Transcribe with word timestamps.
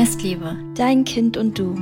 Nestliebe, 0.00 0.56
dein 0.76 1.04
Kind 1.04 1.36
und 1.36 1.58
du. 1.58 1.74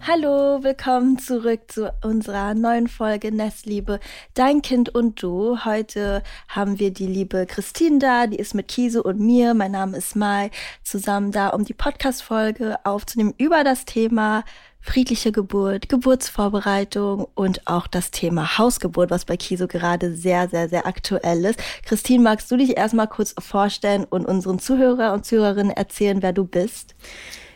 Hallo, 0.00 0.64
willkommen 0.64 1.16
zurück 1.20 1.60
zu 1.68 1.94
unserer 2.02 2.54
neuen 2.54 2.88
Folge 2.88 3.30
Nestliebe, 3.30 4.00
dein 4.34 4.62
Kind 4.62 4.92
und 4.92 5.22
du. 5.22 5.64
Heute 5.64 6.24
haben 6.48 6.80
wir 6.80 6.92
die 6.92 7.06
liebe 7.06 7.46
Christine 7.46 8.00
da, 8.00 8.26
die 8.26 8.34
ist 8.34 8.52
mit 8.56 8.66
Kise 8.66 9.00
und 9.00 9.20
mir, 9.20 9.54
mein 9.54 9.70
Name 9.70 9.96
ist 9.96 10.16
Mai, 10.16 10.50
zusammen 10.82 11.30
da, 11.30 11.50
um 11.50 11.64
die 11.64 11.72
Podcast-Folge 11.72 12.84
aufzunehmen 12.84 13.32
über 13.38 13.62
das 13.62 13.84
Thema 13.84 14.42
friedliche 14.84 15.32
Geburt, 15.32 15.88
Geburtsvorbereitung 15.88 17.26
und 17.34 17.66
auch 17.66 17.86
das 17.86 18.10
Thema 18.10 18.58
Hausgeburt, 18.58 19.10
was 19.10 19.24
bei 19.24 19.38
Kiso 19.38 19.66
gerade 19.66 20.14
sehr, 20.14 20.48
sehr, 20.50 20.68
sehr 20.68 20.86
aktuell 20.86 21.46
ist. 21.46 21.58
Christine, 21.84 22.22
magst 22.22 22.50
du 22.50 22.58
dich 22.58 22.76
erstmal 22.76 23.08
kurz 23.08 23.34
vorstellen 23.38 24.04
und 24.04 24.26
unseren 24.26 24.58
Zuhörer 24.58 25.14
und 25.14 25.24
Zuhörerinnen 25.24 25.72
erzählen, 25.72 26.22
wer 26.22 26.34
du 26.34 26.44
bist? 26.44 26.94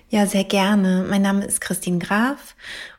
Ja, 0.09 0.25
sehr 0.27 0.45
gerne. 0.45 1.05
Mein 1.09 1.21
Name 1.21 1.45
ist 1.45 1.61
Christine 1.61 1.99
Graf 1.99 2.57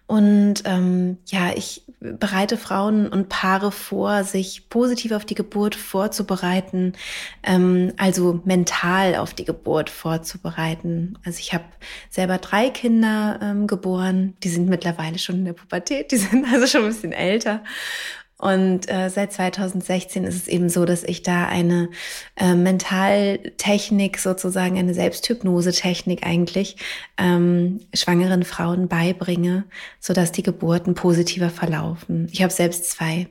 und 0.09 0.63
ähm, 0.65 1.19
ja, 1.27 1.51
ich 1.55 1.83
bereite 1.99 2.57
Frauen 2.57 3.09
und 3.09 3.29
Paare 3.29 3.71
vor, 3.71 4.23
sich 4.23 4.67
positiv 4.67 5.11
auf 5.11 5.23
die 5.23 5.35
Geburt 5.35 5.75
vorzubereiten, 5.75 6.93
ähm, 7.43 7.93
also 7.97 8.41
mental 8.43 9.17
auf 9.17 9.35
die 9.35 9.45
Geburt 9.45 9.91
vorzubereiten. 9.91 11.19
Also 11.23 11.37
ich 11.37 11.53
habe 11.53 11.65
selber 12.09 12.39
drei 12.39 12.71
Kinder 12.71 13.39
ähm, 13.39 13.67
geboren, 13.67 14.33
die 14.41 14.49
sind 14.49 14.67
mittlerweile 14.67 15.19
schon 15.19 15.35
in 15.35 15.45
der 15.45 15.53
Pubertät, 15.53 16.11
die 16.11 16.17
sind 16.17 16.43
also 16.51 16.65
schon 16.65 16.85
ein 16.85 16.87
bisschen 16.87 17.11
älter. 17.11 17.63
Und 18.39 18.89
äh, 18.89 19.09
seit 19.09 19.33
2016 19.33 20.23
ist 20.23 20.35
es 20.35 20.47
eben 20.47 20.69
so, 20.69 20.85
dass 20.85 21.03
ich 21.03 21.23
da 21.23 21.45
eine 21.45 21.89
äh, 22.37 22.55
Mentaltechnik, 22.55 24.17
sozusagen 24.17 24.77
eine 24.77 24.93
Selbsthypnose-Technik 24.93 26.25
eigentlich, 26.25 26.77
ähm, 27.17 27.81
schwangeren 27.93 28.45
Frauen 28.45 28.87
beibringe, 28.87 29.65
sodass 29.99 30.31
die 30.31 30.43
Geburten 30.43 30.95
positiver 30.95 31.49
verlaufen. 31.49 32.29
Ich 32.31 32.41
habe 32.41 32.53
selbst 32.53 32.89
zwei, 32.89 33.27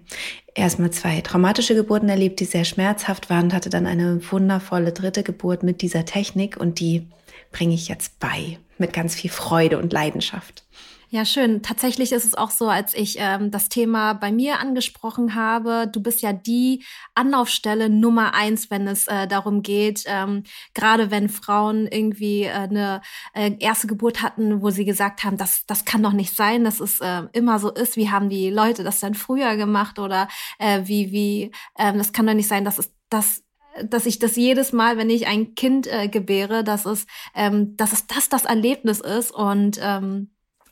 erstmal 0.55 0.91
zwei 0.91 1.23
traumatische 1.23 1.75
Geburten 1.75 2.11
erlebt, 2.11 2.41
die 2.41 2.45
sehr 2.45 2.67
schmerzhaft 2.67 3.31
waren 3.31 3.45
und 3.45 3.55
hatte 3.55 3.71
dann 3.71 3.87
eine 3.87 4.21
wundervolle 4.31 4.93
dritte 4.93 5.23
Geburt 5.23 5.63
mit 5.63 5.81
dieser 5.81 6.05
Technik 6.05 6.59
und 6.59 6.81
die 6.81 7.09
bringe 7.51 7.73
ich 7.73 7.89
jetzt 7.89 8.21
bei 8.21 8.59
mit 8.77 8.93
ganz 8.93 9.15
viel 9.15 9.31
Freude 9.31 9.79
und 9.79 9.91
Leidenschaft. 9.91 10.65
Ja, 11.11 11.25
schön. 11.25 11.63
Tatsächlich 11.63 12.13
ist 12.13 12.27
es 12.27 12.35
auch 12.35 12.51
so, 12.51 12.69
als 12.69 12.93
ich 12.93 13.17
ähm, 13.19 13.51
das 13.51 13.71
Thema 13.71 14.13
bei 14.13 14.31
mir 14.31 14.61
angesprochen 14.61 15.35
habe, 15.35 15.89
du 15.91 16.03
bist 16.03 16.21
ja 16.21 16.35
die 16.35 16.85
Anlaufstelle 17.15 17.89
Nummer 17.89 18.35
eins, 18.35 18.71
wenn 18.71 18.87
es 18.87 19.07
äh, 19.07 19.27
darum 19.27 19.63
geht, 19.63 20.05
ähm, 20.07 20.43
gerade 20.75 21.11
wenn 21.11 21.31
Frauen 21.31 21.87
irgendwie 21.87 22.43
äh, 22.43 22.51
eine 22.51 23.01
äh, 23.33 23.53
erste 23.59 23.87
Geburt 23.87 24.21
hatten, 24.21 24.61
wo 24.61 24.69
sie 24.69 24.85
gesagt 24.85 25.25
haben, 25.25 25.39
das, 25.39 25.65
das 25.67 25.87
kann 25.87 26.03
doch 26.03 26.13
nicht 26.13 26.37
sein, 26.37 26.63
dass 26.63 26.79
es 26.79 27.01
äh, 27.01 27.23
immer 27.33 27.59
so 27.59 27.71
ist. 27.71 27.97
Wie 27.97 28.11
haben 28.11 28.29
die 28.29 28.51
Leute 28.51 28.85
das 28.85 29.01
dann 29.01 29.15
früher 29.15 29.57
gemacht 29.57 29.99
oder 29.99 30.29
äh, 30.59 30.83
wie, 30.85 31.11
wie, 31.11 31.53
äh, 31.77 31.97
das 31.97 32.13
kann 32.13 32.27
doch 32.27 32.35
nicht 32.35 32.49
sein, 32.49 32.67
dass 32.67 32.79
es 32.79 32.93
das 33.09 33.43
dass 33.85 34.07
ich 34.07 34.19
das 34.19 34.35
jedes 34.35 34.73
Mal, 34.73 34.97
wenn 34.97 35.09
ich 35.09 35.29
ein 35.29 35.55
Kind 35.55 35.87
äh, 35.87 36.09
gebäre, 36.09 36.65
dass 36.65 36.85
es, 36.85 37.07
ähm, 37.33 37.77
dass 37.77 37.93
es 37.93 38.09
das 38.09 38.29
das 38.29 38.45
Erlebnis 38.45 38.99
ist 38.99 39.31
und 39.31 39.79
ähm, 39.81 40.31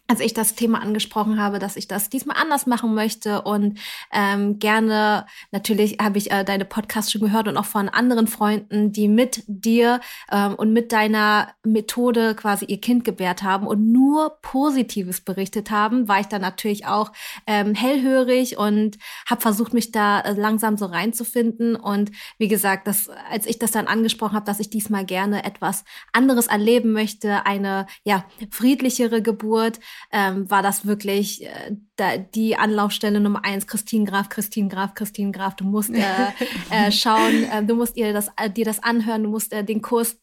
als 0.09 0.21
ich 0.21 0.35
das 0.35 0.55
Thema 0.55 0.81
angesprochen 0.81 1.41
habe, 1.41 1.59
dass 1.59 1.77
ich 1.77 1.89
das 1.89 2.09
diesmal 2.09 2.37
anders 2.37 2.67
machen 2.67 2.95
möchte 2.95 3.43
und 3.43 3.79
ähm, 4.12 4.59
gerne, 4.59 5.27
natürlich 5.51 5.99
habe 6.01 6.19
ich 6.19 6.31
äh, 6.31 6.45
deine 6.45 6.65
Podcasts 6.65 7.11
schon 7.11 7.21
gehört 7.21 7.49
und 7.49 7.57
auch 7.57 7.65
von 7.65 7.89
anderen 7.89 8.29
Freunden, 8.29 8.93
die 8.93 9.09
mit 9.09 9.43
dir 9.47 10.01
ähm, 10.31 10.55
und 10.55 10.73
mit 10.73 10.93
deiner 10.93 11.49
Methode 11.65 12.34
quasi 12.34 12.67
ihr 12.67 12.81
Kind 12.81 13.05
gebärt 13.05 13.43
haben 13.43 13.66
und 13.66 13.91
nur 13.93 14.39
Positives 14.43 15.21
berichtet 15.21 15.71
haben, 15.71 16.09
war 16.09 16.21
ich 16.21 16.27
dann 16.27 16.43
natürlich 16.43 16.87
auch 16.87 17.12
ähm, 17.47 17.75
hellhörig 17.75 18.59
und 18.59 18.99
habe 19.28 19.41
versucht, 19.41 19.75
mich 19.75 19.91
da 19.91 20.21
äh, 20.21 20.33
langsam 20.33 20.77
so 20.77 20.87
reinzufinden. 20.87 21.75
Und 21.75 22.12
wie 22.39 22.49
gesagt, 22.49 22.87
dass, 22.87 23.09
als 23.31 23.47
ich 23.47 23.59
das 23.59 23.72
dann 23.72 23.89
angesprochen 23.89 24.37
habe, 24.37 24.47
dass 24.47 24.61
ich 24.61 24.71
diesmal 24.71 25.05
gerne 25.05 25.45
etwas 25.45 25.84
anderes 26.12 26.47
erleben 26.47 26.93
möchte, 26.93 27.45
eine 27.45 27.87
ja 28.05 28.25
friedlichere 28.50 29.22
Geburt, 29.22 29.81
ähm, 30.12 30.51
war 30.51 30.62
das 30.62 30.87
wirklich 30.87 31.45
äh, 31.45 31.77
da, 31.97 32.17
die 32.17 32.57
Anlaufstelle 32.57 33.21
Nummer 33.21 33.45
eins, 33.45 33.67
Christine 33.67 34.05
Graf, 34.05 34.29
Christine 34.29 34.69
Graf, 34.69 34.95
Christine 34.95 35.33
Graf. 35.33 35.57
Du 35.57 35.65
musst 35.65 35.91
äh, 35.91 36.03
äh, 36.71 36.93
schauen, 36.93 37.45
äh, 37.45 37.65
du 37.65 37.75
musst 37.75 37.97
ihr 37.97 38.12
das, 38.12 38.29
äh, 38.37 38.51
dir 38.51 38.65
das 38.65 38.83
anhören, 38.83 39.25
du 39.25 39.31
musst 39.31 39.53
äh, 39.53 39.65
den 39.65 39.83
Kurs 39.83 40.17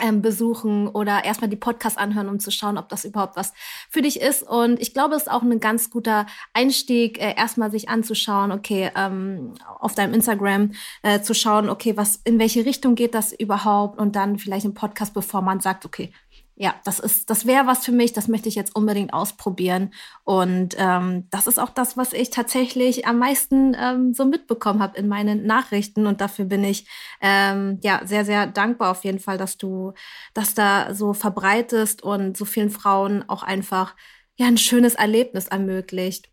ähm, 0.00 0.22
besuchen 0.22 0.88
oder 0.88 1.24
erstmal 1.24 1.50
die 1.50 1.56
Podcast 1.56 1.98
anhören, 1.98 2.28
um 2.28 2.40
zu 2.40 2.50
schauen, 2.50 2.78
ob 2.78 2.88
das 2.88 3.04
überhaupt 3.04 3.36
was 3.36 3.52
für 3.90 4.02
dich 4.02 4.20
ist. 4.20 4.42
Und 4.42 4.80
ich 4.80 4.94
glaube, 4.94 5.14
es 5.14 5.22
ist 5.22 5.30
auch 5.30 5.42
ein 5.42 5.60
ganz 5.60 5.90
guter 5.90 6.26
Einstieg, 6.52 7.20
äh, 7.20 7.34
erstmal 7.36 7.70
sich 7.70 7.88
anzuschauen, 7.88 8.52
okay, 8.52 8.90
ähm, 8.96 9.54
auf 9.78 9.94
deinem 9.94 10.14
Instagram 10.14 10.72
äh, 11.02 11.20
zu 11.20 11.34
schauen, 11.34 11.68
okay, 11.68 11.96
was, 11.96 12.20
in 12.24 12.38
welche 12.38 12.64
Richtung 12.64 12.94
geht 12.94 13.14
das 13.14 13.32
überhaupt? 13.32 13.98
Und 13.98 14.16
dann 14.16 14.38
vielleicht 14.38 14.64
im 14.64 14.74
Podcast, 14.74 15.14
bevor 15.14 15.42
man 15.42 15.60
sagt, 15.60 15.84
okay, 15.84 16.12
ja, 16.60 16.74
das 16.84 16.98
ist, 16.98 17.30
das 17.30 17.46
wäre 17.46 17.68
was 17.68 17.84
für 17.84 17.92
mich, 17.92 18.12
das 18.12 18.26
möchte 18.26 18.48
ich 18.48 18.56
jetzt 18.56 18.74
unbedingt 18.74 19.12
ausprobieren. 19.12 19.92
Und 20.24 20.74
ähm, 20.76 21.28
das 21.30 21.46
ist 21.46 21.60
auch 21.60 21.70
das, 21.70 21.96
was 21.96 22.12
ich 22.12 22.30
tatsächlich 22.30 23.06
am 23.06 23.20
meisten 23.20 23.76
ähm, 23.78 24.12
so 24.12 24.24
mitbekommen 24.24 24.82
habe 24.82 24.98
in 24.98 25.06
meinen 25.06 25.46
Nachrichten. 25.46 26.08
Und 26.08 26.20
dafür 26.20 26.46
bin 26.46 26.64
ich 26.64 26.88
ähm, 27.20 27.78
ja 27.82 28.00
sehr, 28.04 28.24
sehr 28.24 28.48
dankbar 28.48 28.90
auf 28.90 29.04
jeden 29.04 29.20
Fall, 29.20 29.38
dass 29.38 29.56
du 29.56 29.92
das 30.34 30.54
da 30.54 30.94
so 30.94 31.12
verbreitest 31.12 32.02
und 32.02 32.36
so 32.36 32.44
vielen 32.44 32.70
Frauen 32.70 33.24
auch 33.28 33.44
einfach 33.44 33.94
ja 34.36 34.46
ein 34.46 34.58
schönes 34.58 34.96
Erlebnis 34.96 35.46
ermöglicht. 35.46 36.28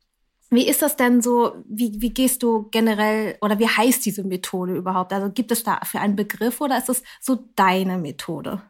Wie 0.50 0.68
ist 0.68 0.82
das 0.82 0.96
denn 0.96 1.22
so? 1.22 1.54
Wie, 1.68 2.02
wie 2.02 2.14
gehst 2.14 2.42
du 2.42 2.68
generell 2.72 3.38
oder 3.42 3.60
wie 3.60 3.68
heißt 3.68 4.04
diese 4.04 4.24
Methode 4.24 4.76
überhaupt? 4.76 5.14
Also 5.14 5.32
gibt 5.32 5.52
es 5.52 5.64
da 5.64 5.82
für 5.84 6.00
einen 6.00 6.16
Begriff 6.16 6.62
oder 6.62 6.80
ist 6.80 6.90
es 6.90 7.04
so 7.22 7.48
deine 7.56 8.00
Methode? 8.00 8.64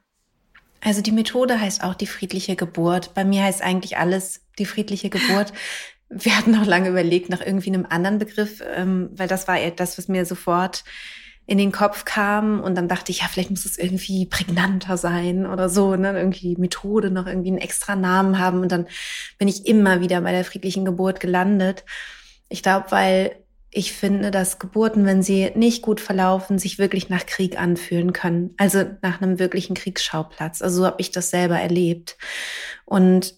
Also 0.85 1.01
die 1.01 1.11
Methode 1.11 1.59
heißt 1.59 1.83
auch 1.83 1.95
die 1.95 2.05
friedliche 2.05 2.55
Geburt. 2.55 3.15
Bei 3.15 3.25
mir 3.25 3.43
heißt 3.43 3.63
eigentlich 3.63 3.97
alles 3.97 4.41
die 4.59 4.67
friedliche 4.67 5.09
Geburt. 5.09 5.51
Wir 6.09 6.37
hatten 6.37 6.55
auch 6.55 6.65
lange 6.65 6.89
überlegt 6.89 7.29
nach 7.29 7.41
irgendwie 7.41 7.69
einem 7.69 7.87
anderen 7.89 8.19
Begriff, 8.19 8.61
ähm, 8.75 9.09
weil 9.13 9.27
das 9.27 9.47
war 9.47 9.57
das, 9.71 9.97
was 9.97 10.07
mir 10.07 10.23
sofort 10.27 10.83
in 11.47 11.57
den 11.57 11.71
Kopf 11.71 12.05
kam. 12.05 12.61
Und 12.61 12.75
dann 12.75 12.87
dachte 12.87 13.11
ich, 13.11 13.21
ja, 13.21 13.27
vielleicht 13.27 13.49
muss 13.49 13.65
es 13.65 13.79
irgendwie 13.79 14.27
prägnanter 14.27 14.97
sein 14.97 15.47
oder 15.47 15.69
so, 15.69 15.95
ne? 15.95 16.15
irgendwie 16.15 16.55
Methode 16.57 17.09
noch 17.09 17.25
irgendwie 17.25 17.49
einen 17.49 17.57
extra 17.57 17.95
Namen 17.95 18.37
haben. 18.37 18.59
Und 18.59 18.71
dann 18.71 18.85
bin 19.39 19.47
ich 19.47 19.65
immer 19.65 20.01
wieder 20.01 20.21
bei 20.21 20.31
der 20.31 20.45
friedlichen 20.45 20.85
Geburt 20.85 21.19
gelandet. 21.19 21.83
Ich 22.47 22.61
glaube, 22.61 22.91
weil 22.91 23.35
ich 23.75 23.91
finde, 23.91 24.31
dass 24.31 24.57
Geburten, 24.57 25.05
wenn 25.05 25.21
sie 25.21 25.51
nicht 25.53 25.81
gut 25.81 25.99
verlaufen, 25.99 26.57
sich 26.57 26.79
wirklich 26.79 27.09
nach 27.09 27.25
Krieg 27.25 27.59
anfühlen 27.59 28.13
können. 28.13 28.53
Also 28.57 28.85
nach 29.01 29.21
einem 29.21 29.37
wirklichen 29.37 29.75
Kriegsschauplatz. 29.75 30.61
Also 30.61 30.77
so 30.77 30.85
habe 30.85 30.95
ich 30.99 31.11
das 31.11 31.29
selber 31.29 31.59
erlebt. 31.59 32.17
Und 32.85 33.35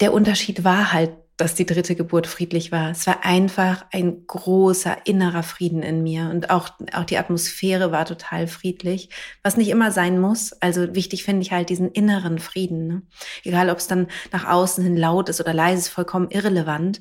der 0.00 0.12
Unterschied 0.12 0.64
war 0.64 0.92
halt, 0.92 1.12
dass 1.38 1.54
die 1.54 1.64
dritte 1.64 1.94
Geburt 1.94 2.26
friedlich 2.26 2.70
war. 2.70 2.90
Es 2.90 3.06
war 3.06 3.24
einfach 3.24 3.86
ein 3.90 4.26
großer 4.26 5.06
innerer 5.06 5.42
Frieden 5.42 5.82
in 5.82 6.02
mir 6.02 6.28
und 6.28 6.50
auch, 6.50 6.68
auch 6.92 7.04
die 7.04 7.16
Atmosphäre 7.16 7.90
war 7.90 8.04
total 8.04 8.46
friedlich, 8.46 9.08
was 9.42 9.56
nicht 9.56 9.70
immer 9.70 9.90
sein 9.92 10.20
muss. 10.20 10.52
Also 10.60 10.94
wichtig 10.94 11.24
finde 11.24 11.40
ich 11.40 11.52
halt 11.52 11.70
diesen 11.70 11.90
inneren 11.90 12.38
Frieden. 12.38 12.86
Ne? 12.86 13.02
Egal, 13.44 13.70
ob 13.70 13.78
es 13.78 13.86
dann 13.86 14.08
nach 14.30 14.46
außen 14.46 14.84
hin 14.84 14.98
laut 14.98 15.30
ist 15.30 15.40
oder 15.40 15.54
leise, 15.54 15.78
ist 15.78 15.88
vollkommen 15.88 16.30
irrelevant. 16.30 17.00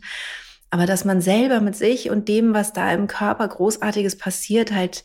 Aber 0.69 0.85
dass 0.85 1.05
man 1.05 1.21
selber 1.21 1.61
mit 1.61 1.75
sich 1.75 2.09
und 2.09 2.27
dem, 2.27 2.53
was 2.53 2.73
da 2.73 2.91
im 2.91 3.07
Körper 3.07 3.47
großartiges 3.47 4.17
passiert, 4.17 4.71
halt 4.71 5.03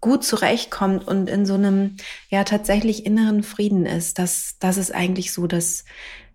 gut 0.00 0.24
zurechtkommt 0.24 1.08
und 1.08 1.30
in 1.30 1.46
so 1.46 1.54
einem 1.54 1.96
ja 2.28 2.44
tatsächlich 2.44 3.06
inneren 3.06 3.42
Frieden 3.42 3.86
ist, 3.86 4.18
das, 4.18 4.56
das 4.60 4.76
ist 4.76 4.94
eigentlich 4.94 5.32
so 5.32 5.46
das 5.46 5.84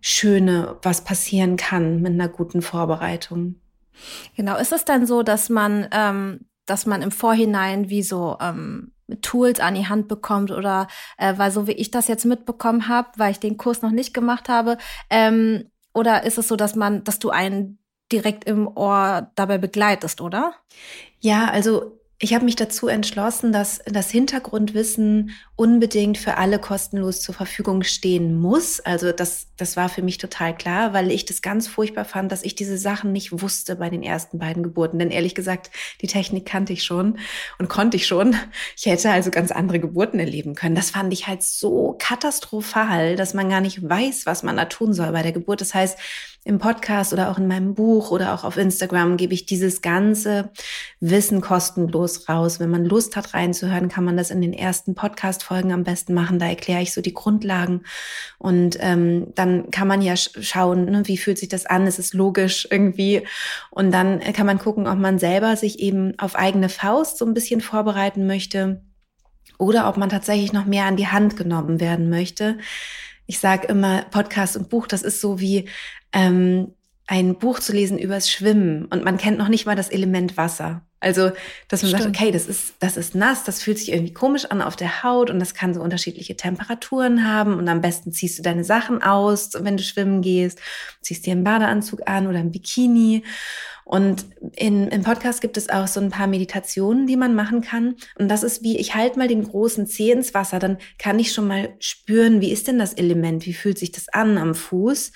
Schöne, 0.00 0.76
was 0.82 1.04
passieren 1.04 1.56
kann 1.56 2.00
mit 2.00 2.12
einer 2.12 2.28
guten 2.28 2.62
Vorbereitung. 2.62 3.56
Genau, 4.34 4.56
ist 4.56 4.72
es 4.72 4.84
dann 4.84 5.06
so, 5.06 5.22
dass 5.22 5.50
man, 5.50 5.86
ähm, 5.92 6.46
dass 6.66 6.86
man 6.86 7.02
im 7.02 7.10
Vorhinein 7.10 7.90
wie 7.90 8.02
so 8.02 8.38
ähm, 8.40 8.92
Tools 9.22 9.60
an 9.60 9.74
die 9.74 9.86
Hand 9.86 10.08
bekommt 10.08 10.50
oder 10.50 10.88
äh, 11.18 11.34
weil 11.36 11.50
so 11.50 11.66
wie 11.66 11.72
ich 11.72 11.90
das 11.90 12.08
jetzt 12.08 12.24
mitbekommen 12.24 12.88
habe, 12.88 13.10
weil 13.18 13.32
ich 13.32 13.40
den 13.40 13.56
Kurs 13.56 13.82
noch 13.82 13.90
nicht 13.90 14.14
gemacht 14.14 14.48
habe, 14.48 14.78
ähm, 15.10 15.70
oder 15.92 16.24
ist 16.24 16.38
es 16.38 16.48
so, 16.48 16.56
dass 16.56 16.76
man, 16.76 17.04
dass 17.04 17.18
du 17.18 17.30
einen 17.30 17.79
direkt 18.12 18.44
im 18.44 18.68
Ohr 18.68 19.30
dabei 19.34 19.58
begleitest, 19.58 20.20
oder? 20.20 20.54
Ja, 21.20 21.48
also 21.50 21.99
ich 22.22 22.34
habe 22.34 22.44
mich 22.44 22.54
dazu 22.54 22.86
entschlossen, 22.86 23.50
dass 23.50 23.80
das 23.86 24.10
Hintergrundwissen 24.10 25.30
unbedingt 25.56 26.18
für 26.18 26.36
alle 26.36 26.58
kostenlos 26.58 27.22
zur 27.22 27.34
Verfügung 27.34 27.82
stehen 27.82 28.38
muss. 28.38 28.78
Also 28.80 29.10
das, 29.10 29.46
das 29.56 29.74
war 29.78 29.88
für 29.88 30.02
mich 30.02 30.18
total 30.18 30.54
klar, 30.54 30.92
weil 30.92 31.10
ich 31.10 31.24
das 31.24 31.40
ganz 31.40 31.66
furchtbar 31.66 32.04
fand, 32.04 32.30
dass 32.30 32.42
ich 32.42 32.54
diese 32.54 32.76
Sachen 32.76 33.12
nicht 33.12 33.40
wusste 33.40 33.76
bei 33.76 33.88
den 33.88 34.02
ersten 34.02 34.38
beiden 34.38 34.62
Geburten. 34.62 34.98
Denn 34.98 35.10
ehrlich 35.10 35.34
gesagt, 35.34 35.70
die 36.02 36.08
Technik 36.08 36.44
kannte 36.44 36.74
ich 36.74 36.84
schon 36.84 37.18
und 37.58 37.70
konnte 37.70 37.96
ich 37.96 38.06
schon. 38.06 38.36
Ich 38.76 38.84
hätte 38.84 39.10
also 39.10 39.30
ganz 39.30 39.50
andere 39.50 39.80
Geburten 39.80 40.20
erleben 40.20 40.54
können. 40.54 40.74
Das 40.74 40.90
fand 40.90 41.12
ich 41.14 41.26
halt 41.26 41.42
so 41.42 41.96
katastrophal, 41.98 43.16
dass 43.16 43.32
man 43.32 43.48
gar 43.48 43.62
nicht 43.62 43.82
weiß, 43.82 44.26
was 44.26 44.42
man 44.42 44.58
da 44.58 44.66
tun 44.66 44.92
soll 44.92 45.12
bei 45.12 45.22
der 45.22 45.32
Geburt. 45.32 45.62
Das 45.62 45.72
heißt, 45.72 45.98
im 46.44 46.58
Podcast 46.58 47.12
oder 47.12 47.30
auch 47.30 47.38
in 47.38 47.48
meinem 47.48 47.74
Buch 47.74 48.10
oder 48.10 48.32
auch 48.32 48.44
auf 48.44 48.56
Instagram 48.56 49.18
gebe 49.18 49.34
ich 49.34 49.44
dieses 49.44 49.82
ganze 49.82 50.50
Wissen 50.98 51.42
kostenlos 51.42 52.09
raus. 52.28 52.60
Wenn 52.60 52.70
man 52.70 52.84
Lust 52.84 53.16
hat 53.16 53.34
reinzuhören, 53.34 53.88
kann 53.88 54.04
man 54.04 54.16
das 54.16 54.30
in 54.30 54.40
den 54.40 54.52
ersten 54.52 54.94
Podcast-Folgen 54.94 55.72
am 55.72 55.84
besten 55.84 56.14
machen. 56.14 56.38
Da 56.38 56.46
erkläre 56.46 56.82
ich 56.82 56.92
so 56.92 57.00
die 57.00 57.14
Grundlagen 57.14 57.82
und 58.38 58.76
ähm, 58.80 59.28
dann 59.34 59.70
kann 59.70 59.88
man 59.88 60.02
ja 60.02 60.16
schauen, 60.16 60.86
ne, 60.86 61.02
wie 61.06 61.16
fühlt 61.16 61.38
sich 61.38 61.48
das 61.48 61.66
an? 61.66 61.86
Ist 61.86 61.98
es 61.98 62.12
logisch 62.12 62.66
irgendwie? 62.70 63.26
Und 63.70 63.92
dann 63.92 64.20
kann 64.20 64.46
man 64.46 64.58
gucken, 64.58 64.86
ob 64.86 64.98
man 64.98 65.18
selber 65.18 65.56
sich 65.56 65.78
eben 65.78 66.18
auf 66.18 66.34
eigene 66.36 66.68
Faust 66.68 67.18
so 67.18 67.24
ein 67.24 67.34
bisschen 67.34 67.60
vorbereiten 67.60 68.26
möchte 68.26 68.82
oder 69.58 69.88
ob 69.88 69.96
man 69.96 70.08
tatsächlich 70.08 70.52
noch 70.52 70.64
mehr 70.64 70.86
an 70.86 70.96
die 70.96 71.08
Hand 71.08 71.36
genommen 71.36 71.80
werden 71.80 72.08
möchte. 72.08 72.58
Ich 73.26 73.38
sage 73.38 73.68
immer, 73.68 74.02
Podcast 74.10 74.56
und 74.56 74.68
Buch, 74.70 74.86
das 74.86 75.02
ist 75.02 75.20
so 75.20 75.38
wie 75.38 75.68
ähm, 76.12 76.74
ein 77.10 77.34
Buch 77.34 77.58
zu 77.58 77.72
lesen 77.72 77.98
übers 77.98 78.30
Schwimmen 78.30 78.84
und 78.84 79.02
man 79.02 79.18
kennt 79.18 79.36
noch 79.36 79.48
nicht 79.48 79.66
mal 79.66 79.74
das 79.74 79.88
Element 79.88 80.36
Wasser. 80.36 80.82
Also, 81.00 81.32
dass 81.66 81.82
man 81.82 81.88
Stimmt. 81.88 82.04
sagt, 82.04 82.16
okay, 82.16 82.30
das 82.30 82.46
ist, 82.46 82.74
das 82.78 82.96
ist 82.96 83.16
nass, 83.16 83.42
das 83.42 83.62
fühlt 83.62 83.78
sich 83.78 83.90
irgendwie 83.90 84.12
komisch 84.12 84.44
an 84.44 84.62
auf 84.62 84.76
der 84.76 85.02
Haut 85.02 85.28
und 85.28 85.40
das 85.40 85.54
kann 85.54 85.74
so 85.74 85.80
unterschiedliche 85.80 86.36
Temperaturen 86.36 87.26
haben 87.26 87.54
und 87.54 87.68
am 87.68 87.80
besten 87.80 88.12
ziehst 88.12 88.38
du 88.38 88.42
deine 88.42 88.62
Sachen 88.62 89.02
aus, 89.02 89.50
wenn 89.58 89.76
du 89.76 89.82
schwimmen 89.82 90.22
gehst, 90.22 90.60
ziehst 91.00 91.26
dir 91.26 91.32
einen 91.32 91.42
Badeanzug 91.42 92.02
an 92.06 92.28
oder 92.28 92.38
ein 92.38 92.52
Bikini. 92.52 93.24
Und 93.84 94.26
in, 94.54 94.86
im 94.86 95.02
Podcast 95.02 95.40
gibt 95.40 95.56
es 95.56 95.68
auch 95.68 95.88
so 95.88 95.98
ein 95.98 96.10
paar 96.10 96.28
Meditationen, 96.28 97.08
die 97.08 97.16
man 97.16 97.34
machen 97.34 97.60
kann. 97.60 97.96
Und 98.16 98.28
das 98.28 98.44
ist 98.44 98.62
wie, 98.62 98.78
ich 98.78 98.94
halte 98.94 99.18
mal 99.18 99.26
den 99.26 99.42
großen 99.42 99.88
Zeh 99.88 100.12
ins 100.12 100.32
Wasser, 100.32 100.60
dann 100.60 100.78
kann 100.96 101.18
ich 101.18 101.32
schon 101.32 101.48
mal 101.48 101.74
spüren, 101.80 102.40
wie 102.40 102.52
ist 102.52 102.68
denn 102.68 102.78
das 102.78 102.94
Element, 102.94 103.46
wie 103.46 103.52
fühlt 103.52 103.78
sich 103.78 103.90
das 103.90 104.08
an 104.08 104.38
am 104.38 104.54
Fuß. 104.54 105.10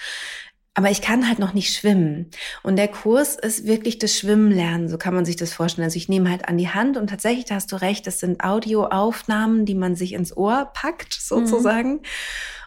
Aber 0.76 0.91
ich 0.91 1.00
kann 1.00 1.29
halt 1.29 1.38
noch 1.38 1.55
nicht 1.55 1.73
schwimmen. 1.73 2.31
Und 2.65 2.76
der 2.76 2.88
Kurs 2.88 3.37
ist 3.37 3.65
wirklich 3.65 3.99
das 3.99 4.19
Schwimmen 4.19 4.50
lernen, 4.50 4.88
so 4.88 4.99
kann 4.99 5.15
man 5.15 5.25
sich 5.25 5.37
das 5.37 5.53
vorstellen. 5.53 5.85
Also 5.85 5.97
ich 5.97 6.09
nehme 6.09 6.29
halt 6.29 6.49
an 6.49 6.59
die 6.59 6.69
Hand 6.69 6.97
und 6.97 7.09
tatsächlich, 7.09 7.44
da 7.44 7.55
hast 7.55 7.71
du 7.71 7.76
recht, 7.76 8.06
das 8.09 8.19
sind 8.19 8.43
Audioaufnahmen, 8.43 9.67
die 9.67 9.76
man 9.76 9.94
sich 9.94 10.15
ins 10.15 10.37
Ohr 10.37 10.71
packt, 10.75 11.15
sozusagen. 11.15 11.93
Mhm. 11.93 12.00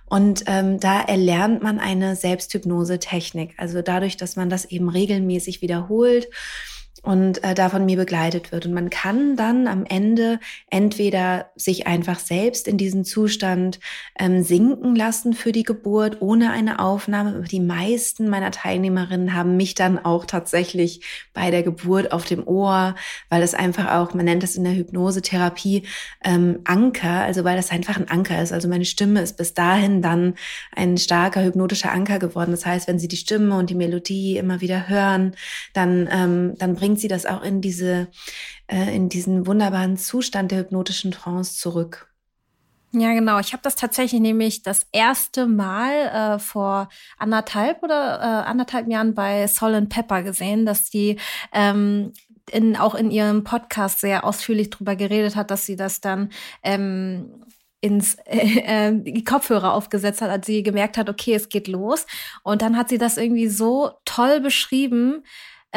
Und 0.06 0.44
ähm, 0.48 0.80
da 0.80 1.02
erlernt 1.02 1.62
man 1.62 1.80
eine 1.80 2.16
Selbsthypnose-Technik. 2.16 3.56
Also 3.58 3.82
dadurch, 3.82 4.16
dass 4.16 4.38
man 4.38 4.50
das 4.50 4.64
eben 4.64 4.88
regelmäßig 4.88 5.62
wiederholt 5.62 6.30
und 7.08 7.42
äh, 7.46 7.56
davon 7.56 7.86
mir 7.86 7.96
begleitet 7.96 8.52
wird. 8.52 8.66
Und 8.66 8.74
man 8.74 8.90
kann 8.90 9.38
dann 9.38 9.68
am 9.68 9.86
Ende 9.86 10.42
entweder 10.70 11.52
sich 11.56 11.88
einfach 11.88 12.20
selbst 12.20 12.68
in 12.68 12.78
diesen 12.78 13.06
Zustand 13.06 13.80
ähm, 14.20 14.44
sinken 14.44 14.94
lassen 14.94 15.32
für 15.32 15.54
die 15.54 15.64
Geburt 15.64 16.22
ohne 16.22 16.52
eine 16.52 16.80
Aufnahme. 16.80 17.46
Die 17.50 17.62
meisten 17.62 18.28
meiner 18.28 18.52
Teilnehmerinnen 18.52 19.34
haben 19.34 19.56
mich 19.56 19.74
dann 19.74 19.98
auch 20.04 20.26
tatsächlich 20.26 21.00
bei 21.34 21.50
der 21.50 21.64
Geburt 21.64 22.12
auf 22.12 22.26
dem 22.26 22.46
Ohr, 22.46 22.96
weil 23.30 23.40
das 23.40 23.54
einfach 23.54 23.90
auch, 23.90 24.14
man 24.14 24.26
nennt 24.26 24.44
das 24.44 24.58
in 24.58 24.66
der 24.66 24.76
Hypnosetherapie 24.76 25.84
ähm, 26.26 26.60
Anker, 26.66 27.22
also 27.22 27.46
weil 27.46 27.56
das 27.56 27.72
einfach 27.72 27.96
ein 27.96 28.10
Anker 28.10 28.44
ist. 28.44 28.52
Also 28.52 28.68
meine 28.68 28.84
Stimme 28.84 29.22
ist 29.22 29.38
bis 29.38 29.54
dahin 29.54 30.02
dann 30.02 30.34
ein 30.76 30.98
starker 30.98 31.42
hypnotischer 31.42 31.94
Anker 31.94 32.20
geworden. 32.20 32.52
Das 32.52 32.66
heißt, 32.66 32.90
wenn 32.90 33.00
Sie 33.00 33.08
die 33.08 33.16
Stimme 33.16 33.58
und 33.58 33.70
die 33.70 33.76
Melodie 33.76 34.36
immer 34.36 34.60
wieder 34.60 34.90
hören, 34.90 35.38
dann, 35.72 36.10
ähm, 36.12 36.56
dann 36.58 36.76
bringt 36.76 36.97
bringt 36.98 37.02
sie 37.02 37.08
das 37.08 37.28
auch 37.28 37.44
in 37.44 37.62
diese, 37.62 38.08
äh, 38.66 38.96
in 38.96 39.08
diesen 39.08 39.46
wunderbaren 39.46 39.98
Zustand 39.98 40.52
der 40.52 40.60
hypnotischen 40.60 41.12
Trance 41.12 41.56
zurück. 41.56 42.12
Ja, 42.92 43.14
genau. 43.14 43.38
Ich 43.40 43.54
habe 43.54 43.62
das 43.62 43.76
tatsächlich 43.76 44.20
nämlich 44.20 44.64
das 44.64 44.88
erste 44.92 45.46
Mal 45.46 46.38
äh, 46.38 46.40
vor 46.40 46.90
anderthalb 47.20 47.84
oder 47.84 48.20
äh, 48.20 48.50
anderthalb 48.50 48.88
Jahren 48.88 49.14
bei 49.14 49.46
Sol 49.46 49.76
and 49.76 49.90
Pepper 49.90 50.24
gesehen, 50.24 50.66
dass 50.66 50.90
die 50.90 51.18
ähm, 51.54 52.14
in, 52.50 52.76
auch 52.78 52.96
in 52.96 53.12
ihrem 53.12 53.44
Podcast 53.44 54.00
sehr 54.00 54.24
ausführlich 54.24 54.72
drüber 54.72 54.96
geredet 54.96 55.36
hat, 55.36 55.52
dass 55.52 55.68
sie 55.68 55.76
das 55.76 56.02
dann 56.02 56.30
ähm, 56.64 57.44
ins 57.80 58.16
äh, 58.26 58.92
die 58.92 59.24
Kopfhörer 59.24 59.74
aufgesetzt 59.74 60.22
hat, 60.22 60.32
als 60.32 60.48
sie 60.48 60.64
gemerkt 60.64 60.98
hat, 60.98 61.10
okay, 61.10 61.36
es 61.36 61.50
geht 61.50 61.68
los. 61.68 62.08
Und 62.42 62.64
dann 62.64 62.76
hat 62.76 62.90
sie 62.90 62.98
das 62.98 63.18
irgendwie 63.18 63.50
so 63.50 63.92
toll 64.06 64.40
beschrieben, 64.40 65.24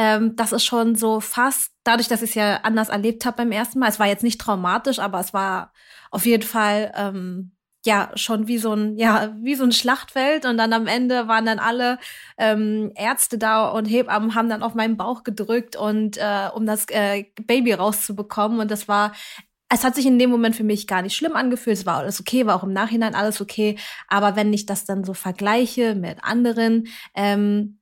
ähm, 0.00 0.34
das 0.34 0.52
ist 0.52 0.64
schon 0.64 0.94
so 0.94 1.20
fast, 1.20 1.72
dadurch, 1.84 2.08
dass 2.08 2.22
ich 2.22 2.30
es 2.30 2.34
ja 2.34 2.60
anders 2.62 2.88
erlebt 2.88 3.26
habe 3.26 3.36
beim 3.36 3.52
ersten 3.52 3.78
Mal. 3.78 3.90
Es 3.90 4.00
war 4.00 4.06
jetzt 4.06 4.22
nicht 4.24 4.40
traumatisch, 4.40 4.98
aber 4.98 5.20
es 5.20 5.34
war 5.34 5.74
auf 6.10 6.24
jeden 6.24 6.42
Fall 6.42 6.90
ähm, 6.96 7.52
ja 7.84 8.10
schon 8.14 8.46
wie 8.48 8.56
so 8.56 8.72
ein 8.72 8.96
ja 8.96 9.34
wie 9.42 9.54
so 9.56 9.64
ein 9.64 9.72
Schlachtfeld 9.72 10.46
und 10.46 10.56
dann 10.56 10.72
am 10.72 10.86
Ende 10.86 11.28
waren 11.28 11.44
dann 11.44 11.58
alle 11.58 11.98
ähm, 12.38 12.92
Ärzte 12.94 13.36
da 13.36 13.68
und 13.68 13.84
Hebammen 13.84 14.34
haben 14.34 14.48
dann 14.48 14.62
auf 14.62 14.74
meinen 14.74 14.96
Bauch 14.96 15.22
gedrückt 15.22 15.76
und 15.76 16.16
äh, 16.16 16.48
um 16.54 16.64
das 16.64 16.86
äh, 16.88 17.24
Baby 17.46 17.74
rauszubekommen 17.74 18.58
und 18.60 18.70
das 18.70 18.88
war 18.88 19.12
es 19.72 19.84
hat 19.84 19.94
sich 19.94 20.06
in 20.06 20.18
dem 20.18 20.30
Moment 20.30 20.56
für 20.56 20.64
mich 20.64 20.86
gar 20.86 21.00
nicht 21.02 21.14
schlimm 21.14 21.36
angefühlt. 21.36 21.76
Es 21.76 21.86
war 21.86 21.98
alles 21.98 22.20
okay, 22.20 22.44
war 22.44 22.56
auch 22.56 22.64
im 22.64 22.72
Nachhinein 22.72 23.14
alles 23.14 23.40
okay. 23.40 23.78
Aber 24.08 24.34
wenn 24.34 24.52
ich 24.52 24.66
das 24.66 24.84
dann 24.84 25.04
so 25.04 25.14
vergleiche 25.14 25.94
mit 25.94 26.24
anderen, 26.24 26.88
ähm, 27.14 27.79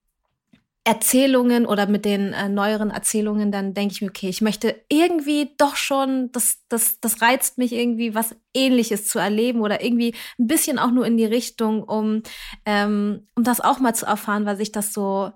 Erzählungen 0.89 1.67
oder 1.67 1.87
mit 1.87 2.07
den 2.07 2.33
äh, 2.33 2.49
neueren 2.49 2.91
Erzählungen, 2.91 3.53
dann 3.53 3.75
denke 3.75 3.93
ich 3.93 4.01
mir, 4.01 4.09
okay, 4.09 4.31
ich 4.31 4.41
möchte 4.41 4.75
irgendwie 4.89 5.51
doch 5.59 5.77
schon, 5.77 6.33
das, 6.33 6.61
das, 6.71 6.99
das 7.01 7.21
reizt 7.21 7.59
mich 7.59 7.75
irgendwie, 7.75 8.15
was 8.15 8.35
ähnliches 8.55 9.07
zu 9.07 9.19
erleben 9.19 9.61
oder 9.61 9.85
irgendwie 9.85 10.15
ein 10.39 10.47
bisschen 10.47 10.79
auch 10.79 10.91
nur 10.91 11.05
in 11.05 11.19
die 11.19 11.27
Richtung, 11.27 11.83
um, 11.83 12.23
ähm, 12.65 13.29
um 13.35 13.45
das 13.45 13.61
auch 13.61 13.81
mal 13.81 13.93
zu 13.93 14.07
erfahren, 14.07 14.47
weil 14.47 14.57
sich 14.57 14.73
das 14.73 14.95
so 14.95 15.33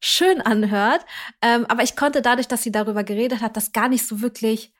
schön 0.00 0.42
anhört. 0.42 1.06
Ähm, 1.40 1.64
aber 1.70 1.82
ich 1.82 1.96
konnte 1.96 2.20
dadurch, 2.20 2.48
dass 2.48 2.62
sie 2.62 2.72
darüber 2.72 3.02
geredet 3.02 3.40
hat, 3.40 3.56
das 3.56 3.72
gar 3.72 3.88
nicht 3.88 4.06
so 4.06 4.20
wirklich 4.20 4.70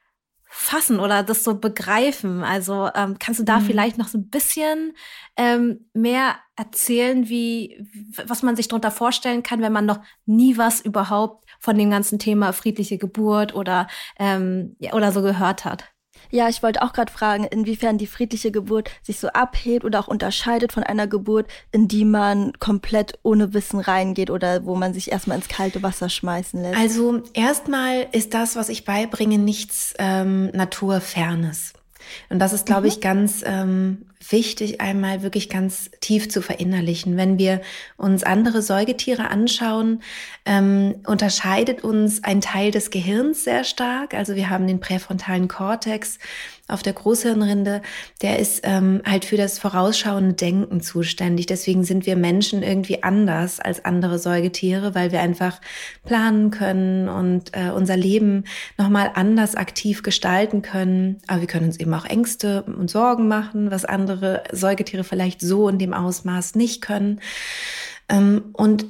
fassen 0.53 0.99
oder 0.99 1.23
das 1.23 1.45
so 1.45 1.55
begreifen. 1.55 2.43
Also 2.43 2.91
ähm, 2.97 3.17
kannst 3.21 3.39
du 3.39 3.45
da 3.45 3.61
mhm. 3.61 3.65
vielleicht 3.67 3.99
noch 3.99 4.09
so 4.09 4.19
ein 4.19 4.29
bisschen 4.29 4.95
ähm, 5.37 5.89
mehr 5.95 6.37
erzählen, 6.57 7.29
wie 7.29 7.87
was 8.27 8.43
man 8.43 8.57
sich 8.57 8.67
darunter 8.67 8.91
vorstellen 8.91 9.45
kann, 9.45 9.63
wenn 9.63 9.73
man 9.73 9.87
noch 9.87 10.01
nie 10.27 10.59
was 10.59 10.81
überhaupt 10.81 11.45
von 11.61 11.79
dem 11.79 11.91
ganzen 11.91 12.19
Thema 12.19 12.53
friedliche 12.53 12.99
Geburt 12.99 13.55
oder 13.55 13.87
ähm, 14.19 14.75
ja, 14.81 14.93
oder 14.93 15.13
so 15.13 15.23
gehört 15.23 15.65
hat? 15.65 15.85
Ja, 16.31 16.49
ich 16.49 16.63
wollte 16.63 16.83
auch 16.83 16.93
gerade 16.93 17.13
fragen, 17.13 17.45
inwiefern 17.45 17.99
die 17.99 18.07
friedliche 18.07 18.51
Geburt 18.51 18.91
sich 19.03 19.19
so 19.19 19.29
abhebt 19.29 19.85
oder 19.85 20.01
auch 20.01 20.09
unterscheidet 20.09 20.73
von 20.73 20.83
einer 20.83 21.07
Geburt, 21.07 21.47
in 21.73 21.89
die 21.89 22.05
man 22.05 22.53
komplett 22.59 23.19
ohne 23.23 23.53
Wissen 23.55 23.81
reingeht 23.81 24.31
oder 24.31 24.65
wo 24.65 24.77
man 24.77 24.95
sich 24.95 25.11
erstmal 25.11 25.37
ins 25.37 25.49
kalte 25.49 25.83
Wasser 25.83 26.09
schmeißen 26.09 26.63
lässt. 26.63 26.79
Also 26.79 27.23
erstmal 27.35 28.07
ist 28.13 28.35
das, 28.35 28.57
was 28.57 28.69
ich 28.69 28.85
beibringe, 28.85 29.39
nichts 29.39 29.95
ähm, 29.99 30.47
Naturfernes. 30.53 31.73
Und 32.29 32.39
das 32.39 32.53
ist, 32.53 32.67
glaube 32.67 32.83
mhm. 32.83 32.89
ich, 32.89 33.01
ganz 33.01 33.43
ähm, 33.45 34.07
wichtig, 34.29 34.81
einmal 34.81 35.23
wirklich 35.23 35.49
ganz 35.49 35.91
tief 36.01 36.29
zu 36.29 36.43
verinnerlichen. 36.43 37.17
Wenn 37.17 37.39
wir 37.39 37.61
uns 37.97 38.23
andere 38.23 38.63
Säugetiere 38.63 39.31
anschauen, 39.31 40.03
ähm, 40.45 40.97
unterscheidet 41.07 41.83
uns 41.83 42.23
ein 42.23 42.41
Teil 42.41 42.71
des 42.71 42.91
Gehirns 42.91 43.45
sehr 43.45 43.65
stark. 43.65 44.15
Also 44.15 44.35
wir 44.35 44.51
haben 44.51 44.67
den 44.67 44.81
präfrontalen 44.81 45.49
Kortex, 45.49 46.19
auf 46.71 46.83
der 46.83 46.93
Großhirnrinde, 46.93 47.83
der 48.23 48.39
ist 48.39 48.61
ähm, 48.65 49.03
halt 49.05 49.25
für 49.25 49.37
das 49.37 49.59
vorausschauende 49.59 50.35
Denken 50.35 50.81
zuständig. 50.81 51.47
Deswegen 51.47 51.85
sind 51.85 52.07
wir 52.07 52.17
Menschen 52.17 52.63
irgendwie 52.63 53.03
anders 53.03 53.61
als 53.61 53.85
andere 53.85 54.19
Säugetiere, 54.19 54.95
weil 54.95 55.13
wir 55.13 55.21
einfach 55.21 55.61
planen 56.05 56.51
können 56.51 57.09
und 57.09 57.57
äh, 57.57 57.71
unser 57.71 57.97
Leben 57.97 58.45
nochmal 58.79 59.11
anders 59.15 59.57
aktiv 59.57 60.03
gestalten 60.03 60.63
können. 60.63 61.19
Aber 61.27 61.41
wir 61.41 61.49
können 61.49 61.67
uns 61.67 61.79
eben 61.79 61.93
auch 61.95 62.05
Ängste 62.05 62.63
und 62.63 62.91
Sorgen 62.91 63.29
machen, 63.29 63.71
was 63.71 63.85
andere 63.85 64.10
Säugetiere 64.53 65.05
vielleicht 65.05 65.41
so 65.41 65.69
in 65.69 65.79
dem 65.79 65.93
Ausmaß 65.93 66.55
nicht 66.55 66.81
können. 66.83 67.21
Ähm, 68.09 68.51
und 68.53 68.87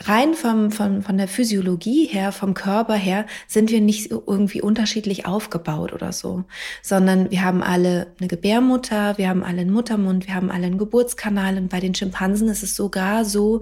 rein 0.00 0.34
vom, 0.34 0.70
von, 0.70 1.02
von 1.02 1.18
der 1.18 1.28
Physiologie 1.28 2.06
her, 2.06 2.32
vom 2.32 2.54
Körper 2.54 2.94
her, 2.94 3.26
sind 3.46 3.70
wir 3.70 3.80
nicht 3.80 4.10
irgendwie 4.10 4.62
unterschiedlich 4.62 5.26
aufgebaut 5.26 5.92
oder 5.92 6.12
so, 6.12 6.44
sondern 6.82 7.30
wir 7.30 7.44
haben 7.44 7.62
alle 7.62 8.08
eine 8.18 8.28
Gebärmutter, 8.28 9.18
wir 9.18 9.28
haben 9.28 9.44
alle 9.44 9.60
einen 9.60 9.72
Muttermund, 9.72 10.26
wir 10.26 10.34
haben 10.34 10.50
alle 10.50 10.66
einen 10.66 10.78
Geburtskanal 10.78 11.56
und 11.56 11.68
bei 11.68 11.80
den 11.80 11.94
Schimpansen 11.94 12.48
ist 12.48 12.62
es 12.62 12.74
sogar 12.74 13.24
so, 13.24 13.60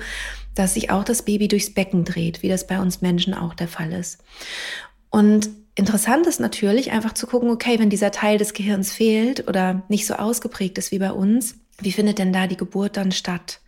dass 0.54 0.74
sich 0.74 0.90
auch 0.90 1.04
das 1.04 1.22
Baby 1.22 1.48
durchs 1.48 1.74
Becken 1.74 2.04
dreht, 2.04 2.42
wie 2.42 2.48
das 2.48 2.66
bei 2.66 2.80
uns 2.80 3.02
Menschen 3.02 3.34
auch 3.34 3.54
der 3.54 3.68
Fall 3.68 3.92
ist. 3.92 4.22
Und 5.10 5.50
interessant 5.74 6.26
ist 6.26 6.40
natürlich 6.40 6.92
einfach 6.92 7.14
zu 7.14 7.26
gucken, 7.26 7.50
okay, 7.50 7.78
wenn 7.78 7.90
dieser 7.90 8.10
Teil 8.10 8.38
des 8.38 8.54
Gehirns 8.54 8.92
fehlt 8.92 9.48
oder 9.48 9.82
nicht 9.88 10.06
so 10.06 10.14
ausgeprägt 10.14 10.78
ist 10.78 10.92
wie 10.92 10.98
bei 10.98 11.12
uns, 11.12 11.56
wie 11.80 11.92
findet 11.92 12.18
denn 12.18 12.32
da 12.32 12.46
die 12.46 12.56
Geburt 12.56 12.96
dann 12.96 13.12
statt? 13.12 13.60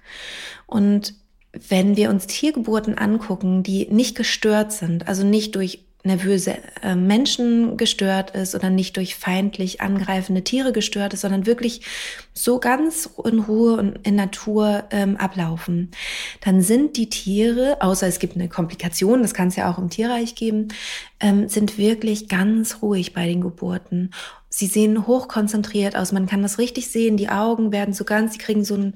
Und 0.66 1.14
wenn 1.52 1.97
wir 1.97 2.11
uns 2.11 2.26
Tiergeburten 2.26 2.97
angucken, 2.97 3.62
die 3.62 3.87
nicht 3.90 4.16
gestört 4.16 4.73
sind, 4.73 5.09
also 5.09 5.25
nicht 5.25 5.54
durch 5.54 5.85
nervöse 6.04 6.56
äh, 6.82 6.97
Menschen 6.97 7.76
gestört 7.76 8.32
ist 8.32 8.54
oder 8.54 8.71
nicht 8.71 8.97
durch 8.97 9.14
feindlich 9.14 9.80
angreifende 9.80 10.42
Tiere 10.42 10.73
gestört 10.73 11.14
ist, 11.14 11.21
sondern 11.21 11.47
wirklich 11.47 11.82
so 12.35 12.59
ganz 12.59 13.09
in 13.25 13.38
Ruhe 13.40 13.76
und 13.76 14.06
in 14.06 14.16
Natur 14.16 14.85
ähm, 14.90 15.16
ablaufen, 15.16 15.90
dann 16.40 16.61
sind 16.61 16.97
die 16.97 17.09
Tiere, 17.09 17.76
außer 17.80 18.06
es 18.06 18.18
gibt 18.18 18.35
eine 18.35 18.49
Komplikation, 18.49 19.23
das 19.23 19.35
kann 19.35 19.49
es 19.49 19.56
ja 19.56 19.71
auch 19.71 19.78
im 19.78 19.90
Tierreich 19.90 20.35
geben, 20.35 20.68
ähm, 21.21 21.49
sind 21.49 21.78
wirklich 21.78 22.28
ganz 22.28 22.82
ruhig 22.82 23.12
bei 23.14 23.26
den 23.26 23.40
Geburten. 23.40 24.11
Sie 24.54 24.66
sehen 24.66 25.06
hochkonzentriert 25.06 25.97
aus. 25.97 26.12
Man 26.12 26.26
kann 26.26 26.42
das 26.42 26.59
richtig 26.59 26.88
sehen. 26.88 27.16
Die 27.16 27.30
Augen 27.30 27.73
werden 27.73 27.94
so 27.94 28.04
ganz, 28.04 28.35
sie 28.35 28.38
kriegen 28.38 28.66
so 28.66 28.75
ein, 28.75 28.94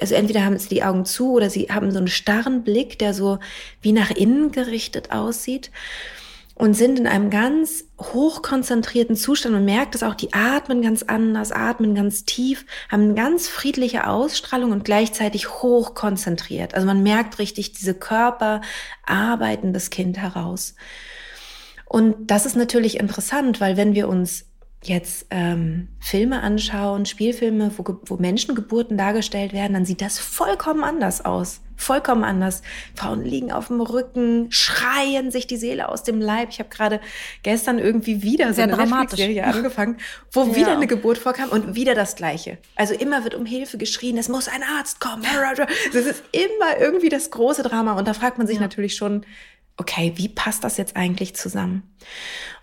also 0.00 0.16
entweder 0.16 0.44
haben 0.44 0.58
sie 0.58 0.68
die 0.68 0.82
Augen 0.82 1.04
zu 1.04 1.34
oder 1.34 1.50
sie 1.50 1.68
haben 1.70 1.92
so 1.92 1.98
einen 1.98 2.08
starren 2.08 2.64
Blick, 2.64 2.98
der 2.98 3.14
so 3.14 3.38
wie 3.80 3.92
nach 3.92 4.10
innen 4.10 4.50
gerichtet 4.50 5.12
aussieht 5.12 5.70
und 6.58 6.74
sind 6.74 6.98
in 6.98 7.06
einem 7.06 7.30
ganz 7.30 7.84
hochkonzentrierten 8.00 9.14
Zustand. 9.14 9.54
Man 9.54 9.64
merkt 9.64 9.94
es 9.94 10.02
auch, 10.02 10.14
die 10.14 10.32
atmen 10.32 10.82
ganz 10.82 11.04
anders, 11.04 11.52
atmen 11.52 11.94
ganz 11.94 12.24
tief, 12.24 12.66
haben 12.90 13.04
eine 13.04 13.14
ganz 13.14 13.46
friedliche 13.46 14.08
Ausstrahlung 14.08 14.72
und 14.72 14.84
gleichzeitig 14.84 15.48
hochkonzentriert. 15.62 16.74
Also 16.74 16.86
man 16.86 17.04
merkt 17.04 17.38
richtig 17.38 17.72
diese 17.72 17.94
Körper 17.94 18.60
arbeiten 19.06 19.72
das 19.72 19.90
Kind 19.90 20.18
heraus. 20.18 20.74
Und 21.84 22.30
das 22.30 22.44
ist 22.44 22.56
natürlich 22.56 22.98
interessant, 22.98 23.60
weil 23.60 23.76
wenn 23.76 23.94
wir 23.94 24.08
uns 24.08 24.44
jetzt 24.82 25.26
ähm, 25.30 25.88
Filme 25.98 26.42
anschauen, 26.42 27.04
Spielfilme, 27.06 27.72
wo, 27.76 27.98
wo 28.06 28.16
Menschengeburten 28.16 28.96
dargestellt 28.96 29.52
werden, 29.52 29.74
dann 29.74 29.84
sieht 29.84 30.00
das 30.00 30.18
vollkommen 30.18 30.84
anders 30.84 31.24
aus. 31.24 31.60
Vollkommen 31.80 32.24
anders. 32.24 32.62
Frauen 32.96 33.24
liegen 33.24 33.52
auf 33.52 33.68
dem 33.68 33.80
Rücken, 33.80 34.50
schreien 34.50 35.30
sich 35.30 35.46
die 35.46 35.56
Seele 35.56 35.88
aus 35.88 36.02
dem 36.02 36.20
Leib. 36.20 36.48
Ich 36.50 36.58
habe 36.58 36.68
gerade 36.70 37.00
gestern 37.44 37.78
irgendwie 37.78 38.22
wieder 38.22 38.52
so 38.52 38.62
eine 38.62 38.76
Netflix-Serie 38.76 39.44
angefangen, 39.54 39.96
wo 40.32 40.42
ja. 40.42 40.56
wieder 40.56 40.72
eine 40.72 40.88
Geburt 40.88 41.18
vorkam 41.18 41.50
und 41.50 41.76
wieder 41.76 41.94
das 41.94 42.16
Gleiche. 42.16 42.58
Also 42.74 42.94
immer 42.94 43.22
wird 43.22 43.36
um 43.36 43.46
Hilfe 43.46 43.78
geschrien, 43.78 44.18
es 44.18 44.28
muss 44.28 44.48
ein 44.48 44.62
Arzt 44.76 45.00
kommen. 45.00 45.22
Das 45.92 46.04
ist 46.04 46.24
immer 46.32 46.80
irgendwie 46.80 47.08
das 47.08 47.30
große 47.30 47.62
Drama. 47.62 47.92
Und 47.92 48.08
da 48.08 48.12
fragt 48.12 48.38
man 48.38 48.46
sich 48.46 48.56
ja. 48.56 48.62
natürlich 48.62 48.96
schon, 48.96 49.24
okay, 49.78 50.12
wie 50.16 50.28
passt 50.28 50.64
das 50.64 50.76
jetzt 50.76 50.96
eigentlich 50.96 51.34
zusammen? 51.34 51.82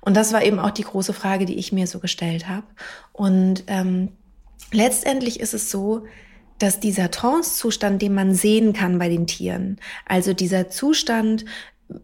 Und 0.01 0.15
das 0.15 0.33
war 0.33 0.43
eben 0.43 0.59
auch 0.59 0.71
die 0.71 0.83
große 0.83 1.13
Frage, 1.13 1.45
die 1.45 1.57
ich 1.57 1.71
mir 1.71 1.87
so 1.87 1.99
gestellt 1.99 2.47
habe. 2.47 2.67
Und 3.13 3.63
ähm, 3.67 4.11
letztendlich 4.71 5.39
ist 5.39 5.53
es 5.53 5.71
so, 5.71 6.05
dass 6.59 6.79
dieser 6.79 7.11
Trance-Zustand, 7.11 8.01
den 8.01 8.13
man 8.13 8.33
sehen 8.33 8.73
kann 8.73 8.99
bei 8.99 9.09
den 9.09 9.27
Tieren, 9.27 9.79
also 10.05 10.33
dieser 10.33 10.69
Zustand, 10.69 11.45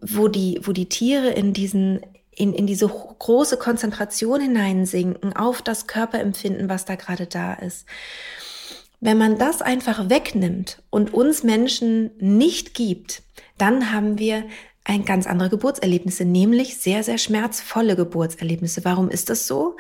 wo 0.02 0.28
die, 0.28 0.60
wo 0.64 0.72
die 0.72 0.90
Tiere 0.90 1.30
in 1.30 1.54
diesen 1.54 2.02
in, 2.34 2.54
in 2.54 2.66
diese 2.66 2.88
große 2.88 3.58
Konzentration 3.58 4.40
hineinsinken 4.40 5.36
auf 5.36 5.62
das 5.62 5.86
Körperempfinden, 5.86 6.70
was 6.70 6.86
da 6.86 6.96
gerade 6.96 7.28
da 7.28 7.54
ist. 7.54 7.86
Wenn 9.00 9.18
man 9.18 9.38
das 9.38 9.62
einfach 9.62 10.10
wegnimmt 10.10 10.82
und 10.90 11.14
uns 11.14 11.44
Menschen 11.44 12.12
nicht 12.20 12.74
gibt, 12.74 13.24
dann 13.58 13.92
haben 13.92 14.18
wir 14.18 14.46
ein 14.84 15.06
ganz 15.06 15.28
andere 15.28 15.50
Geburtserlebnisse, 15.50 16.26
nämlich 16.26 16.78
sehr, 16.78 17.04
sehr 17.04 17.20
schmerzvolle 17.20 17.96
Geburtserlebnisse. 17.96 18.84
Warum 18.84 19.10
ist 19.10 19.30
das 19.30 19.46
so? 19.46 19.78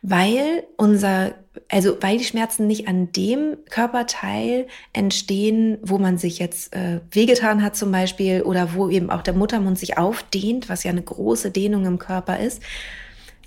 Weil 0.00 0.64
unser, 0.76 1.34
also 1.68 1.98
weil 2.00 2.16
die 2.16 2.24
Schmerzen 2.24 2.66
nicht 2.66 2.88
an 2.88 3.12
dem 3.12 3.58
Körperteil 3.68 4.66
entstehen, 4.94 5.78
wo 5.82 5.98
man 5.98 6.16
sich 6.16 6.38
jetzt 6.38 6.74
äh, 6.74 7.00
wehgetan 7.10 7.62
hat 7.62 7.76
zum 7.76 7.92
Beispiel 7.92 8.42
oder 8.42 8.74
wo 8.74 8.88
eben 8.88 9.10
auch 9.10 9.22
der 9.22 9.34
Muttermund 9.34 9.78
sich 9.78 9.98
aufdehnt, 9.98 10.70
was 10.70 10.82
ja 10.82 10.92
eine 10.92 11.02
große 11.02 11.50
Dehnung 11.50 11.84
im 11.84 11.98
Körper 11.98 12.38
ist, 12.38 12.62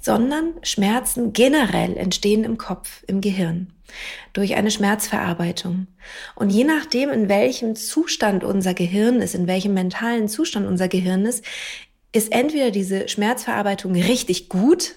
sondern 0.01 0.53
Schmerzen 0.61 1.33
generell 1.33 1.97
entstehen 1.97 2.43
im 2.43 2.59
Kopf, 2.59 3.03
im 3.07 3.21
Gehirn 3.21 3.73
durch 4.33 4.55
eine 4.55 4.71
Schmerzverarbeitung. 4.71 5.87
Und 6.35 6.49
je 6.49 6.63
nachdem, 6.63 7.09
in 7.09 7.29
welchem 7.29 7.75
Zustand 7.75 8.43
unser 8.43 8.73
Gehirn 8.73 9.21
ist, 9.21 9.35
in 9.35 9.47
welchem 9.47 9.73
mentalen 9.73 10.27
Zustand 10.27 10.67
unser 10.67 10.87
Gehirn 10.87 11.25
ist, 11.25 11.43
ist 12.13 12.31
entweder 12.31 12.71
diese 12.71 13.07
Schmerzverarbeitung 13.07 13.93
richtig 13.93 14.49
gut, 14.49 14.95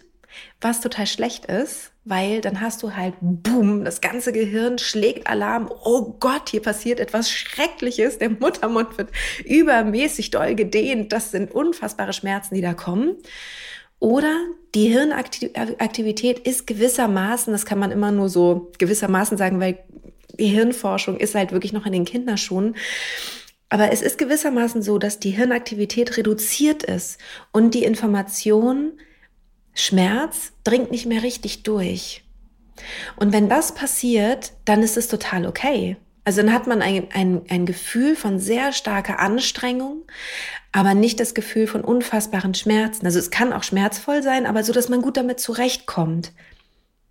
was 0.60 0.80
total 0.80 1.06
schlecht 1.06 1.46
ist, 1.46 1.92
weil 2.04 2.40
dann 2.40 2.60
hast 2.60 2.82
du 2.82 2.96
halt, 2.96 3.14
boom, 3.20 3.84
das 3.84 4.00
ganze 4.00 4.32
Gehirn 4.32 4.78
schlägt 4.78 5.26
Alarm. 5.26 5.70
Oh 5.84 6.16
Gott, 6.20 6.50
hier 6.50 6.62
passiert 6.62 7.00
etwas 7.00 7.30
Schreckliches. 7.30 8.18
Der 8.18 8.30
Muttermund 8.30 8.98
wird 8.98 9.10
übermäßig 9.44 10.30
doll 10.30 10.54
gedehnt. 10.54 11.12
Das 11.12 11.30
sind 11.30 11.52
unfassbare 11.52 12.12
Schmerzen, 12.12 12.54
die 12.54 12.60
da 12.60 12.74
kommen. 12.74 13.16
Oder 14.04 14.36
die 14.74 14.88
Hirnaktivität 14.88 16.38
ist 16.40 16.66
gewissermaßen, 16.66 17.54
das 17.54 17.64
kann 17.64 17.78
man 17.78 17.90
immer 17.90 18.10
nur 18.10 18.28
so 18.28 18.70
gewissermaßen 18.76 19.38
sagen, 19.38 19.60
weil 19.60 19.78
die 20.38 20.48
Hirnforschung 20.48 21.16
ist 21.16 21.34
halt 21.34 21.52
wirklich 21.52 21.72
noch 21.72 21.86
in 21.86 21.92
den 21.92 22.04
Kinderschuhen. 22.04 22.76
Aber 23.70 23.92
es 23.92 24.02
ist 24.02 24.18
gewissermaßen 24.18 24.82
so, 24.82 24.98
dass 24.98 25.20
die 25.20 25.30
Hirnaktivität 25.30 26.18
reduziert 26.18 26.82
ist 26.82 27.18
und 27.50 27.72
die 27.72 27.84
Information 27.84 28.92
Schmerz 29.72 30.52
dringt 30.64 30.90
nicht 30.90 31.06
mehr 31.06 31.22
richtig 31.22 31.62
durch. 31.62 32.24
Und 33.16 33.32
wenn 33.32 33.48
das 33.48 33.72
passiert, 33.72 34.52
dann 34.66 34.82
ist 34.82 34.98
es 34.98 35.08
total 35.08 35.46
okay. 35.46 35.96
Also 36.26 36.42
dann 36.42 36.52
hat 36.52 36.66
man 36.66 36.82
ein, 36.82 37.08
ein, 37.14 37.40
ein 37.48 37.64
Gefühl 37.64 38.16
von 38.16 38.38
sehr 38.38 38.72
starker 38.72 39.18
Anstrengung, 39.18 40.04
aber 40.74 40.94
nicht 40.94 41.20
das 41.20 41.34
Gefühl 41.34 41.68
von 41.68 41.82
unfassbaren 41.82 42.52
Schmerzen. 42.52 43.06
Also 43.06 43.20
es 43.20 43.30
kann 43.30 43.52
auch 43.52 43.62
schmerzvoll 43.62 44.24
sein, 44.24 44.44
aber 44.44 44.64
so, 44.64 44.72
dass 44.72 44.88
man 44.88 45.02
gut 45.02 45.16
damit 45.16 45.38
zurechtkommt. 45.38 46.32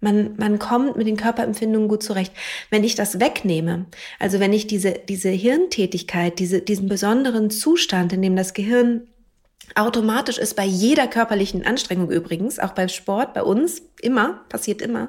Man, 0.02 0.36
man 0.36 0.60
kommt 0.60 0.98
mit 0.98 1.08
den 1.08 1.16
Körperempfindungen 1.16 1.88
gut 1.88 2.04
zurecht. 2.04 2.34
Wenn 2.70 2.84
ich 2.84 2.96
das 2.96 3.22
wegnehme, 3.22 3.86
also 4.20 4.42
wenn 4.42 4.52
ich 4.52 4.68
diese, 4.68 4.96
diese 5.08 5.30
Hirntätigkeit, 5.30 6.40
diese, 6.40 6.60
diesen 6.60 6.90
besonderen 6.90 7.50
Zustand, 7.50 8.12
in 8.12 8.22
dem 8.22 8.36
das 8.36 8.54
Gehirn 8.54 9.08
automatisch 9.76 10.40
ist, 10.40 10.58
bei 10.58 10.66
jeder 10.66 11.08
körperlichen 11.08 11.66
Anstrengung 11.66 12.12
übrigens, 12.12 12.60
auch 12.60 12.74
beim 12.74 12.90
Sport, 12.90 13.34
bei 13.34 13.44
uns, 13.44 13.82
immer, 14.02 14.42
passiert 14.50 14.82
immer, 14.82 15.08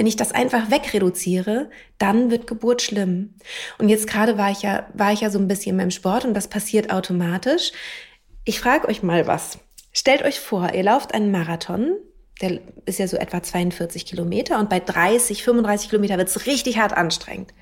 wenn 0.00 0.06
ich 0.06 0.16
das 0.16 0.32
einfach 0.32 0.70
wegreduziere, 0.70 1.68
dann 1.98 2.30
wird 2.30 2.46
Geburt 2.46 2.80
schlimm. 2.80 3.34
Und 3.76 3.90
jetzt 3.90 4.06
gerade 4.06 4.38
war 4.38 4.50
ich 4.50 4.62
ja, 4.62 4.86
war 4.94 5.12
ich 5.12 5.20
ja 5.20 5.28
so 5.28 5.38
ein 5.38 5.46
bisschen 5.46 5.76
beim 5.76 5.90
Sport 5.90 6.24
und 6.24 6.32
das 6.32 6.48
passiert 6.48 6.90
automatisch. 6.90 7.72
Ich 8.46 8.60
frage 8.60 8.88
euch 8.88 9.02
mal 9.02 9.26
was. 9.26 9.58
Stellt 9.92 10.22
euch 10.22 10.40
vor, 10.40 10.72
ihr 10.72 10.84
lauft 10.84 11.12
einen 11.12 11.30
Marathon, 11.30 11.96
der 12.40 12.60
ist 12.86 12.98
ja 12.98 13.06
so 13.08 13.18
etwa 13.18 13.42
42 13.42 14.06
Kilometer 14.06 14.58
und 14.58 14.70
bei 14.70 14.80
30, 14.80 15.44
35 15.44 15.90
Kilometer 15.90 16.16
wird 16.16 16.28
es 16.28 16.46
richtig 16.46 16.78
hart 16.78 16.94
anstrengend. 16.94 17.52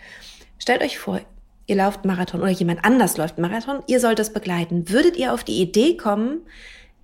Stellt 0.60 0.82
euch 0.82 0.96
vor, 0.96 1.20
ihr 1.66 1.74
lauft 1.74 2.04
Marathon 2.04 2.40
oder 2.40 2.50
jemand 2.50 2.84
anders 2.84 3.16
läuft 3.16 3.38
Marathon, 3.38 3.82
ihr 3.88 3.98
sollt 3.98 4.20
das 4.20 4.32
begleiten. 4.32 4.90
Würdet 4.90 5.16
ihr 5.16 5.34
auf 5.34 5.42
die 5.42 5.60
Idee 5.60 5.96
kommen, 5.96 6.42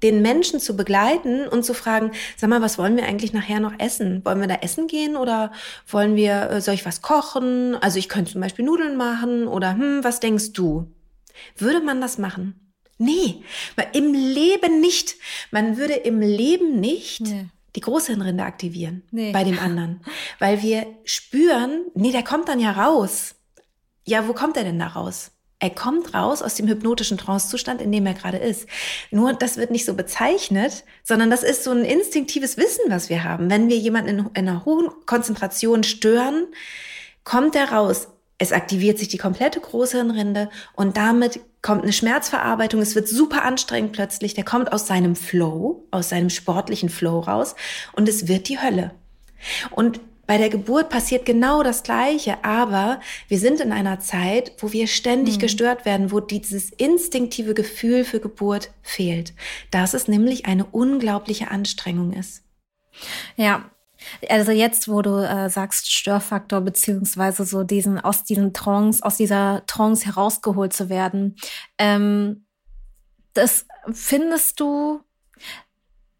den 0.05 0.21
Menschen 0.21 0.61
zu 0.61 0.77
begleiten 0.77 1.49
und 1.49 1.65
zu 1.65 1.73
fragen, 1.73 2.13
sag 2.37 2.51
mal, 2.51 2.61
was 2.61 2.77
wollen 2.77 2.97
wir 2.97 3.07
eigentlich 3.07 3.33
nachher 3.33 3.59
noch 3.59 3.73
essen? 3.79 4.23
Wollen 4.25 4.39
wir 4.39 4.47
da 4.47 4.57
essen 4.57 4.87
gehen 4.87 5.17
oder 5.17 5.51
wollen 5.89 6.15
wir, 6.15 6.51
äh, 6.51 6.61
soll 6.61 6.75
ich 6.75 6.85
was 6.85 7.01
kochen? 7.01 7.75
Also 7.77 7.99
ich 7.99 8.11
könnte 8.11 8.33
zum 8.33 8.43
Beispiel 8.43 8.67
Nudeln 8.67 8.97
machen 8.97 9.49
oder 9.49 9.73
hm, 9.73 10.05
was 10.05 10.21
denkst 10.21 10.53
du? 10.53 10.93
Würde 11.57 11.81
man 11.81 12.03
das 12.03 12.19
machen? 12.19 12.73
Nee, 12.99 13.43
im 13.95 14.13
Leben 14.13 14.81
nicht. 14.81 15.17
Man 15.51 15.79
würde 15.79 15.95
im 15.95 16.21
Leben 16.21 16.79
nicht 16.79 17.23
nee. 17.23 17.47
die 17.75 17.81
Großhirnrinde 17.81 18.45
aktivieren 18.45 19.03
nee. 19.11 19.33
bei 19.33 19.43
dem 19.43 19.59
anderen, 19.59 20.03
weil 20.39 20.63
wir 20.63 20.87
spüren, 21.05 21.87
nee, 21.95 22.13
der 22.13 22.23
kommt 22.23 22.49
dann 22.49 22.61
ja 22.61 22.73
raus. 22.73 23.37
Ja, 24.07 24.29
wo 24.29 24.35
kommt 24.35 24.59
er 24.59 24.65
denn 24.65 24.79
da 24.79 24.89
raus? 24.89 25.31
Er 25.65 25.71
kommt 25.71 26.13
raus 26.13 26.43
aus 26.43 26.57
dem 26.57 26.69
hypnotischen 26.69 27.17
Trancezustand, 27.17 27.81
in 27.81 27.91
dem 27.91 28.05
er 28.05 28.13
gerade 28.13 28.37
ist. 28.37 28.69
Nur 29.11 29.33
das 29.33 29.57
wird 29.57 29.71
nicht 29.71 29.87
so 29.87 29.95
bezeichnet, 29.95 30.85
sondern 31.03 31.31
das 31.31 31.43
ist 31.43 31.65
so 31.65 31.71
ein 31.71 31.87
instinktives 31.87 32.59
Wissen, 32.59 32.83
was 32.89 33.09
wir 33.09 33.25
haben. 33.25 33.49
Wenn 33.49 33.71
wir 33.71 33.79
jemanden 33.79 34.11
in, 34.11 34.19
in 34.35 34.47
einer 34.47 34.67
hohen 34.67 34.91
Konzentration 35.07 35.83
stören, 35.83 36.49
kommt 37.25 37.57
er 37.57 37.73
raus. 37.73 38.09
Es 38.37 38.53
aktiviert 38.53 38.99
sich 38.99 39.09
die 39.09 39.17
komplette 39.17 39.59
Großhirnrinde 39.59 40.51
und 40.75 40.99
damit 40.99 41.41
kommt 41.63 41.85
eine 41.85 41.95
Schmerzverarbeitung. 41.95 42.83
Es 42.83 42.95
wird 42.95 43.09
super 43.09 43.43
anstrengend 43.43 43.93
plötzlich. 43.93 44.35
Der 44.35 44.45
kommt 44.45 44.71
aus 44.71 44.87
seinem 44.87 45.17
Flow, 45.17 45.87
aus 45.91 46.11
seinem 46.11 46.29
sportlichen 46.29 46.91
Flow 46.91 47.21
raus 47.21 47.55
und 47.93 48.07
es 48.07 48.29
wird 48.29 48.51
die 48.51 48.61
Hölle. 48.61 48.91
Und 49.71 49.99
bei 50.27 50.39
der 50.39 50.49
Geburt 50.49 50.89
passiert 50.89 51.27
genau 51.27 51.63
das 51.63 51.83
Gleiche, 51.83 52.43
aber 52.45 53.01
wir 53.29 53.39
sind 53.39 53.61
in 53.61 53.73
einer 53.73 54.01
Zeit, 54.01 54.53
wo 54.59 54.73
wir 54.73 54.87
ständig 54.87 55.37
mhm. 55.37 55.41
gestört 55.41 55.85
werden, 55.85 56.13
wo 56.13 56.21
dieses 56.21 56.71
instinktive 56.71 57.55
Gefühl 57.55 58.05
für 58.05 58.21
Geburt 58.21 58.71
fehlt. 58.83 59.35
Dass 59.71 59.95
es 59.95 60.09
nämlich 60.09 60.47
eine 60.47 60.65
unglaubliche 60.65 61.51
Anstrengung 61.51 62.13
ist. 62.13 62.43
Ja, 63.37 63.71
also 64.29 64.53
jetzt, 64.53 64.89
wo 64.89 65.03
du 65.03 65.17
äh, 65.17 65.49
sagst 65.49 65.91
Störfaktor 65.93 66.61
beziehungsweise 66.61 67.45
so 67.45 67.65
diesen 67.65 67.99
aus 67.99 68.25
diesen 68.25 68.53
Trance, 68.53 69.03
aus 69.05 69.17
dieser 69.17 69.65
Trance 69.67 70.07
herausgeholt 70.07 70.73
zu 70.73 70.89
werden, 70.89 71.37
ähm, 71.79 72.47
das 73.33 73.67
findest 73.93 74.61
du 74.61 75.01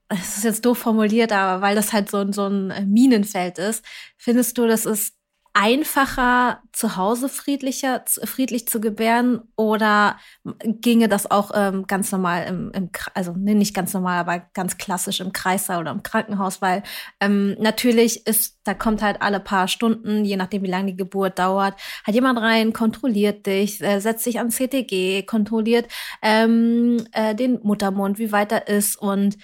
das 0.09 0.37
ist 0.37 0.45
jetzt 0.45 0.65
doof 0.65 0.79
formuliert, 0.79 1.33
aber 1.33 1.63
weil 1.63 1.75
das 1.75 1.93
halt 1.93 2.11
so, 2.11 2.31
so 2.33 2.47
ein 2.47 2.93
Minenfeld 2.93 3.59
ist, 3.59 3.85
findest 4.17 4.59
du, 4.59 4.67
das 4.67 4.87
ist 4.87 5.15
einfacher, 5.57 6.63
zu 6.73 6.97
Hause 6.97 7.29
friedlicher, 7.29 8.03
friedlich 8.25 8.67
zu 8.67 8.81
gebären 8.81 9.41
oder 9.55 10.19
ginge 10.65 11.09
das 11.09 11.31
auch 11.31 11.53
ähm, 11.55 11.87
ganz 11.87 12.11
normal 12.11 12.47
im, 12.49 12.73
im 12.73 12.91
also 13.15 13.35
nee, 13.37 13.55
nicht 13.55 13.73
ganz 13.73 13.95
normal, 13.95 14.19
aber 14.19 14.41
ganz 14.53 14.79
klassisch 14.79 15.21
im 15.21 15.33
Kreißsaal 15.33 15.79
oder 15.81 15.93
im 15.93 16.03
Krankenhaus, 16.03 16.61
weil 16.61 16.83
ähm, 17.21 17.55
natürlich 17.61 18.27
ist, 18.27 18.59
da 18.65 18.75
kommt 18.75 19.01
halt 19.01 19.23
alle 19.23 19.39
paar 19.39 19.69
Stunden, 19.69 20.25
je 20.25 20.37
nachdem 20.37 20.65
wie 20.65 20.71
lange 20.71 20.91
die 20.91 20.97
Geburt 20.97 21.39
dauert, 21.39 21.75
hat 22.03 22.15
jemand 22.17 22.41
rein, 22.41 22.73
kontrolliert 22.73 23.47
dich, 23.47 23.81
äh, 23.81 24.01
setzt 24.01 24.25
sich 24.25 24.41
an 24.41 24.51
CTG, 24.51 25.23
kontrolliert 25.23 25.87
ähm, 26.21 27.07
äh, 27.13 27.37
den 27.37 27.61
Muttermund, 27.63 28.19
wie 28.19 28.33
weit 28.33 28.51
er 28.51 28.67
ist 28.67 28.97
und 28.97 29.37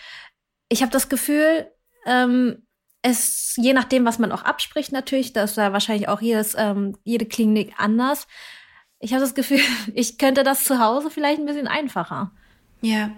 ich 0.70 0.80
habe 0.80 0.92
das 0.92 1.10
Gefühl, 1.10 1.70
ähm, 2.06 2.62
es, 3.02 3.54
je 3.56 3.74
nachdem, 3.74 4.04
was 4.06 4.18
man 4.18 4.32
auch 4.32 4.42
abspricht, 4.42 4.92
natürlich, 4.92 5.32
da 5.32 5.44
ist 5.44 5.56
ja 5.56 5.72
wahrscheinlich 5.72 6.08
auch 6.08 6.20
jedes, 6.20 6.54
ähm, 6.56 6.96
jede 7.04 7.26
Klinik 7.26 7.74
anders. 7.76 8.26
Ich 8.98 9.12
habe 9.12 9.20
das 9.22 9.34
Gefühl, 9.34 9.60
ich 9.94 10.16
könnte 10.16 10.44
das 10.44 10.64
zu 10.64 10.78
Hause 10.78 11.10
vielleicht 11.10 11.40
ein 11.40 11.46
bisschen 11.46 11.68
einfacher. 11.68 12.30
Ja, 12.80 13.10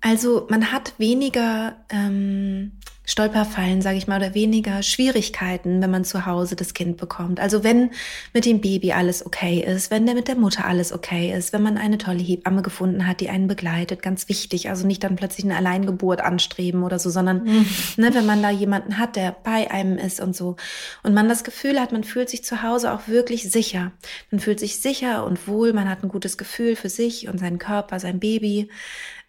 also 0.00 0.46
man 0.50 0.72
hat 0.72 0.94
weniger 0.98 1.84
ähm, 1.90 2.78
Stolperfallen, 3.06 3.80
sage 3.82 3.96
ich 3.96 4.08
mal, 4.08 4.20
oder 4.20 4.34
weniger 4.34 4.82
Schwierigkeiten, 4.82 5.80
wenn 5.80 5.90
man 5.90 6.04
zu 6.04 6.26
Hause 6.26 6.56
das 6.56 6.74
Kind 6.74 6.96
bekommt. 6.96 7.38
Also 7.38 7.62
wenn 7.62 7.92
mit 8.34 8.44
dem 8.44 8.60
Baby 8.60 8.92
alles 8.92 9.24
okay 9.24 9.64
ist, 9.66 9.92
wenn 9.92 10.06
der 10.06 10.16
mit 10.16 10.26
der 10.26 10.34
Mutter 10.34 10.66
alles 10.66 10.92
okay 10.92 11.32
ist, 11.32 11.52
wenn 11.52 11.62
man 11.62 11.78
eine 11.78 11.98
tolle 11.98 12.18
Hebamme 12.18 12.62
gefunden 12.62 13.06
hat, 13.06 13.20
die 13.20 13.28
einen 13.28 13.46
begleitet, 13.46 14.02
ganz 14.02 14.28
wichtig. 14.28 14.68
Also 14.68 14.86
nicht 14.86 15.04
dann 15.04 15.14
plötzlich 15.14 15.44
eine 15.44 15.56
Alleingeburt 15.56 16.20
anstreben 16.20 16.82
oder 16.82 16.98
so, 16.98 17.08
sondern 17.08 17.44
mhm. 17.44 17.66
ne, 17.96 18.12
wenn 18.12 18.26
man 18.26 18.42
da 18.42 18.50
jemanden 18.50 18.98
hat, 18.98 19.14
der 19.14 19.30
bei 19.30 19.70
einem 19.70 19.98
ist 19.98 20.20
und 20.20 20.34
so. 20.34 20.56
Und 21.04 21.14
man 21.14 21.28
das 21.28 21.44
Gefühl 21.44 21.80
hat, 21.80 21.92
man 21.92 22.02
fühlt 22.02 22.28
sich 22.28 22.44
zu 22.44 22.64
Hause 22.64 22.92
auch 22.92 23.06
wirklich 23.06 23.50
sicher. 23.50 23.92
Man 24.32 24.40
fühlt 24.40 24.58
sich 24.58 24.80
sicher 24.80 25.24
und 25.24 25.46
wohl, 25.46 25.72
man 25.72 25.88
hat 25.88 26.02
ein 26.02 26.08
gutes 26.08 26.36
Gefühl 26.36 26.74
für 26.74 26.88
sich 26.88 27.28
und 27.28 27.38
seinen 27.38 27.58
Körper, 27.58 28.00
sein 28.00 28.18
Baby. 28.18 28.68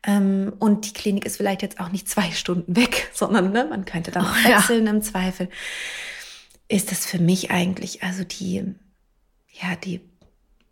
Ähm, 0.04 0.54
und 0.60 0.86
die 0.86 0.94
Klinik 0.94 1.26
ist 1.26 1.38
vielleicht 1.38 1.62
jetzt 1.62 1.80
auch 1.80 1.90
nicht 1.90 2.08
zwei 2.08 2.32
Stunden 2.32 2.76
weg, 2.76 3.10
sondern 3.14 3.52
ne, 3.52 3.66
man 3.66 3.86
könnte 3.86 4.12
dann 4.12 4.26
auch 4.26 4.44
wechseln 4.44 4.86
ja. 4.86 4.92
im 4.92 5.02
Zweifel. 5.02 5.50
Ist 6.68 6.92
das 6.92 7.06
für 7.06 7.20
mich 7.20 7.52
eigentlich 7.52 8.04
also 8.04 8.24
die, 8.24 8.76
ja, 9.52 9.76
die 9.84 10.02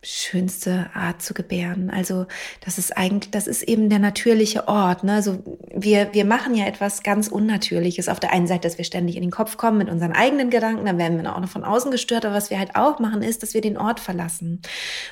schönste 0.05 0.89
Art 0.93 1.21
zu 1.21 1.33
gebären. 1.33 1.89
Also 1.89 2.27
das 2.63 2.77
ist 2.77 2.95
eigentlich, 2.95 3.31
das 3.31 3.47
ist 3.47 3.63
eben 3.63 3.89
der 3.89 3.99
natürliche 3.99 4.67
Ort. 4.67 5.03
Ne? 5.03 5.13
Also 5.13 5.43
wir, 5.73 6.13
wir 6.13 6.25
machen 6.25 6.55
ja 6.55 6.65
etwas 6.65 7.03
ganz 7.03 7.27
Unnatürliches. 7.27 8.07
Auf 8.07 8.19
der 8.19 8.31
einen 8.31 8.47
Seite, 8.47 8.67
dass 8.67 8.77
wir 8.77 8.85
ständig 8.85 9.15
in 9.15 9.23
den 9.23 9.31
Kopf 9.31 9.57
kommen 9.57 9.79
mit 9.79 9.89
unseren 9.89 10.11
eigenen 10.11 10.49
Gedanken, 10.49 10.85
dann 10.85 10.97
werden 10.97 11.21
wir 11.21 11.35
auch 11.35 11.39
noch 11.39 11.49
von 11.49 11.63
außen 11.63 11.91
gestört. 11.91 12.25
Aber 12.25 12.35
was 12.35 12.49
wir 12.49 12.59
halt 12.59 12.75
auch 12.75 12.99
machen, 12.99 13.23
ist, 13.23 13.41
dass 13.41 13.53
wir 13.53 13.61
den 13.61 13.77
Ort 13.77 13.99
verlassen. 13.99 14.61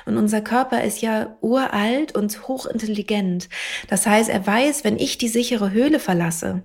Und 0.06 0.16
unser 0.16 0.40
Körper 0.40 0.82
ist 0.84 1.02
ja 1.02 1.36
uralt 1.40 2.14
und 2.14 2.46
hochintelligent. 2.46 3.48
Das 3.88 4.06
heißt, 4.06 4.30
er 4.30 4.46
weiß, 4.46 4.84
wenn 4.84 4.98
ich 4.98 5.18
die 5.18 5.28
sichere 5.28 5.72
Höhle 5.72 5.98
verlasse, 5.98 6.62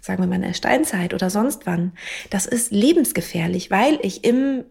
sagen 0.00 0.22
wir 0.22 0.28
mal 0.28 0.36
in 0.36 0.42
der 0.42 0.54
Steinzeit 0.54 1.12
oder 1.12 1.30
sonst 1.30 1.66
wann, 1.66 1.92
das 2.30 2.46
ist 2.46 2.70
lebensgefährlich, 2.70 3.70
weil 3.70 3.98
ich 4.02 4.24
im 4.24 4.64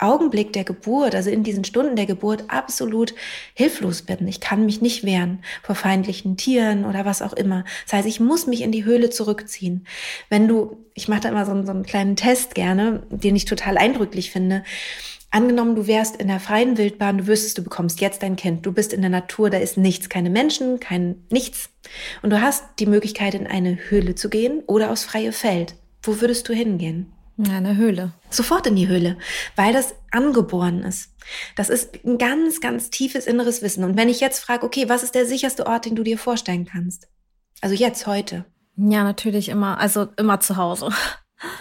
Augenblick 0.00 0.52
der 0.52 0.64
Geburt, 0.64 1.14
also 1.14 1.30
in 1.30 1.42
diesen 1.42 1.64
Stunden 1.64 1.96
der 1.96 2.06
Geburt, 2.06 2.44
absolut 2.48 3.14
hilflos 3.54 4.02
bin. 4.02 4.26
Ich 4.28 4.40
kann 4.40 4.64
mich 4.64 4.80
nicht 4.80 5.04
wehren 5.04 5.42
vor 5.62 5.74
feindlichen 5.74 6.36
Tieren 6.36 6.84
oder 6.84 7.04
was 7.04 7.22
auch 7.22 7.32
immer. 7.32 7.64
Das 7.84 7.94
heißt, 7.94 8.08
ich 8.08 8.20
muss 8.20 8.46
mich 8.46 8.62
in 8.62 8.72
die 8.72 8.84
Höhle 8.84 9.10
zurückziehen. 9.10 9.86
Wenn 10.28 10.48
du, 10.48 10.76
ich 10.94 11.08
mache 11.08 11.20
da 11.20 11.28
immer 11.28 11.46
so, 11.46 11.62
so 11.64 11.70
einen 11.70 11.84
kleinen 11.84 12.16
Test 12.16 12.54
gerne, 12.54 13.02
den 13.10 13.36
ich 13.36 13.44
total 13.44 13.78
eindrücklich 13.78 14.30
finde. 14.30 14.64
Angenommen, 15.32 15.76
du 15.76 15.86
wärst 15.86 16.16
in 16.16 16.26
der 16.26 16.40
freien 16.40 16.76
Wildbahn, 16.76 17.18
du 17.18 17.26
wüsstest, 17.28 17.56
du 17.56 17.62
bekommst 17.62 18.00
jetzt 18.00 18.24
dein 18.24 18.34
Kind, 18.34 18.66
du 18.66 18.72
bist 18.72 18.92
in 18.92 19.00
der 19.00 19.10
Natur, 19.10 19.48
da 19.48 19.58
ist 19.58 19.76
nichts, 19.76 20.08
keine 20.08 20.28
Menschen, 20.28 20.80
kein 20.80 21.22
nichts. 21.30 21.70
Und 22.22 22.30
du 22.30 22.40
hast 22.40 22.64
die 22.80 22.86
Möglichkeit, 22.86 23.34
in 23.34 23.46
eine 23.46 23.78
Höhle 23.90 24.16
zu 24.16 24.28
gehen 24.28 24.62
oder 24.66 24.90
aufs 24.90 25.04
freie 25.04 25.30
Feld. 25.30 25.74
Wo 26.02 26.20
würdest 26.20 26.48
du 26.48 26.52
hingehen? 26.52 27.12
Ja, 27.36 27.56
eine 27.56 27.76
Höhle. 27.76 28.12
Sofort 28.28 28.66
in 28.66 28.76
die 28.76 28.88
Höhle, 28.88 29.16
weil 29.56 29.72
das 29.72 29.94
angeboren 30.10 30.82
ist. 30.82 31.14
Das 31.56 31.70
ist 31.70 32.04
ein 32.04 32.18
ganz, 32.18 32.60
ganz 32.60 32.90
tiefes 32.90 33.26
inneres 33.26 33.62
Wissen. 33.62 33.84
Und 33.84 33.96
wenn 33.96 34.08
ich 34.08 34.20
jetzt 34.20 34.40
frage, 34.40 34.64
okay, 34.66 34.88
was 34.88 35.02
ist 35.02 35.14
der 35.14 35.26
sicherste 35.26 35.66
Ort, 35.66 35.86
den 35.86 35.96
du 35.96 36.02
dir 36.02 36.18
vorstellen 36.18 36.66
kannst? 36.66 37.08
Also 37.60 37.74
jetzt, 37.74 38.06
heute. 38.06 38.44
Ja, 38.76 39.04
natürlich 39.04 39.48
immer, 39.48 39.78
also 39.78 40.08
immer 40.16 40.40
zu 40.40 40.56
Hause. 40.56 40.90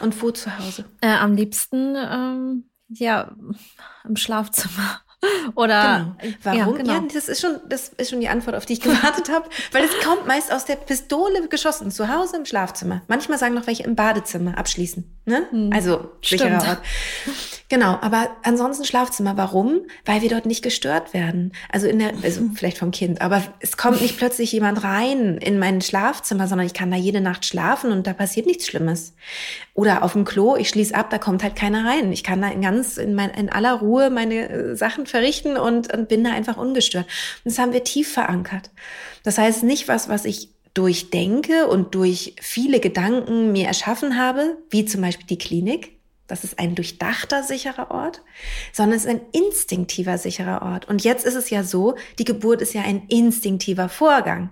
Und 0.02 0.22
wo 0.22 0.32
zu 0.32 0.58
Hause? 0.58 0.86
Äh, 1.02 1.16
am 1.16 1.36
liebsten, 1.36 1.96
ähm, 1.96 2.70
ja, 2.90 3.36
im 4.04 4.16
Schlafzimmer. 4.16 5.02
Oder 5.56 6.16
genau. 6.22 6.36
warum? 6.44 6.58
Ja, 6.58 6.66
genau. 6.78 6.94
ja, 6.94 7.04
das 7.14 7.28
ist 7.28 7.42
schon, 7.42 7.60
das 7.68 7.90
ist 7.90 8.10
schon 8.10 8.22
die 8.22 8.30
Antwort, 8.30 8.56
auf 8.56 8.66
die 8.66 8.74
ich 8.74 8.82
gewartet 8.82 9.30
habe, 9.30 9.50
weil 9.72 9.84
es 9.84 9.92
kommt 10.06 10.28
meist 10.28 10.52
aus 10.52 10.66
der 10.66 10.76
Pistole 10.76 11.48
geschossen, 11.50 11.92
zu 11.92 12.08
Hause 12.08 12.38
im 12.38 12.46
Schlafzimmer. 12.46 13.02
Manchmal 13.08 13.38
sagen 13.38 13.56
noch 13.56 13.68
welche 13.68 13.84
im 13.84 13.96
Badezimmer 13.96 14.58
abschließen. 14.58 15.04
Ne? 15.26 15.44
Hm. 15.52 15.72
Also 15.74 16.10
sicherer 16.24 16.68
Ort. 16.68 16.82
Genau, 17.70 18.00
aber 18.02 18.36
ansonsten 18.42 18.84
Schlafzimmer. 18.84 19.38
Warum? 19.38 19.82
Weil 20.04 20.24
wir 20.24 20.30
dort 20.30 20.48
nicht 20.48 20.64
gestört 20.64 21.14
werden. 21.14 21.54
Also 21.72 21.86
in 21.86 22.00
der, 22.00 22.14
also 22.24 22.42
vielleicht 22.56 22.80
vom 22.80 22.90
Kind, 22.90 23.22
aber 23.22 23.44
es 23.60 23.78
kommt 23.78 24.02
nicht 24.02 24.18
plötzlich 24.18 24.52
jemand 24.52 24.84
rein 24.84 25.38
in 25.38 25.60
mein 25.60 25.80
Schlafzimmer, 25.82 26.48
sondern 26.48 26.66
ich 26.66 26.74
kann 26.74 26.90
da 26.90 26.98
jede 26.98 27.22
Nacht 27.22 27.46
schlafen 27.46 27.92
und 27.92 28.08
da 28.08 28.14
passiert 28.14 28.48
nichts 28.48 28.66
Schlimmes. 28.66 29.14
Oder 29.76 30.02
auf 30.02 30.14
dem 30.14 30.26
Klo, 30.26 30.56
ich 30.56 30.70
schließe 30.70 30.96
ab, 30.96 31.12
da 31.12 31.20
kommt 31.20 31.44
halt 31.44 31.56
keiner 31.56 31.86
rein. 31.86 32.12
Ich 32.12 32.24
kann 32.24 32.42
da 32.42 32.50
in 32.50 32.62
ganz 32.62 32.98
in, 32.98 33.14
mein, 33.14 33.30
in 33.30 33.50
aller 33.50 33.74
Ruhe 33.74 34.10
meine 34.10 34.50
äh, 34.50 34.76
Sachen 34.76 35.06
verrichten 35.10 35.58
und, 35.58 35.94
und 35.94 36.08
bin 36.08 36.24
da 36.24 36.32
einfach 36.32 36.58
ungestört. 36.58 37.06
Und 37.44 37.52
das 37.52 37.60
haben 37.60 37.74
wir 37.74 37.84
tief 37.84 38.12
verankert. 38.12 38.72
Das 39.24 39.38
heißt 39.38 39.64
nicht 39.64 39.88
was, 39.88 40.10
was 40.10 40.26
ich 40.26 40.50
durchdenke 40.74 41.68
und 41.68 41.96
durch 41.96 42.36
viele 42.40 42.80
Gedanken 42.80 43.52
mir 43.52 43.68
erschaffen 43.68 44.18
habe, 44.18 44.58
wie 44.70 44.86
zum 44.86 45.02
Beispiel 45.02 45.28
die 45.28 45.38
Klinik, 45.38 46.00
das 46.28 46.44
ist 46.44 46.60
ein 46.60 46.76
durchdachter 46.76 47.44
sicherer 47.44 47.90
Ort, 47.90 48.22
sondern 48.72 48.96
es 48.98 49.06
ist 49.06 49.10
ein 49.10 49.22
instinktiver 49.32 50.18
sicherer 50.18 50.62
Ort. 50.62 50.88
Und 50.88 51.04
jetzt 51.04 51.26
ist 51.26 51.36
es 51.36 51.50
ja 51.50 51.64
so, 51.64 51.96
die 52.20 52.24
Geburt 52.24 52.62
ist 52.62 52.74
ja 52.74 52.84
ein 52.84 53.04
instinktiver 53.08 53.90
Vorgang. 53.90 54.52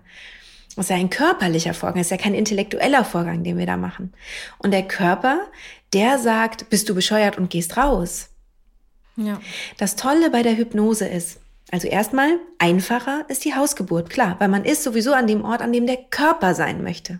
Das 0.76 0.86
ist 0.86 0.90
ja 0.90 0.96
ein 0.96 1.10
körperlicher 1.10 1.74
Vorgang, 1.74 2.00
das 2.00 2.08
ist 2.08 2.12
ja 2.12 2.18
kein 2.18 2.34
intellektueller 2.34 3.06
Vorgang, 3.06 3.44
den 3.44 3.58
wir 3.58 3.66
da 3.66 3.78
machen. 3.78 4.14
Und 4.58 4.72
der 4.72 4.88
Körper, 4.88 5.40
der 5.94 6.20
sagt, 6.20 6.70
bist 6.70 6.90
du 6.90 6.96
bescheuert 6.96 7.38
und 7.38 7.50
gehst 7.50 7.78
raus. 7.78 8.30
Ja. 9.18 9.42
Das 9.78 9.96
Tolle 9.96 10.30
bei 10.30 10.44
der 10.44 10.56
Hypnose 10.56 11.08
ist, 11.08 11.40
also 11.72 11.88
erstmal 11.88 12.40
einfacher 12.60 13.26
ist 13.28 13.44
die 13.44 13.56
Hausgeburt, 13.56 14.10
klar, 14.10 14.38
weil 14.40 14.48
man 14.48 14.64
ist 14.64 14.84
sowieso 14.84 15.14
an 15.14 15.28
dem 15.28 15.44
Ort, 15.44 15.62
an 15.62 15.74
dem 15.74 15.86
der 15.86 15.98
Körper 15.98 16.56
sein 16.56 16.84
möchte. 16.84 17.20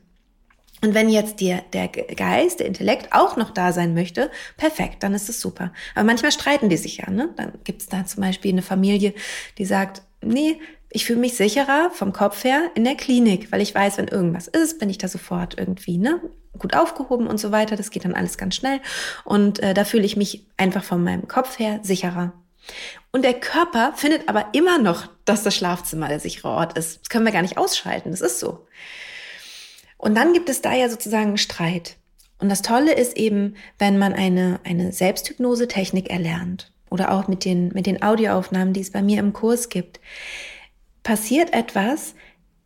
Und 0.84 0.94
wenn 0.94 1.10
jetzt 1.10 1.40
dir 1.40 1.64
der 1.74 1.88
Geist, 1.88 2.60
der 2.60 2.68
Intellekt 2.68 3.12
auch 3.12 3.36
noch 3.36 3.50
da 3.50 3.74
sein 3.74 3.96
möchte, 3.96 4.30
perfekt, 4.58 5.02
dann 5.02 5.16
ist 5.16 5.28
es 5.28 5.42
super. 5.42 5.74
Aber 5.96 6.06
manchmal 6.06 6.32
streiten 6.32 6.70
die 6.70 6.78
sich 6.78 6.98
ja. 6.98 7.10
Ne? 7.10 7.30
Dann 7.36 7.54
gibt 7.64 7.82
es 7.82 7.88
da 7.90 8.06
zum 8.06 8.22
Beispiel 8.22 8.52
eine 8.52 8.62
Familie, 8.62 9.14
die 9.58 9.66
sagt, 9.66 10.04
nee, 10.22 10.60
ich 10.90 11.06
fühle 11.06 11.20
mich 11.20 11.36
sicherer 11.36 11.92
vom 11.92 12.14
Kopf 12.14 12.44
her 12.44 12.72
in 12.76 12.84
der 12.84 12.96
Klinik, 12.96 13.52
weil 13.52 13.62
ich 13.62 13.76
weiß, 13.76 13.98
wenn 13.98 14.08
irgendwas 14.08 14.48
ist, 14.48 14.80
bin 14.80 14.90
ich 14.90 14.98
da 14.98 15.08
sofort 15.08 15.58
irgendwie 15.58 15.98
ne, 15.98 16.22
gut 16.58 16.76
aufgehoben 16.76 17.28
und 17.28 17.40
so 17.40 17.52
weiter. 17.52 17.76
Das 17.76 17.92
geht 17.92 18.06
dann 18.06 18.16
alles 18.16 18.38
ganz 18.38 18.56
schnell. 18.56 18.80
Und 19.26 19.60
äh, 19.60 19.74
da 19.74 19.84
fühle 19.84 20.06
ich 20.06 20.16
mich 20.16 20.46
einfach 20.56 20.84
von 20.84 21.04
meinem 21.04 21.28
Kopf 21.28 21.60
her 21.60 21.80
sicherer. 21.84 22.34
Und 23.12 23.24
der 23.24 23.34
Körper 23.34 23.94
findet 23.96 24.30
aber 24.30 24.48
immer 24.54 24.78
noch, 24.78 25.08
dass 25.26 25.44
das 25.44 25.56
Schlafzimmer 25.56 26.08
der 26.08 26.20
sichere 26.20 26.50
Ort 26.50 26.78
ist. 26.78 27.02
Das 27.02 27.10
können 27.10 27.26
wir 27.26 27.32
gar 27.32 27.42
nicht 27.42 27.58
ausschalten. 27.58 28.12
Das 28.12 28.22
ist 28.22 28.40
so. 28.40 28.66
Und 29.98 30.16
dann 30.16 30.34
gibt 30.34 30.50
es 30.50 30.62
da 30.62 30.74
ja 30.74 30.90
sozusagen 30.90 31.28
einen 31.28 31.38
Streit. 31.38 31.98
Und 32.40 32.50
das 32.50 32.62
Tolle 32.62 32.94
ist 32.94 33.18
eben, 33.18 33.56
wenn 33.80 33.98
man 33.98 34.14
eine, 34.14 34.60
eine 34.64 34.92
Selbsthypnose-Technik 34.92 36.10
erlernt 36.10 36.72
oder 36.90 37.12
auch 37.12 37.28
mit 37.28 37.46
den, 37.46 37.70
mit 37.70 37.88
den 37.88 38.04
Audioaufnahmen, 38.04 38.74
die 38.74 38.82
es 38.82 38.92
bei 38.92 39.02
mir 39.02 39.20
im 39.20 39.34
Kurs 39.34 39.70
gibt, 39.70 40.00
passiert 41.08 41.54
etwas, 41.54 42.16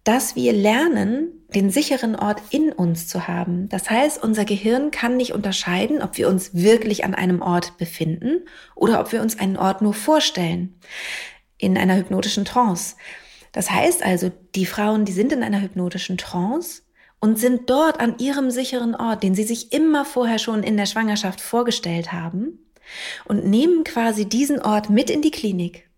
dass 0.04 0.36
wir 0.36 0.52
lernen, 0.52 1.28
den 1.54 1.70
sicheren 1.70 2.16
Ort 2.16 2.42
in 2.50 2.72
uns 2.72 3.08
zu 3.08 3.28
haben. 3.28 3.70
Das 3.70 3.88
heißt, 3.88 4.24
unser 4.24 4.46
Gehirn 4.46 4.90
kann 4.90 5.16
nicht 5.16 5.34
unterscheiden, 5.34 6.02
ob 6.02 6.18
wir 6.18 6.28
uns 6.28 6.56
wirklich 6.56 7.06
an 7.06 7.14
einem 7.14 7.44
Ort 7.44 7.78
befinden 7.78 8.48
oder 8.74 9.00
ob 9.00 9.12
wir 9.12 9.22
uns 9.22 9.38
einen 9.38 9.58
Ort 9.58 9.84
nur 9.84 9.94
vorstellen 9.94 10.80
in 11.60 11.78
einer 11.78 11.96
hypnotischen 11.98 12.44
Trance. 12.44 12.96
Das 13.52 13.70
heißt 13.70 14.04
also, 14.04 14.32
die 14.56 14.66
Frauen, 14.66 15.06
die 15.06 15.12
sind 15.12 15.32
in 15.32 15.44
einer 15.44 15.62
hypnotischen 15.62 16.18
Trance 16.18 16.82
und 17.20 17.38
sind 17.38 17.70
dort 17.70 18.00
an 18.00 18.16
ihrem 18.18 18.50
sicheren 18.50 18.96
Ort, 18.96 19.22
den 19.22 19.36
sie 19.36 19.44
sich 19.44 19.72
immer 19.72 20.04
vorher 20.04 20.40
schon 20.40 20.64
in 20.64 20.78
der 20.78 20.88
Schwangerschaft 20.88 21.42
vorgestellt 21.42 22.12
haben 22.12 22.58
und 23.26 23.46
nehmen 23.46 23.84
quasi 23.84 24.26
diesen 24.26 24.60
Ort 24.60 24.90
mit 24.90 25.12
in 25.12 25.22
die 25.22 25.30
Klinik 25.30 25.91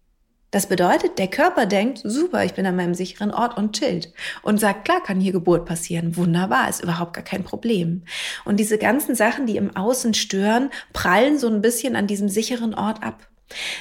das 0.53 0.67
bedeutet, 0.67 1.17
der 1.17 1.29
Körper 1.29 1.65
denkt, 1.65 2.01
super, 2.03 2.45
ich 2.45 2.53
bin 2.53 2.67
an 2.67 2.75
meinem 2.75 2.93
sicheren 2.93 3.31
Ort 3.31 3.57
und 3.57 3.75
chillt. 3.75 4.13
Und 4.43 4.59
sagt, 4.59 4.85
klar 4.85 5.01
kann 5.01 5.19
hier 5.19 5.31
Geburt 5.31 5.65
passieren. 5.65 6.15
Wunderbar, 6.15 6.69
ist 6.69 6.83
überhaupt 6.83 7.13
gar 7.13 7.23
kein 7.23 7.43
Problem. 7.43 8.03
Und 8.45 8.59
diese 8.59 8.77
ganzen 8.77 9.15
Sachen, 9.15 9.47
die 9.47 9.57
im 9.57 9.75
Außen 9.75 10.13
stören, 10.13 10.69
prallen 10.93 11.39
so 11.39 11.47
ein 11.47 11.61
bisschen 11.61 11.95
an 11.95 12.05
diesem 12.05 12.29
sicheren 12.29 12.75
Ort 12.75 13.01
ab. 13.01 13.27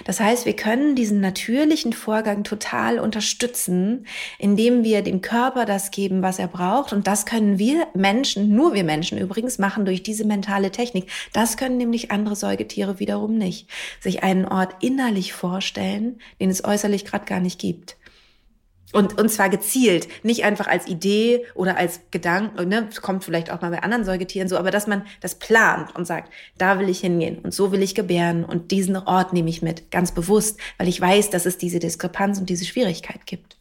Das 0.04 0.20
heißt, 0.20 0.44
wir 0.46 0.54
können 0.54 0.94
diesen 0.94 1.20
natürlichen 1.20 1.92
Vorgang 1.92 2.44
total 2.44 2.98
unterstützen, 2.98 4.06
indem 4.38 4.84
wir 4.84 5.02
dem 5.02 5.20
Körper 5.20 5.64
das 5.64 5.90
geben, 5.90 6.22
was 6.22 6.38
er 6.38 6.48
braucht. 6.48 6.92
Und 6.92 7.06
das 7.06 7.26
können 7.26 7.58
wir 7.58 7.86
Menschen, 7.94 8.54
nur 8.54 8.74
wir 8.74 8.84
Menschen 8.84 9.18
übrigens, 9.18 9.58
machen 9.58 9.84
durch 9.84 10.02
diese 10.02 10.26
mentale 10.26 10.70
Technik. 10.70 11.10
Das 11.32 11.56
können 11.56 11.76
nämlich 11.76 12.10
andere 12.10 12.36
Säugetiere 12.36 12.98
wiederum 12.98 13.36
nicht. 13.38 13.68
Sich 14.00 14.22
einen 14.22 14.46
Ort 14.46 14.82
innerlich 14.82 15.32
vorstellen, 15.32 16.18
den 16.40 16.50
es 16.50 16.64
äußerlich 16.64 17.04
gerade 17.04 17.24
gar 17.24 17.40
nicht 17.40 17.58
gibt. 17.58 17.96
Und, 18.92 19.18
und 19.18 19.30
zwar 19.30 19.48
gezielt, 19.48 20.06
nicht 20.22 20.44
einfach 20.44 20.66
als 20.66 20.86
Idee 20.86 21.46
oder 21.54 21.76
als 21.78 22.00
Gedanke, 22.10 22.66
ne, 22.66 22.88
kommt 23.00 23.24
vielleicht 23.24 23.50
auch 23.50 23.62
mal 23.62 23.70
bei 23.70 23.82
anderen 23.82 24.04
Säugetieren 24.04 24.48
so, 24.48 24.58
aber 24.58 24.70
dass 24.70 24.86
man 24.86 25.04
das 25.20 25.36
plant 25.36 25.94
und 25.96 26.06
sagt, 26.06 26.30
da 26.58 26.78
will 26.78 26.90
ich 26.90 27.00
hingehen 27.00 27.38
und 27.38 27.54
so 27.54 27.72
will 27.72 27.82
ich 27.82 27.94
gebären 27.94 28.44
und 28.44 28.70
diesen 28.70 28.96
Ort 28.96 29.32
nehme 29.32 29.48
ich 29.48 29.62
mit, 29.62 29.90
ganz 29.90 30.12
bewusst, 30.12 30.58
weil 30.76 30.88
ich 30.88 31.00
weiß, 31.00 31.30
dass 31.30 31.46
es 31.46 31.56
diese 31.56 31.78
Diskrepanz 31.78 32.38
und 32.38 32.50
diese 32.50 32.66
Schwierigkeit 32.66 33.26
gibt. 33.26 33.56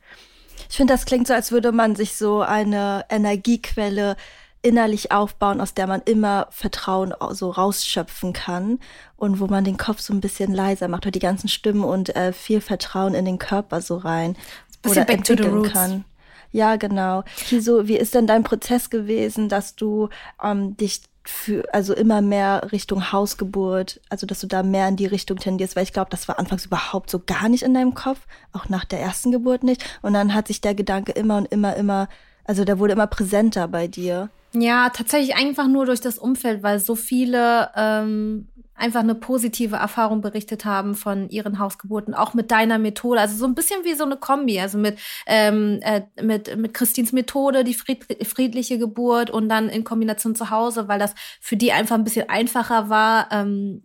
Ich 0.70 0.78
finde, 0.78 0.94
das 0.94 1.06
klingt 1.06 1.28
so, 1.28 1.34
als 1.34 1.52
würde 1.52 1.72
man 1.72 1.96
sich 1.96 2.16
so 2.16 2.42
eine 2.42 3.06
Energiequelle 3.10 4.16
innerlich 4.62 5.12
aufbauen, 5.12 5.60
aus 5.60 5.74
der 5.74 5.88
man 5.88 6.02
immer 6.06 6.48
Vertrauen 6.52 7.14
so 7.32 7.50
rausschöpfen 7.50 8.34
kann 8.34 8.80
und 9.18 9.40
wo 9.40 9.48
man 9.48 9.64
den 9.64 9.78
Kopf 9.78 10.00
so 10.02 10.14
ein 10.14 10.22
bisschen 10.22 10.54
leiser 10.54 10.88
macht 10.88 11.06
oder 11.06 11.12
die 11.12 11.20
ganzen 11.20 11.48
Stimmen 11.48 11.84
und 11.84 12.16
äh, 12.16 12.32
viel 12.32 12.62
Vertrauen 12.62 13.16
in 13.16 13.26
den 13.26 13.40
Körper 13.40 13.82
so 13.82 13.98
rein 13.98 14.36
Bisschen 14.82 15.04
oder 15.04 15.14
entwickeln 15.14 15.64
kann. 15.64 16.06
Ja, 16.52 16.76
genau. 16.76 17.24
Kiso, 17.38 17.88
wie 17.88 17.98
ist 17.98 18.14
denn 18.14 18.28
dein 18.28 18.44
Prozess 18.44 18.90
gewesen, 18.90 19.48
dass 19.48 19.76
du 19.76 20.10
ähm, 20.44 20.76
dich 20.76 21.02
für, 21.24 21.72
also 21.74 21.94
immer 21.94 22.22
mehr 22.22 22.72
Richtung 22.72 23.12
Hausgeburt, 23.12 24.02
also 24.10 24.26
dass 24.26 24.40
du 24.40 24.48
da 24.48 24.64
mehr 24.64 24.88
in 24.88 24.96
die 24.96 25.06
Richtung 25.06 25.38
tendierst, 25.38 25.76
weil 25.76 25.84
ich 25.84 25.94
glaube, 25.94 26.10
das 26.10 26.28
war 26.28 26.40
anfangs 26.40 26.66
überhaupt 26.66 27.10
so 27.10 27.20
gar 27.20 27.48
nicht 27.48 27.64
in 27.64 27.74
deinem 27.74 27.94
Kopf, 27.94 28.20
auch 28.54 28.70
nach 28.70 28.86
der 28.86 29.00
ersten 29.00 29.32
Geburt 29.32 29.64
nicht. 29.64 29.84
Und 30.02 30.14
dann 30.14 30.34
hat 30.34 30.48
sich 30.48 30.62
der 30.62 30.76
Gedanke 30.76 31.12
immer 31.12 31.38
und 31.38 31.46
immer, 31.46 31.76
immer, 31.76 32.10
also 32.44 32.66
der 32.66 32.80
wurde 32.80 32.94
immer 32.94 33.08
präsenter 33.08 33.68
bei 33.68 33.88
dir. 33.88 34.30
Ja, 34.54 34.90
tatsächlich 34.90 35.36
einfach 35.36 35.68
nur 35.68 35.86
durch 35.86 36.02
das 36.02 36.18
Umfeld, 36.18 36.62
weil 36.64 36.80
so 36.80 36.96
viele 36.96 37.70
ähm, 37.76 38.50
einfach 38.76 39.02
eine 39.02 39.16
positive 39.16 39.76
Erfahrung 39.76 40.22
berichtet 40.22 40.66
haben 40.66 40.96
von 40.96 41.30
ihren 41.30 41.60
Hausgeburten, 41.60 42.14
auch 42.14 42.34
mit 42.34 42.52
deiner 42.52 42.80
Methode. 42.80 43.20
Also 43.20 43.36
so 43.36 43.46
ein 43.46 43.56
bisschen 43.56 43.84
wie 43.84 43.94
so 43.94 44.04
eine 44.04 44.18
Kombi, 44.18 44.60
also 44.60 44.78
mit, 44.78 44.98
ähm, 45.28 45.80
äh, 45.84 46.02
mit, 46.22 46.56
mit 46.58 46.74
Christins 46.74 47.12
Methode, 47.12 47.64
die 47.64 47.74
fried, 47.74 48.06
friedliche 48.28 48.80
Geburt 48.80 49.30
und 49.30 49.50
dann 49.50 49.70
in 49.70 49.84
Kombination 49.84 50.36
zu 50.36 50.50
Hause, 50.50 50.88
weil 50.88 51.00
das 51.00 51.14
für 51.40 51.58
die 51.58 51.72
einfach 51.72 51.96
ein 51.96 52.04
bisschen 52.04 52.30
einfacher 52.30 52.90
war, 52.90 53.28
ähm, 53.32 53.84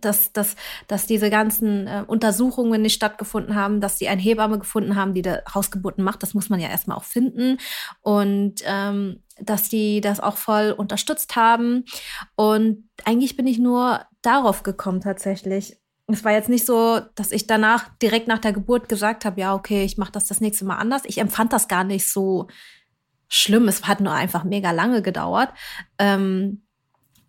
dass, 0.00 0.32
dass, 0.32 0.56
dass 0.86 1.06
diese 1.06 1.30
ganzen 1.30 1.86
äh, 1.86 2.04
Untersuchungen 2.06 2.82
nicht 2.82 2.94
stattgefunden 2.94 3.54
haben, 3.54 3.80
dass 3.80 3.98
sie 3.98 4.08
eine 4.08 4.20
Hebamme 4.22 4.58
gefunden 4.58 4.96
haben, 4.96 5.14
die 5.14 5.22
da 5.22 5.40
Hausgeburten 5.54 6.04
macht. 6.04 6.22
Das 6.22 6.34
muss 6.34 6.48
man 6.48 6.60
ja 6.60 6.68
erstmal 6.68 6.96
auch 6.96 7.04
finden. 7.04 7.58
Und 8.02 8.62
ähm, 8.64 9.22
dass 9.38 9.68
die 9.68 10.00
das 10.00 10.20
auch 10.20 10.36
voll 10.36 10.74
unterstützt 10.76 11.36
haben. 11.36 11.84
Und 12.36 12.88
eigentlich 13.04 13.36
bin 13.36 13.46
ich 13.46 13.58
nur 13.58 14.00
darauf 14.22 14.62
gekommen 14.62 15.00
tatsächlich. 15.00 15.76
Es 16.08 16.24
war 16.24 16.32
jetzt 16.32 16.48
nicht 16.48 16.64
so, 16.64 17.00
dass 17.16 17.32
ich 17.32 17.46
danach 17.46 17.88
direkt 17.98 18.28
nach 18.28 18.38
der 18.38 18.52
Geburt 18.52 18.88
gesagt 18.88 19.24
habe, 19.24 19.40
ja, 19.40 19.54
okay, 19.54 19.84
ich 19.84 19.98
mache 19.98 20.12
das 20.12 20.26
das 20.26 20.40
nächste 20.40 20.64
Mal 20.64 20.76
anders. 20.76 21.02
Ich 21.04 21.18
empfand 21.18 21.52
das 21.52 21.68
gar 21.68 21.84
nicht 21.84 22.10
so 22.10 22.46
schlimm. 23.28 23.66
Es 23.68 23.86
hat 23.86 24.00
nur 24.00 24.12
einfach 24.12 24.44
mega 24.44 24.70
lange 24.70 25.02
gedauert. 25.02 25.50
Ähm, 25.98 26.65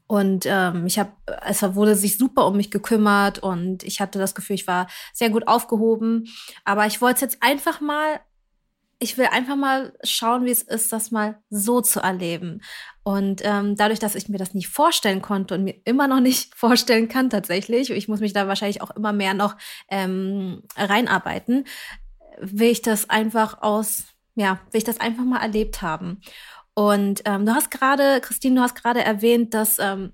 und 0.08 0.46
ähm, 0.46 0.86
ich 0.86 1.00
habe, 1.00 1.12
es 1.46 1.62
wurde 1.76 1.96
sich 1.96 2.18
super 2.18 2.48
um 2.48 2.58
mich 2.58 2.72
gekümmert 2.72 3.40
und 3.40 3.84
ich 3.84 4.00
hatte 4.00 4.20
das 4.20 4.36
Gefühl, 4.36 4.56
ich 4.56 4.68
war 4.68 4.88
sehr 5.14 5.30
gut 5.30 5.48
aufgehoben. 5.48 6.28
Aber 6.64 6.86
ich 6.86 7.02
wollte 7.02 7.16
es 7.16 7.22
jetzt 7.22 7.44
einfach 7.44 7.82
mal 7.82 8.20
ich 9.00 9.18
will 9.18 9.28
einfach 9.28 9.56
mal 9.56 9.94
schauen, 10.04 10.46
wie 10.46 10.52
es 10.52 10.62
ist, 10.62 10.92
das 10.92 11.12
mal 11.12 11.40
so 11.50 11.82
zu 11.82 12.00
erleben. 12.00 12.62
Und 13.04 13.42
ähm, 13.46 13.76
dadurch, 13.76 14.00
dass 14.00 14.16
ich 14.16 14.28
mir 14.28 14.38
das 14.38 14.54
nicht 14.54 14.70
vorstellen 14.70 15.22
konnte 15.22 15.54
und 15.54 15.64
mir 15.64 15.76
immer 15.86 16.08
noch 16.08 16.20
nicht 16.20 16.56
vorstellen 16.56 17.08
kann 17.08 17.30
tatsächlich, 17.30 17.90
ich 17.92 18.08
muss 18.08 18.20
mich 18.20 18.34
da 18.34 18.48
wahrscheinlich 18.48 18.82
auch 18.82 18.92
immer 18.92 19.14
mehr 19.14 19.34
noch 19.34 19.56
ähm, 19.90 20.64
reinarbeiten, 20.76 21.66
will 22.40 22.70
ich 22.70 22.82
das 22.82 23.10
einfach 23.10 23.62
aus, 23.62 24.06
ja, 24.36 24.60
will 24.72 24.80
ich 24.80 24.84
das 24.84 25.00
einfach 25.00 25.24
mal 25.24 25.42
erlebt 25.42 25.82
haben. 25.82 26.22
Und 26.78 27.24
ähm, 27.26 27.44
du 27.44 27.56
hast 27.56 27.72
gerade, 27.72 28.22
Christine, 28.22 28.58
du 28.58 28.62
hast 28.62 28.76
gerade 28.76 29.04
erwähnt, 29.04 29.56
dass 29.56 29.80
ähm, 29.80 30.12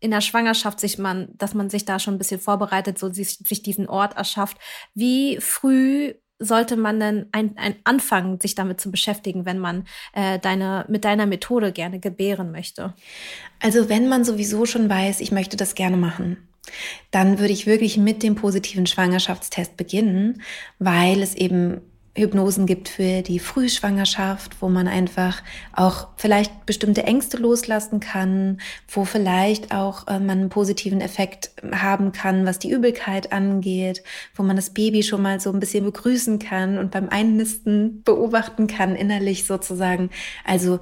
in 0.00 0.10
der 0.10 0.22
Schwangerschaft 0.22 0.80
sich 0.80 0.96
man, 0.96 1.28
dass 1.36 1.52
man 1.52 1.68
sich 1.68 1.84
da 1.84 1.98
schon 1.98 2.14
ein 2.14 2.18
bisschen 2.18 2.40
vorbereitet, 2.40 2.98
so 2.98 3.12
sich, 3.12 3.36
sich 3.46 3.62
diesen 3.62 3.86
Ort 3.86 4.16
erschafft. 4.16 4.56
Wie 4.94 5.36
früh 5.38 6.14
sollte 6.38 6.78
man 6.78 6.98
denn 6.98 7.26
ein, 7.32 7.58
ein 7.58 7.74
anfangen, 7.84 8.40
sich 8.40 8.54
damit 8.54 8.80
zu 8.80 8.90
beschäftigen, 8.90 9.44
wenn 9.44 9.58
man 9.58 9.86
äh, 10.14 10.38
deine, 10.38 10.86
mit 10.88 11.04
deiner 11.04 11.26
Methode 11.26 11.72
gerne 11.72 12.00
gebären 12.00 12.52
möchte? 12.52 12.94
Also 13.60 13.90
wenn 13.90 14.08
man 14.08 14.24
sowieso 14.24 14.64
schon 14.64 14.88
weiß, 14.88 15.20
ich 15.20 15.30
möchte 15.30 15.58
das 15.58 15.74
gerne 15.74 15.98
machen, 15.98 16.48
dann 17.10 17.38
würde 17.38 17.52
ich 17.52 17.66
wirklich 17.66 17.98
mit 17.98 18.22
dem 18.22 18.34
positiven 18.34 18.86
Schwangerschaftstest 18.86 19.76
beginnen, 19.76 20.40
weil 20.78 21.20
es 21.20 21.34
eben 21.34 21.82
Hypnosen 22.16 22.66
gibt 22.66 22.88
für 22.88 23.22
die 23.22 23.38
Frühschwangerschaft, 23.38 24.60
wo 24.60 24.68
man 24.68 24.88
einfach 24.88 25.42
auch 25.72 26.08
vielleicht 26.16 26.66
bestimmte 26.66 27.04
Ängste 27.04 27.36
loslassen 27.36 28.00
kann, 28.00 28.60
wo 28.88 29.04
vielleicht 29.04 29.72
auch 29.72 30.06
äh, 30.08 30.18
man 30.18 30.38
einen 30.38 30.48
positiven 30.48 31.00
Effekt 31.00 31.50
haben 31.72 32.12
kann, 32.12 32.44
was 32.44 32.58
die 32.58 32.70
Übelkeit 32.70 33.32
angeht, 33.32 34.02
wo 34.34 34.42
man 34.42 34.56
das 34.56 34.70
Baby 34.70 35.02
schon 35.02 35.22
mal 35.22 35.40
so 35.40 35.52
ein 35.52 35.60
bisschen 35.60 35.84
begrüßen 35.84 36.38
kann 36.38 36.78
und 36.78 36.90
beim 36.90 37.08
Einnisten 37.08 38.02
beobachten 38.02 38.66
kann, 38.66 38.96
innerlich 38.96 39.46
sozusagen. 39.46 40.10
Also 40.44 40.80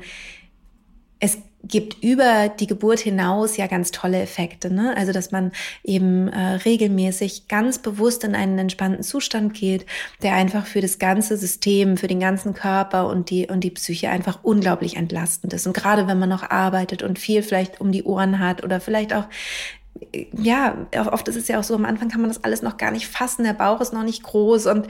es 1.18 1.38
gibt 1.68 2.02
über 2.02 2.48
die 2.48 2.66
Geburt 2.66 3.00
hinaus 3.00 3.56
ja 3.56 3.66
ganz 3.66 3.90
tolle 3.90 4.20
Effekte. 4.20 4.72
Ne? 4.72 4.94
Also, 4.96 5.12
dass 5.12 5.30
man 5.30 5.52
eben 5.84 6.28
äh, 6.28 6.54
regelmäßig 6.64 7.48
ganz 7.48 7.78
bewusst 7.78 8.24
in 8.24 8.34
einen 8.34 8.58
entspannten 8.58 9.02
Zustand 9.02 9.54
geht, 9.54 9.86
der 10.22 10.34
einfach 10.34 10.66
für 10.66 10.80
das 10.80 10.98
ganze 10.98 11.36
System, 11.36 11.96
für 11.96 12.08
den 12.08 12.20
ganzen 12.20 12.54
Körper 12.54 13.08
und 13.08 13.30
die, 13.30 13.46
und 13.46 13.60
die 13.60 13.70
Psyche 13.70 14.10
einfach 14.10 14.40
unglaublich 14.42 14.96
entlastend 14.96 15.52
ist. 15.52 15.66
Und 15.66 15.74
gerade 15.74 16.06
wenn 16.06 16.18
man 16.18 16.28
noch 16.28 16.50
arbeitet 16.50 17.02
und 17.02 17.18
viel 17.18 17.42
vielleicht 17.42 17.80
um 17.80 17.92
die 17.92 18.04
Ohren 18.04 18.38
hat 18.38 18.64
oder 18.64 18.80
vielleicht 18.80 19.12
auch 19.12 19.26
ja, 20.38 20.86
oft 21.10 21.26
ist 21.28 21.36
es 21.36 21.48
ja 21.48 21.58
auch 21.58 21.64
so, 21.64 21.74
am 21.74 21.84
Anfang 21.84 22.08
kann 22.08 22.20
man 22.20 22.28
das 22.30 22.44
alles 22.44 22.62
noch 22.62 22.76
gar 22.76 22.90
nicht 22.90 23.06
fassen, 23.06 23.44
der 23.44 23.54
Bauch 23.54 23.80
ist 23.80 23.92
noch 23.92 24.02
nicht 24.02 24.22
groß 24.22 24.66
und 24.66 24.88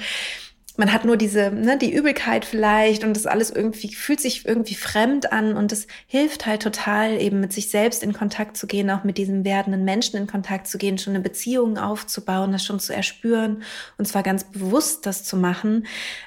man 0.77 0.93
hat 0.93 1.05
nur 1.05 1.17
diese, 1.17 1.51
ne, 1.51 1.79
die 1.79 1.93
Übelkeit 1.93 2.45
vielleicht 2.45 3.05
und 3.05 3.15
das 3.17 3.27
alles 3.27 3.51
irgendwie 3.51 3.95
fühlt 3.95 4.21
sich 4.21 4.47
irgendwie 4.47 4.75
fremd 4.75 5.33
an 5.33 5.57
und 5.57 5.73
es 5.73 5.87
hilft 6.07 6.47
halt 6.47 6.63
total 6.63 7.21
eben 7.21 7.41
mit 7.41 7.53
sich 7.53 7.71
selbst 7.71 8.03
in 8.03 8.13
Kontakt 8.13 8.57
zu 8.57 8.67
gehen, 8.67 8.91
auch 8.91 9.05
mit 9.05 9.19
diesem 9.19 9.45
werdenden 9.45 9.85
Menschen 9.85 10.17
in 10.17 10.27
Kontakt 10.27 10.67
zu 10.67 10.79
gehen, 10.79 10.99
schon 10.99 11.15
eine 11.15 11.23
Beziehung 11.23 11.79
aufzubauen, 11.79 12.53
das 12.53 12.65
schon 12.65 12.81
zu 12.81 12.95
erspüren 12.95 13.63
und 13.99 14.07
zwar 14.07 14.23
ganz 14.23 14.45
bewusst 14.45 15.07
das 15.07 15.25
zu 15.25 15.37
machen, 15.37 15.87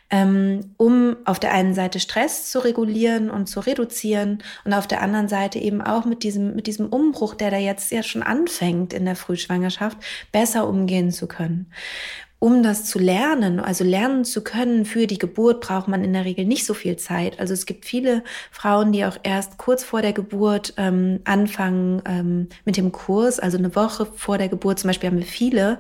ähm, 0.10 0.72
um 0.78 1.18
auf 1.26 1.40
der 1.40 1.54
einen 1.54 1.76
Seite 1.76 2.00
Stress 2.00 2.50
zu 2.50 2.60
regulieren 2.60 3.30
und 3.30 3.48
zu 3.48 3.60
reduzieren 3.60 4.44
und 4.66 4.74
auf 4.74 4.88
der 4.88 5.02
anderen 5.02 5.28
Seite 5.28 5.60
eben 5.60 5.82
auch 5.82 6.06
mit 6.06 6.24
diesem, 6.24 6.56
mit 6.56 6.66
diesem 6.66 6.88
Umbruch, 6.88 7.36
der 7.36 7.52
da 7.52 7.58
jetzt 7.58 7.92
ja 7.92 8.02
schon 8.02 8.24
anfängt 8.24 8.94
in 8.94 9.06
der 9.06 9.16
Frühschwangerschaft, 9.16 9.98
besser 10.32 10.68
umgehen 10.68 11.12
zu 11.12 11.28
können 11.28 11.72
um 12.40 12.64
das 12.64 12.86
zu 12.86 13.00
lernen, 13.00 13.60
also 13.60 13.84
lernen 13.84 14.24
zu 14.24 14.42
können 14.42 14.86
für 14.86 15.08
die 15.08 15.18
Geburt, 15.18 15.60
braucht 15.60 15.90
man 15.90 16.06
in 16.06 16.14
der 16.14 16.24
Regel 16.24 16.46
nicht 16.46 16.66
so 16.66 16.74
viel 16.74 16.96
Zeit. 16.96 17.38
Also 17.38 17.54
es 17.54 17.66
gibt 17.66 17.86
viele 17.86 18.24
Frauen, 18.50 18.94
die 18.94 19.04
auch 19.04 19.18
erst 19.24 19.58
kurz 19.58 19.84
vor 19.84 20.02
der 20.02 20.14
Geburt 20.14 20.74
ähm, 20.78 21.20
anfangen 21.26 22.02
ähm, 22.06 22.48
mit 22.64 22.78
dem 22.78 22.94
Kurs, 22.94 23.40
also 23.40 23.58
eine 23.58 23.76
Woche 23.76 24.06
vor 24.06 24.38
der 24.38 24.48
Geburt 24.48 24.80
zum 24.80 24.88
Beispiel 24.88 25.10
haben 25.10 25.18
wir 25.18 25.26
viele, 25.26 25.80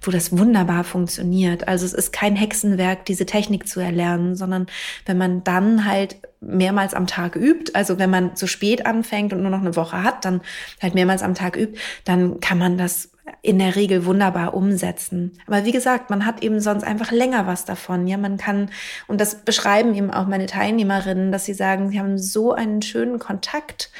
wo 0.00 0.10
das 0.10 0.36
wunderbar 0.36 0.82
funktioniert. 0.84 1.68
Also 1.68 1.84
es 1.84 1.92
ist 1.92 2.10
kein 2.10 2.36
Hexenwerk, 2.36 3.04
diese 3.04 3.26
Technik 3.26 3.68
zu 3.68 3.80
erlernen, 3.80 4.34
sondern 4.34 4.66
wenn 5.04 5.18
man 5.18 5.44
dann 5.44 5.84
halt 5.84 6.16
mehrmals 6.40 6.94
am 6.94 7.06
Tag 7.06 7.36
übt, 7.36 7.72
also 7.74 7.98
wenn 7.98 8.10
man 8.10 8.36
zu 8.36 8.46
spät 8.46 8.86
anfängt 8.86 9.32
und 9.32 9.42
nur 9.42 9.50
noch 9.50 9.60
eine 9.60 9.76
Woche 9.76 10.02
hat, 10.02 10.24
dann 10.24 10.40
halt 10.80 10.94
mehrmals 10.94 11.22
am 11.22 11.34
Tag 11.34 11.56
übt, 11.56 11.78
dann 12.04 12.40
kann 12.40 12.58
man 12.58 12.78
das 12.78 13.10
in 13.42 13.58
der 13.58 13.76
Regel 13.76 14.04
wunderbar 14.04 14.54
umsetzen. 14.54 15.38
Aber 15.46 15.64
wie 15.64 15.72
gesagt, 15.72 16.10
man 16.10 16.24
hat 16.24 16.42
eben 16.42 16.60
sonst 16.60 16.84
einfach 16.84 17.10
länger 17.10 17.46
was 17.46 17.64
davon. 17.64 18.06
Ja, 18.06 18.16
man 18.16 18.36
kann, 18.36 18.70
und 19.06 19.20
das 19.20 19.44
beschreiben 19.44 19.94
eben 19.94 20.10
auch 20.10 20.26
meine 20.26 20.46
Teilnehmerinnen, 20.46 21.30
dass 21.30 21.44
sie 21.44 21.54
sagen, 21.54 21.90
sie 21.90 21.98
haben 21.98 22.18
so 22.18 22.52
einen 22.52 22.82
schönen 22.82 23.18
Kontakt 23.18 23.90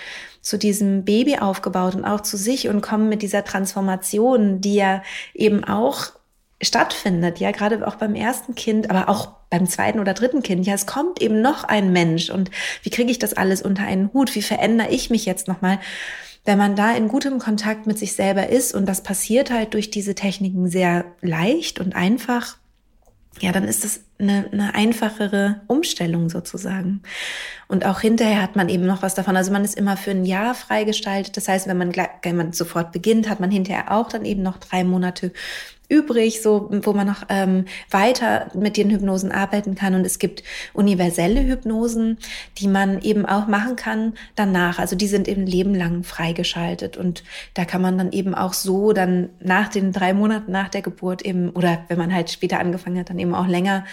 zu 0.41 0.57
diesem 0.57 1.05
Baby 1.05 1.39
aufgebaut 1.39 1.95
und 1.95 2.05
auch 2.05 2.23
zu 2.23 2.37
sich 2.37 2.69
und 2.69 2.81
kommen 2.81 3.09
mit 3.09 3.23
dieser 3.23 3.45
Transformation, 3.45 4.61
die 4.61 4.77
ja 4.77 5.03
eben 5.35 5.65
auch 5.65 6.13
stattfindet, 6.61 7.39
ja, 7.39 7.51
gerade 7.53 7.87
auch 7.87 7.97
beim 7.97 8.15
ersten 8.15 8.55
Kind, 8.55 8.91
aber 8.91 9.09
auch 9.09 9.31
beim 9.51 9.67
zweiten 9.67 10.01
oder 10.01 10.15
dritten 10.15 10.43
Kind. 10.43 10.67
Ja, 10.67 10.75
es 10.75 10.87
kommt 10.87 11.23
eben 11.23 11.41
noch 11.41 11.65
ein 11.65 11.93
Mensch 11.93 12.31
und 12.31 12.51
wie 12.83 12.91
kriege 12.91 13.11
ich 13.11 13.19
das 13.19 13.35
alles 13.35 13.63
unter 13.63 13.85
einen 13.85 14.13
Hut? 14.13 14.35
Wie 14.35 14.43
verändere 14.43 14.91
ich 14.91 15.11
mich 15.11 15.25
jetzt 15.25 15.49
nochmal? 15.49 15.79
Wenn 16.45 16.59
man 16.59 16.77
da 16.77 16.95
in 16.95 17.09
gutem 17.09 17.39
Kontakt 17.39 17.87
mit 17.87 17.99
sich 17.99 18.15
selber 18.15 18.49
ist 18.49 18.75
und 18.75 18.87
das 18.87 19.03
passiert 19.03 19.51
halt 19.51 19.75
durch 19.75 19.91
diese 19.91 20.15
Techniken 20.15 20.69
sehr 20.69 21.05
leicht 21.21 21.79
und 21.79 21.95
einfach, 21.95 22.57
ja, 23.41 23.53
dann 23.53 23.65
ist 23.65 23.85
das 23.85 24.01
eine, 24.19 24.49
eine 24.51 24.75
einfachere 24.75 25.61
Umstellung 25.67 26.29
sozusagen. 26.29 27.03
Und 27.69 27.85
auch 27.85 28.01
hinterher 28.01 28.43
hat 28.43 28.57
man 28.57 28.69
eben 28.69 28.87
noch 28.87 29.03
was 29.03 29.15
davon. 29.15 29.37
Also 29.37 29.53
man 29.53 29.65
ist 29.65 29.77
immer 29.77 29.97
für 29.97 30.11
ein 30.11 30.25
Jahr 30.25 30.55
freigestaltet. 30.55 31.37
Das 31.37 31.49
heißt, 31.49 31.69
wenn 31.69 31.77
man, 31.77 31.93
wenn 32.23 32.37
man 32.37 32.53
sofort 32.53 32.93
beginnt, 32.93 33.29
hat 33.29 33.41
man 33.41 33.51
hinterher 33.51 33.93
auch 33.93 34.09
dann 34.09 34.25
eben 34.25 34.43
noch 34.43 34.57
drei 34.57 34.85
Monate 34.85 35.33
übrig, 35.89 36.43
so 36.43 36.69
wo 36.71 36.93
man 36.93 37.07
noch 37.07 37.23
ähm, 37.29 37.65
weiter 37.91 38.51
mit 38.55 38.77
den 38.77 38.91
Hypnosen 38.91 39.33
arbeiten 39.33 39.75
kann. 39.75 39.95
Und 39.95 40.05
es 40.05 40.19
gibt 40.19 40.43
universelle 40.75 41.43
Hypnosen, 41.43 42.19
die 42.59 42.69
man 42.69 43.01
eben 43.01 43.25
auch 43.25 43.47
machen 43.47 43.77
kann 43.77 44.15
danach. 44.37 44.79
Also 44.79 44.97
die 44.97 45.07
sind 45.07 45.29
eben 45.29 45.47
lebenlang 45.47 46.05
freigeschaltet. 46.05 46.97
Und 46.97 47.25
da 47.55 47.65
kann 47.65 47.81
man 47.83 47.97
dann 47.97 48.13
eben 48.13 48.35
auch 48.35 48.53
so 48.53 48.93
dann 48.93 49.31
nach 49.41 49.69
den 49.69 49.93
drei 49.93 50.13
Monaten 50.13 50.53
nach 50.53 50.69
der 50.69 50.83
Geburt 50.83 51.23
eben, 51.23 51.51
oder 51.51 51.85
wenn 51.89 51.99
man 51.99 52.15
halt 52.15 52.31
später 52.31 52.61
angefangen 52.61 52.99
hat, 52.99 53.11
dann 53.11 53.19
eben 53.19 53.35
auch 53.35 53.47
länger 53.47 53.85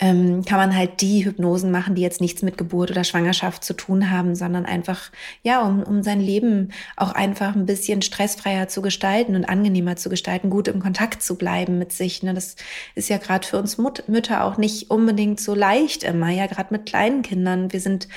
ähm, 0.00 0.44
kann 0.44 0.58
man 0.58 0.74
halt 0.74 1.02
die 1.02 1.24
Hypnosen 1.24 1.70
machen, 1.70 1.94
die 1.94 2.02
jetzt 2.02 2.20
nichts 2.20 2.42
mit 2.42 2.56
Geburt 2.56 2.90
oder 2.90 3.04
Schwangerschaft 3.04 3.62
zu 3.62 3.74
tun 3.74 4.10
haben, 4.10 4.34
sondern 4.34 4.64
einfach, 4.64 5.10
ja, 5.42 5.60
um, 5.60 5.82
um 5.82 6.02
sein 6.02 6.20
Leben 6.20 6.72
auch 6.96 7.12
einfach 7.12 7.54
ein 7.54 7.66
bisschen 7.66 8.00
stressfreier 8.00 8.68
zu 8.68 8.80
gestalten 8.80 9.36
und 9.36 9.44
angenehmer 9.44 9.96
zu 9.96 10.08
gestalten, 10.08 10.48
gut 10.48 10.68
im 10.68 10.80
Kontakt 10.80 11.22
zu 11.22 11.36
bleiben 11.36 11.78
mit 11.78 11.92
sich. 11.92 12.22
Ne? 12.22 12.32
Das 12.32 12.56
ist 12.94 13.10
ja 13.10 13.18
gerade 13.18 13.46
für 13.46 13.58
uns 13.58 13.76
Mut 13.76 14.04
Mütter 14.08 14.44
auch 14.44 14.56
nicht 14.56 14.90
unbedingt 14.90 15.38
so 15.38 15.54
leicht 15.54 16.02
immer, 16.02 16.30
ja, 16.30 16.46
gerade 16.46 16.72
mit 16.72 16.86
kleinen 16.86 17.22
Kindern. 17.22 17.72
Wir 17.72 17.80
sind 17.80 18.08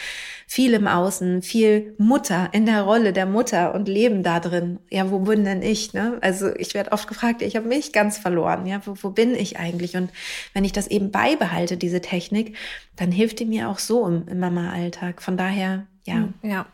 viel 0.48 0.74
im 0.74 0.88
Außen, 0.88 1.42
viel 1.42 1.96
Mutter 1.98 2.50
in 2.52 2.66
der 2.66 2.82
Rolle 2.84 3.14
der 3.14 3.26
Mutter 3.26 3.74
und 3.74 3.88
leben 3.88 4.24
da 4.24 4.40
drin. 4.40 4.80
Ja, 4.90 5.10
wo 5.12 5.20
bin 5.20 5.46
denn 5.46 5.62
ich? 5.62 5.94
Ne? 5.94 6.18
Also 6.22 6.54
ich 6.56 6.74
werde 6.74 6.92
oft 6.92 7.08
gefragt, 7.08 7.42
ich 7.42 7.56
habe 7.56 7.68
mich 7.68 7.94
ganz 7.94 8.18
verloren. 8.18 8.66
Ja, 8.66 8.82
wo, 8.86 8.96
wo 9.02 9.10
bin 9.10 9.36
ich 9.36 9.58
eigentlich? 9.58 9.96
Und 9.96 10.10
wenn 10.54 10.66
ich 10.66 10.72
das 10.72 10.88
eben 10.88 11.12
beibehalte, 11.12 11.78
diese 11.78 12.02
Technik, 12.02 12.56
dann 12.96 13.12
hilft 13.12 13.40
die 13.40 13.46
mir 13.46 13.70
auch 13.70 13.80
so 13.80 14.06
im, 14.06 14.28
im 14.28 14.40
Mama-Alltag. 14.40 15.22
Von 15.22 15.38
daher, 15.38 15.88
ja, 16.06 16.16
hm, 16.16 16.34
ja, 16.44 16.66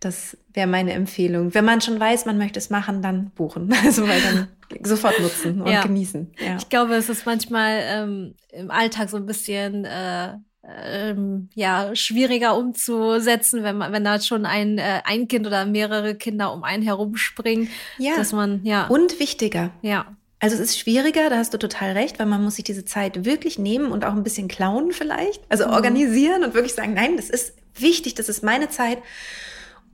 das 0.00 0.36
wäre 0.52 0.66
meine 0.66 0.92
Empfehlung. 0.92 1.54
Wenn 1.54 1.64
man 1.64 1.80
schon 1.80 1.98
weiß, 1.98 2.26
man 2.26 2.38
möchte 2.38 2.58
es 2.58 2.70
machen, 2.70 3.02
dann 3.02 3.30
buchen. 3.30 3.72
Also 3.84 4.06
weil 4.08 4.20
dann 4.20 4.48
sofort 4.82 5.20
nutzen 5.20 5.60
und 5.60 5.70
ja. 5.70 5.82
genießen. 5.82 6.32
Ja. 6.38 6.56
Ich 6.56 6.68
glaube, 6.68 6.94
es 6.94 7.08
ist 7.08 7.26
manchmal 7.26 7.80
ähm, 7.82 8.34
im 8.50 8.70
Alltag 8.70 9.10
so 9.10 9.16
ein 9.16 9.26
bisschen 9.26 9.84
äh, 9.84 10.34
ähm, 10.66 11.48
ja 11.54 11.94
schwieriger 11.94 12.56
umzusetzen, 12.56 13.62
wenn 13.62 13.76
man 13.76 13.92
wenn 13.92 14.04
da 14.04 14.20
schon 14.20 14.46
ein 14.46 14.78
äh, 14.78 15.00
ein 15.04 15.28
Kind 15.28 15.46
oder 15.46 15.66
mehrere 15.66 16.14
Kinder 16.14 16.52
um 16.52 16.64
einen 16.64 16.82
herumspringen, 16.82 17.68
ja. 17.98 18.16
dass 18.16 18.32
man 18.32 18.64
ja 18.64 18.86
und 18.86 19.20
wichtiger. 19.20 19.70
Ja. 19.82 20.06
Also 20.40 20.56
es 20.56 20.60
ist 20.60 20.78
schwieriger, 20.78 21.30
da 21.30 21.38
hast 21.38 21.54
du 21.54 21.58
total 21.58 21.92
recht, 21.92 22.18
weil 22.18 22.26
man 22.26 22.42
muss 22.42 22.56
sich 22.56 22.64
diese 22.64 22.84
Zeit 22.84 23.24
wirklich 23.24 23.58
nehmen 23.58 23.90
und 23.90 24.04
auch 24.04 24.12
ein 24.12 24.22
bisschen 24.22 24.48
klauen 24.48 24.92
vielleicht, 24.92 25.40
also 25.48 25.66
mhm. 25.66 25.72
organisieren 25.72 26.44
und 26.44 26.54
wirklich 26.54 26.74
sagen, 26.74 26.94
nein, 26.94 27.16
das 27.16 27.30
ist 27.30 27.54
wichtig, 27.74 28.14
das 28.14 28.28
ist 28.28 28.42
meine 28.42 28.68
Zeit 28.68 28.98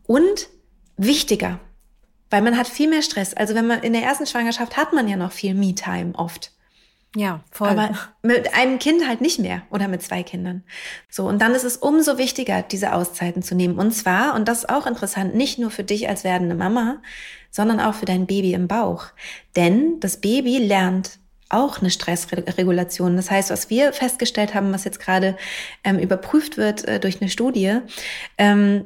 und 0.07 0.49
wichtiger, 0.97 1.61
weil 2.31 2.43
man 2.43 2.57
hat 2.57 2.67
viel 2.67 2.89
mehr 2.89 3.03
Stress. 3.03 3.35
Also 3.35 3.55
wenn 3.55 3.67
man 3.67 3.83
in 3.83 3.93
der 3.93 4.03
ersten 4.03 4.27
Schwangerschaft 4.27 4.77
hat 4.77 4.93
man 4.93 5.09
ja 5.09 5.17
noch 5.17 5.33
viel 5.33 5.55
Me-Time 5.55 6.13
oft. 6.15 6.53
Ja, 7.17 7.41
voll. 7.51 7.69
Aber 7.69 7.91
mit 8.23 8.55
einem 8.55 8.79
Kind 8.79 9.07
halt 9.07 9.21
nicht 9.21 9.41
mehr 9.41 9.63
oder 9.71 9.89
mit 9.89 10.01
zwei 10.03 10.23
Kindern. 10.23 10.63
So, 11.09 11.27
und 11.27 11.43
dann 11.43 11.55
ist 11.55 11.65
es 11.65 11.77
umso 11.77 12.19
wichtiger, 12.19 12.63
diese 12.63 12.93
Auszeiten 12.93 13.43
zu 13.43 13.57
nehmen. 13.57 13.79
Und 13.79 13.93
zwar, 13.93 14.35
und 14.35 14.47
das 14.47 14.59
ist 14.59 14.69
auch 14.69 14.87
interessant, 14.87 15.35
nicht 15.35 15.59
nur 15.59 15.71
für 15.71 15.83
dich 15.83 16.09
als 16.09 16.23
werdende 16.23 16.55
Mama, 16.55 17.03
sondern 17.51 17.81
auch 17.81 17.95
für 17.95 18.07
dein 18.07 18.27
Baby 18.27 18.55
im 18.55 18.69
Bauch. 18.69 19.07
Denn 19.57 19.99
das 19.99 20.19
Baby 20.19 20.59
lernt 20.59 21.19
auch 21.49 21.81
eine 21.81 21.91
Stressregulation. 21.91 23.17
Das 23.17 23.29
heißt, 23.29 23.51
was 23.51 23.71
wir 23.71 23.93
festgestellt 23.93 24.55
haben, 24.55 24.73
was 24.73 24.85
jetzt 24.85 25.01
gerade 25.01 25.37
ähm, 25.83 25.99
überprüft 25.99 26.57
wird 26.57 26.85
äh, 26.85 27.01
durch 27.01 27.21
eine 27.21 27.29
Studie, 27.29 27.81
ähm, 28.39 28.85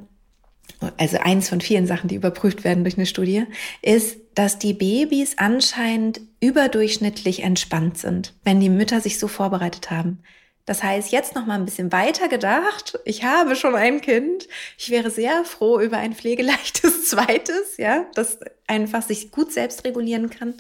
also 0.97 1.19
eins 1.19 1.49
von 1.49 1.61
vielen 1.61 1.87
Sachen, 1.87 2.09
die 2.09 2.15
überprüft 2.15 2.65
werden 2.65 2.85
durch 2.85 2.97
eine 2.97 3.07
Studie, 3.07 3.45
ist, 3.83 4.17
dass 4.35 4.59
die 4.59 4.75
Babys 4.75 5.39
anscheinend 5.39 6.21
überdurchschnittlich 6.41 7.43
entspannt 7.43 7.99
sind, 7.99 8.35
wenn 8.45 8.61
die 8.61 8.69
Mütter 8.69 9.01
sich 9.01 9.19
so 9.19 9.29
vorbereitet 9.29 9.91
haben. 9.91 10.21
Das 10.67 10.83
heißt, 10.83 11.13
jetzt 11.13 11.35
noch 11.35 11.45
mal 11.45 11.57
ein 11.57 11.67
bisschen 11.67 11.93
weiter 11.93 12.29
gedacht. 12.29 12.99
Ich 13.05 13.23
habe 13.23 13.55
schon 13.55 13.75
ein 13.75 14.01
Kind. 14.01 14.49
Ich 14.79 14.91
wäre 14.91 15.11
sehr 15.11 15.45
froh 15.45 15.79
über 15.79 15.99
ein 15.99 16.15
pflegeleichtes 16.15 17.05
zweites, 17.11 17.77
ja, 17.77 18.07
das 18.15 18.39
einfach 18.67 19.03
sich 19.03 19.31
gut 19.31 19.53
selbst 19.53 19.85
regulieren 19.85 20.31
kann. 20.31 20.55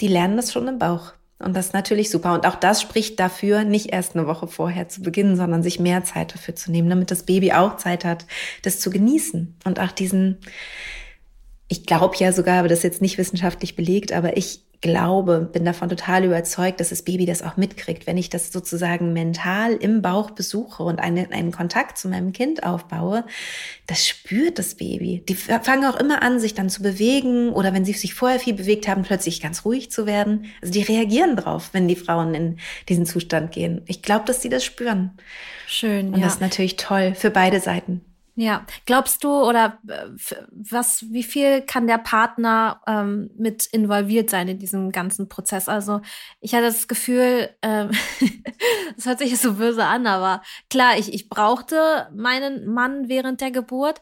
Die 0.00 0.08
lernen 0.08 0.36
das 0.36 0.52
schon 0.52 0.68
im 0.68 0.78
Bauch. 0.78 1.12
Und 1.42 1.54
das 1.54 1.66
ist 1.66 1.74
natürlich 1.74 2.10
super. 2.10 2.34
Und 2.34 2.46
auch 2.46 2.54
das 2.54 2.80
spricht 2.80 3.18
dafür, 3.20 3.64
nicht 3.64 3.92
erst 3.92 4.16
eine 4.16 4.26
Woche 4.26 4.46
vorher 4.46 4.88
zu 4.88 5.02
beginnen, 5.02 5.36
sondern 5.36 5.62
sich 5.62 5.80
mehr 5.80 6.04
Zeit 6.04 6.34
dafür 6.34 6.54
zu 6.54 6.70
nehmen, 6.70 6.88
damit 6.88 7.10
das 7.10 7.24
Baby 7.24 7.52
auch 7.52 7.76
Zeit 7.76 8.04
hat, 8.04 8.26
das 8.62 8.80
zu 8.80 8.90
genießen. 8.90 9.56
Und 9.64 9.80
auch 9.80 9.92
diesen, 9.92 10.38
ich 11.68 11.86
glaube 11.86 12.16
ja 12.18 12.32
sogar, 12.32 12.58
aber 12.58 12.68
das 12.68 12.78
ist 12.78 12.84
jetzt 12.84 13.02
nicht 13.02 13.18
wissenschaftlich 13.18 13.76
belegt, 13.76 14.12
aber 14.12 14.36
ich 14.36 14.62
glaube, 14.82 15.48
bin 15.50 15.64
davon 15.64 15.88
total 15.88 16.24
überzeugt, 16.24 16.80
dass 16.80 16.90
das 16.90 17.02
Baby 17.02 17.24
das 17.24 17.40
auch 17.40 17.56
mitkriegt. 17.56 18.06
Wenn 18.06 18.18
ich 18.18 18.28
das 18.28 18.52
sozusagen 18.52 19.14
mental 19.14 19.72
im 19.74 20.02
Bauch 20.02 20.32
besuche 20.32 20.82
und 20.82 20.98
einen, 20.98 21.32
einen 21.32 21.52
Kontakt 21.52 21.96
zu 21.96 22.08
meinem 22.08 22.32
Kind 22.32 22.64
aufbaue, 22.64 23.24
das 23.86 24.06
spürt 24.06 24.58
das 24.58 24.74
Baby. 24.74 25.22
Die 25.26 25.34
fangen 25.34 25.86
auch 25.86 25.96
immer 25.96 26.22
an, 26.22 26.40
sich 26.40 26.52
dann 26.52 26.68
zu 26.68 26.82
bewegen 26.82 27.50
oder 27.50 27.72
wenn 27.72 27.86
sie 27.86 27.92
sich 27.92 28.12
vorher 28.12 28.40
viel 28.40 28.54
bewegt 28.54 28.88
haben, 28.88 29.02
plötzlich 29.02 29.40
ganz 29.40 29.64
ruhig 29.64 29.90
zu 29.90 30.04
werden. 30.04 30.46
Also 30.60 30.74
die 30.74 30.82
reagieren 30.82 31.36
drauf, 31.36 31.70
wenn 31.72 31.88
die 31.88 31.96
Frauen 31.96 32.34
in 32.34 32.58
diesen 32.88 33.06
Zustand 33.06 33.52
gehen. 33.52 33.82
Ich 33.86 34.02
glaube, 34.02 34.24
dass 34.26 34.42
sie 34.42 34.50
das 34.50 34.64
spüren. 34.64 35.12
Schön. 35.66 36.08
Und 36.08 36.18
ja. 36.18 36.24
das 36.24 36.34
ist 36.34 36.40
natürlich 36.40 36.76
toll 36.76 37.14
für 37.14 37.30
beide 37.30 37.60
Seiten. 37.60 38.02
Ja, 38.34 38.64
glaubst 38.86 39.24
du 39.24 39.28
oder 39.28 39.78
äh, 39.86 40.06
was, 40.50 41.04
wie 41.12 41.22
viel 41.22 41.60
kann 41.62 41.86
der 41.86 41.98
Partner 41.98 42.80
ähm, 42.86 43.30
mit 43.36 43.66
involviert 43.66 44.30
sein 44.30 44.48
in 44.48 44.58
diesem 44.58 44.90
ganzen 44.90 45.28
Prozess? 45.28 45.68
Also 45.68 46.00
ich 46.40 46.54
hatte 46.54 46.64
das 46.64 46.88
Gefühl, 46.88 47.50
ähm, 47.60 47.90
das 48.96 49.04
hört 49.04 49.18
sich 49.18 49.38
so 49.38 49.54
böse 49.54 49.84
an, 49.84 50.06
aber 50.06 50.42
klar, 50.70 50.96
ich, 50.98 51.12
ich 51.12 51.28
brauchte 51.28 52.08
meinen 52.14 52.66
Mann 52.72 53.08
während 53.10 53.42
der 53.42 53.50
Geburt, 53.50 54.00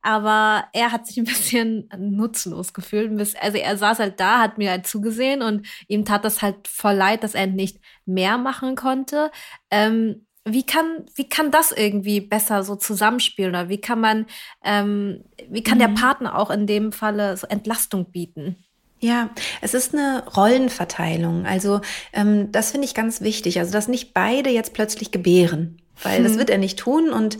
aber 0.00 0.68
er 0.72 0.92
hat 0.92 1.08
sich 1.08 1.18
ein 1.18 1.24
bisschen 1.24 1.88
nutzlos 1.98 2.72
gefühlt. 2.72 3.10
Also 3.40 3.58
er 3.58 3.76
saß 3.76 3.98
halt 3.98 4.20
da, 4.20 4.38
hat 4.38 4.58
mir 4.58 4.70
halt 4.70 4.86
zugesehen 4.86 5.42
und 5.42 5.66
ihm 5.88 6.04
tat 6.04 6.24
das 6.24 6.40
halt 6.40 6.68
voll 6.68 6.94
leid, 6.94 7.24
dass 7.24 7.34
er 7.34 7.48
nicht 7.48 7.80
mehr 8.04 8.38
machen 8.38 8.76
konnte. 8.76 9.32
Ähm, 9.72 10.25
wie 10.46 10.64
kann, 10.64 11.04
wie 11.16 11.28
kann 11.28 11.50
das 11.50 11.72
irgendwie 11.72 12.20
besser 12.20 12.62
so 12.62 12.76
zusammenspielen 12.76 13.50
oder 13.50 13.68
wie 13.68 13.80
kann 13.80 14.00
man, 14.00 14.26
ähm, 14.64 15.24
wie 15.48 15.62
kann 15.62 15.78
mhm. 15.78 15.80
der 15.80 15.88
Partner 15.88 16.38
auch 16.38 16.50
in 16.50 16.66
dem 16.66 16.92
Falle 16.92 17.36
so 17.36 17.46
Entlastung 17.48 18.10
bieten? 18.12 18.56
Ja, 19.00 19.30
es 19.60 19.74
ist 19.74 19.92
eine 19.92 20.24
Rollenverteilung. 20.36 21.44
Also 21.44 21.80
ähm, 22.12 22.50
das 22.52 22.70
finde 22.70 22.86
ich 22.86 22.94
ganz 22.94 23.20
wichtig. 23.20 23.58
Also 23.58 23.72
dass 23.72 23.88
nicht 23.88 24.14
beide 24.14 24.48
jetzt 24.50 24.72
plötzlich 24.72 25.10
gebären, 25.10 25.82
weil 26.02 26.18
hm. 26.18 26.24
das 26.24 26.38
wird 26.38 26.48
er 26.48 26.58
nicht 26.58 26.78
tun. 26.78 27.10
Und 27.10 27.38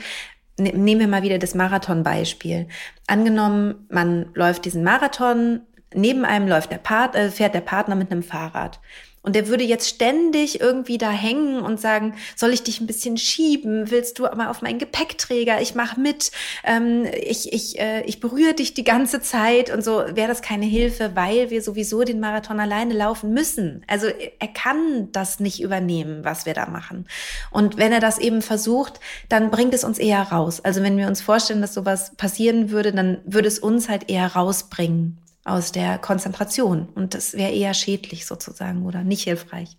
ne, 0.58 0.72
nehmen 0.74 1.00
wir 1.00 1.08
mal 1.08 1.22
wieder 1.22 1.38
das 1.38 1.54
Marathon-Beispiel. 1.54 2.68
Angenommen, 3.06 3.86
man 3.88 4.30
läuft 4.34 4.64
diesen 4.64 4.84
Marathon, 4.84 5.62
neben 5.94 6.24
einem 6.24 6.48
läuft 6.48 6.72
der 6.72 6.78
Part, 6.78 7.14
äh, 7.14 7.30
fährt 7.30 7.54
der 7.54 7.60
Partner 7.60 7.94
mit 7.94 8.10
einem 8.10 8.22
Fahrrad. 8.22 8.80
Und 9.26 9.34
der 9.34 9.48
würde 9.48 9.64
jetzt 9.64 9.88
ständig 9.88 10.60
irgendwie 10.60 10.98
da 10.98 11.10
hängen 11.10 11.60
und 11.60 11.80
sagen, 11.80 12.14
soll 12.36 12.52
ich 12.52 12.62
dich 12.62 12.80
ein 12.80 12.86
bisschen 12.86 13.16
schieben? 13.16 13.90
Willst 13.90 14.20
du 14.20 14.22
mal 14.22 14.46
auf 14.46 14.62
meinen 14.62 14.78
Gepäckträger? 14.78 15.60
Ich 15.60 15.74
mache 15.74 15.98
mit. 15.98 16.30
Ähm, 16.62 17.08
ich, 17.12 17.52
ich, 17.52 17.76
äh, 17.80 18.02
ich 18.02 18.20
berühre 18.20 18.54
dich 18.54 18.74
die 18.74 18.84
ganze 18.84 19.20
Zeit 19.20 19.74
und 19.74 19.82
so 19.82 20.04
wäre 20.14 20.28
das 20.28 20.42
keine 20.42 20.64
Hilfe, 20.64 21.16
weil 21.16 21.50
wir 21.50 21.60
sowieso 21.60 22.04
den 22.04 22.20
Marathon 22.20 22.60
alleine 22.60 22.94
laufen 22.94 23.34
müssen. 23.34 23.82
Also 23.88 24.06
er 24.06 24.48
kann 24.48 25.10
das 25.10 25.40
nicht 25.40 25.60
übernehmen, 25.60 26.24
was 26.24 26.46
wir 26.46 26.54
da 26.54 26.66
machen. 26.66 27.08
Und 27.50 27.78
wenn 27.78 27.90
er 27.90 28.00
das 28.00 28.18
eben 28.18 28.42
versucht, 28.42 29.00
dann 29.28 29.50
bringt 29.50 29.74
es 29.74 29.82
uns 29.82 29.98
eher 29.98 30.22
raus. 30.22 30.60
Also 30.60 30.84
wenn 30.84 30.98
wir 30.98 31.08
uns 31.08 31.20
vorstellen, 31.20 31.62
dass 31.62 31.74
sowas 31.74 32.12
passieren 32.16 32.70
würde, 32.70 32.92
dann 32.92 33.18
würde 33.24 33.48
es 33.48 33.58
uns 33.58 33.88
halt 33.88 34.08
eher 34.08 34.28
rausbringen 34.28 35.18
aus 35.46 35.72
der 35.72 35.98
Konzentration. 35.98 36.88
Und 36.94 37.14
das 37.14 37.34
wäre 37.34 37.52
eher 37.52 37.72
schädlich 37.72 38.26
sozusagen 38.26 38.84
oder 38.84 39.04
nicht 39.04 39.22
hilfreich. 39.22 39.76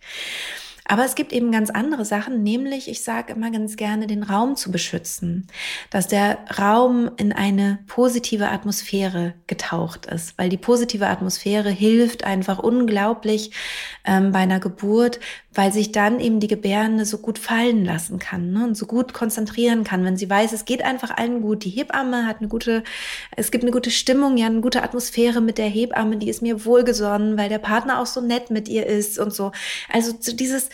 Aber 0.87 1.03
es 1.03 1.15
gibt 1.15 1.33
eben 1.33 1.51
ganz 1.51 1.69
andere 1.69 2.05
Sachen, 2.05 2.43
nämlich 2.43 2.89
ich 2.89 3.03
sage 3.03 3.33
immer 3.33 3.51
ganz 3.51 3.75
gerne, 3.75 4.07
den 4.07 4.23
Raum 4.23 4.55
zu 4.55 4.71
beschützen, 4.71 5.47
dass 5.89 6.07
der 6.07 6.39
Raum 6.57 7.11
in 7.17 7.33
eine 7.33 7.79
positive 7.87 8.49
Atmosphäre 8.49 9.33
getaucht 9.47 10.05
ist, 10.05 10.37
weil 10.37 10.49
die 10.49 10.57
positive 10.57 11.07
Atmosphäre 11.07 11.69
hilft 11.69 12.23
einfach 12.23 12.59
unglaublich 12.59 13.51
ähm, 14.05 14.31
bei 14.31 14.39
einer 14.39 14.61
Geburt, 14.61 15.19
weil 15.53 15.73
sich 15.73 15.91
dann 15.91 16.19
eben 16.19 16.39
die 16.39 16.47
Gebärende 16.47 17.03
so 17.05 17.17
gut 17.17 17.39
fallen 17.39 17.83
lassen 17.83 18.19
kann 18.19 18.51
ne, 18.51 18.63
und 18.63 18.77
so 18.77 18.85
gut 18.85 19.13
konzentrieren 19.13 19.83
kann, 19.83 20.05
wenn 20.05 20.15
sie 20.15 20.29
weiß, 20.29 20.53
es 20.53 20.65
geht 20.65 20.83
einfach 20.83 21.17
allen 21.17 21.41
gut. 21.41 21.65
Die 21.65 21.69
Hebamme 21.69 22.25
hat 22.27 22.37
eine 22.39 22.47
gute, 22.47 22.83
es 23.35 23.51
gibt 23.51 23.63
eine 23.63 23.71
gute 23.71 23.91
Stimmung, 23.91 24.37
ja, 24.37 24.45
eine 24.45 24.61
gute 24.61 24.83
Atmosphäre 24.83 25.41
mit 25.41 25.57
der 25.57 25.67
Hebamme, 25.67 26.17
die 26.17 26.29
ist 26.29 26.41
mir 26.41 26.63
wohlgesonnen, 26.63 27.37
weil 27.37 27.49
der 27.49 27.57
Partner 27.57 27.99
auch 27.99 28.05
so 28.05 28.21
nett 28.21 28.51
mit 28.51 28.69
ihr 28.69 28.85
ist 28.85 29.19
und 29.19 29.33
so. 29.33 29.51
Also 29.91 30.13
dieses 30.13 30.69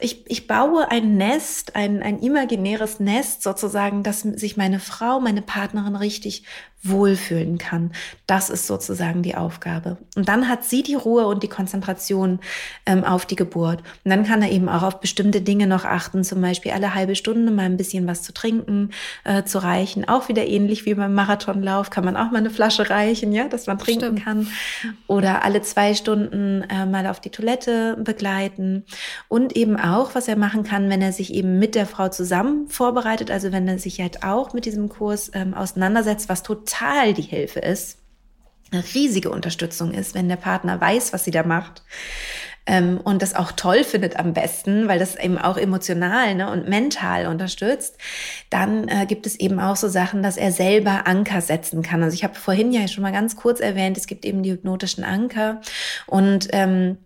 ich, 0.00 0.28
ich 0.30 0.46
baue 0.46 0.90
ein 0.90 1.16
Nest, 1.16 1.76
ein, 1.76 2.02
ein 2.02 2.18
imaginäres 2.18 3.00
Nest 3.00 3.42
sozusagen, 3.42 4.02
dass 4.02 4.20
sich 4.20 4.56
meine 4.56 4.80
Frau, 4.80 5.20
meine 5.20 5.42
Partnerin 5.42 5.96
richtig 5.96 6.44
wohlfühlen 6.84 7.56
kann. 7.58 7.92
Das 8.26 8.50
ist 8.50 8.66
sozusagen 8.66 9.22
die 9.22 9.34
Aufgabe. 9.34 9.96
Und 10.16 10.28
dann 10.28 10.48
hat 10.48 10.64
sie 10.64 10.82
die 10.82 10.94
Ruhe 10.94 11.26
und 11.26 11.42
die 11.42 11.48
Konzentration 11.48 12.40
ähm, 12.84 13.04
auf 13.04 13.24
die 13.24 13.36
Geburt. 13.36 13.80
Und 14.04 14.10
dann 14.10 14.24
kann 14.24 14.42
er 14.42 14.50
eben 14.50 14.68
auch 14.68 14.82
auf 14.82 15.00
bestimmte 15.00 15.40
Dinge 15.40 15.66
noch 15.66 15.84
achten, 15.84 16.24
zum 16.24 16.42
Beispiel 16.42 16.72
alle 16.72 16.94
halbe 16.94 17.16
Stunde 17.16 17.50
mal 17.50 17.64
ein 17.64 17.78
bisschen 17.78 18.06
was 18.06 18.22
zu 18.22 18.34
trinken, 18.34 18.90
äh, 19.24 19.44
zu 19.44 19.62
reichen. 19.62 20.06
Auch 20.06 20.28
wieder 20.28 20.46
ähnlich 20.46 20.84
wie 20.84 20.94
beim 20.94 21.14
Marathonlauf 21.14 21.88
kann 21.88 22.04
man 22.04 22.16
auch 22.16 22.30
mal 22.30 22.38
eine 22.38 22.50
Flasche 22.50 22.90
reichen, 22.90 23.32
ja, 23.32 23.48
dass 23.48 23.66
man 23.66 23.78
trinken 23.78 24.18
Stimmt. 24.18 24.24
kann. 24.24 24.48
Oder 25.06 25.42
alle 25.42 25.62
zwei 25.62 25.94
Stunden 25.94 26.62
äh, 26.68 26.84
mal 26.84 27.06
auf 27.06 27.20
die 27.20 27.30
Toilette 27.30 27.96
begleiten. 27.98 28.84
Und 29.28 29.56
eben 29.56 29.76
auch, 29.84 30.14
was 30.14 30.28
er 30.28 30.36
machen 30.36 30.64
kann, 30.64 30.90
wenn 30.90 31.02
er 31.02 31.12
sich 31.12 31.32
eben 31.32 31.58
mit 31.58 31.74
der 31.74 31.86
Frau 31.86 32.08
zusammen 32.08 32.68
vorbereitet, 32.68 33.30
also 33.30 33.52
wenn 33.52 33.68
er 33.68 33.78
sich 33.78 34.00
halt 34.00 34.22
auch 34.22 34.52
mit 34.52 34.64
diesem 34.64 34.88
Kurs 34.88 35.30
ähm, 35.34 35.54
auseinandersetzt, 35.54 36.28
was 36.28 36.42
total 36.42 37.14
die 37.14 37.22
Hilfe 37.22 37.60
ist, 37.60 37.98
eine 38.72 38.82
riesige 38.94 39.30
Unterstützung 39.30 39.92
ist, 39.92 40.14
wenn 40.14 40.28
der 40.28 40.36
Partner 40.36 40.80
weiß, 40.80 41.12
was 41.12 41.24
sie 41.24 41.30
da 41.30 41.44
macht 41.44 41.82
ähm, 42.66 43.00
und 43.02 43.22
das 43.22 43.34
auch 43.34 43.52
toll 43.52 43.84
findet 43.84 44.18
am 44.18 44.32
besten, 44.32 44.88
weil 44.88 44.98
das 44.98 45.16
eben 45.16 45.38
auch 45.38 45.56
emotional 45.56 46.34
ne, 46.34 46.50
und 46.50 46.68
mental 46.68 47.26
unterstützt, 47.26 47.98
dann 48.50 48.88
äh, 48.88 49.06
gibt 49.06 49.26
es 49.26 49.38
eben 49.38 49.60
auch 49.60 49.76
so 49.76 49.88
Sachen, 49.88 50.22
dass 50.22 50.36
er 50.36 50.50
selber 50.50 51.06
Anker 51.06 51.40
setzen 51.40 51.82
kann. 51.82 52.02
Also 52.02 52.14
ich 52.14 52.24
habe 52.24 52.34
vorhin 52.34 52.72
ja 52.72 52.88
schon 52.88 53.02
mal 53.02 53.12
ganz 53.12 53.36
kurz 53.36 53.60
erwähnt, 53.60 53.96
es 53.98 54.06
gibt 54.06 54.24
eben 54.24 54.42
die 54.42 54.52
hypnotischen 54.52 55.04
Anker 55.04 55.60
und 56.06 56.48
ähm, 56.52 56.98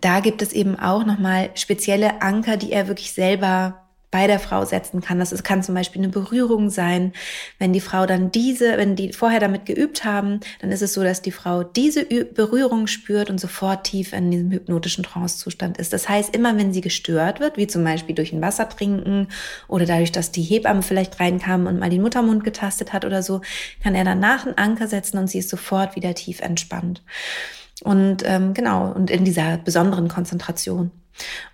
da 0.00 0.20
gibt 0.20 0.42
es 0.42 0.52
eben 0.52 0.78
auch 0.78 1.04
nochmal 1.04 1.50
spezielle 1.54 2.22
Anker, 2.22 2.56
die 2.56 2.72
er 2.72 2.88
wirklich 2.88 3.12
selber 3.12 3.86
bei 4.10 4.26
der 4.26 4.38
Frau 4.38 4.64
setzen 4.64 5.02
kann. 5.02 5.18
Das 5.18 5.42
kann 5.42 5.62
zum 5.62 5.74
Beispiel 5.74 6.00
eine 6.00 6.10
Berührung 6.10 6.70
sein. 6.70 7.12
Wenn 7.58 7.72
die 7.72 7.80
Frau 7.80 8.06
dann 8.06 8.30
diese, 8.30 8.78
wenn 8.78 8.96
die 8.96 9.12
vorher 9.12 9.40
damit 9.40 9.66
geübt 9.66 10.04
haben, 10.04 10.40
dann 10.60 10.70
ist 10.70 10.80
es 10.80 10.94
so, 10.94 11.02
dass 11.02 11.22
die 11.22 11.32
Frau 11.32 11.64
diese 11.64 12.04
Berührung 12.04 12.86
spürt 12.86 13.28
und 13.28 13.38
sofort 13.38 13.84
tief 13.84 14.12
in 14.12 14.30
diesem 14.30 14.50
hypnotischen 14.52 15.04
Trancezustand 15.04 15.76
ist. 15.76 15.92
Das 15.92 16.08
heißt, 16.08 16.34
immer 16.34 16.56
wenn 16.56 16.72
sie 16.72 16.80
gestört 16.80 17.40
wird, 17.40 17.56
wie 17.56 17.66
zum 17.66 17.84
Beispiel 17.84 18.14
durch 18.14 18.32
ein 18.32 18.40
Wasser 18.40 18.68
trinken 18.68 19.28
oder 19.68 19.84
dadurch, 19.84 20.12
dass 20.12 20.32
die 20.32 20.42
Hebamme 20.42 20.82
vielleicht 20.82 21.20
reinkam 21.20 21.66
und 21.66 21.78
mal 21.78 21.90
den 21.90 22.02
Muttermund 22.02 22.44
getastet 22.44 22.92
hat 22.92 23.04
oder 23.04 23.22
so, 23.22 23.42
kann 23.82 23.94
er 23.94 24.04
danach 24.04 24.46
einen 24.46 24.56
Anker 24.56 24.86
setzen 24.86 25.18
und 25.18 25.28
sie 25.28 25.40
ist 25.40 25.50
sofort 25.50 25.96
wieder 25.96 26.14
tief 26.14 26.40
entspannt. 26.40 27.02
Und 27.82 28.22
ähm, 28.24 28.54
genau, 28.54 28.92
und 28.92 29.10
in 29.10 29.24
dieser 29.24 29.58
besonderen 29.58 30.08
Konzentration. 30.08 30.90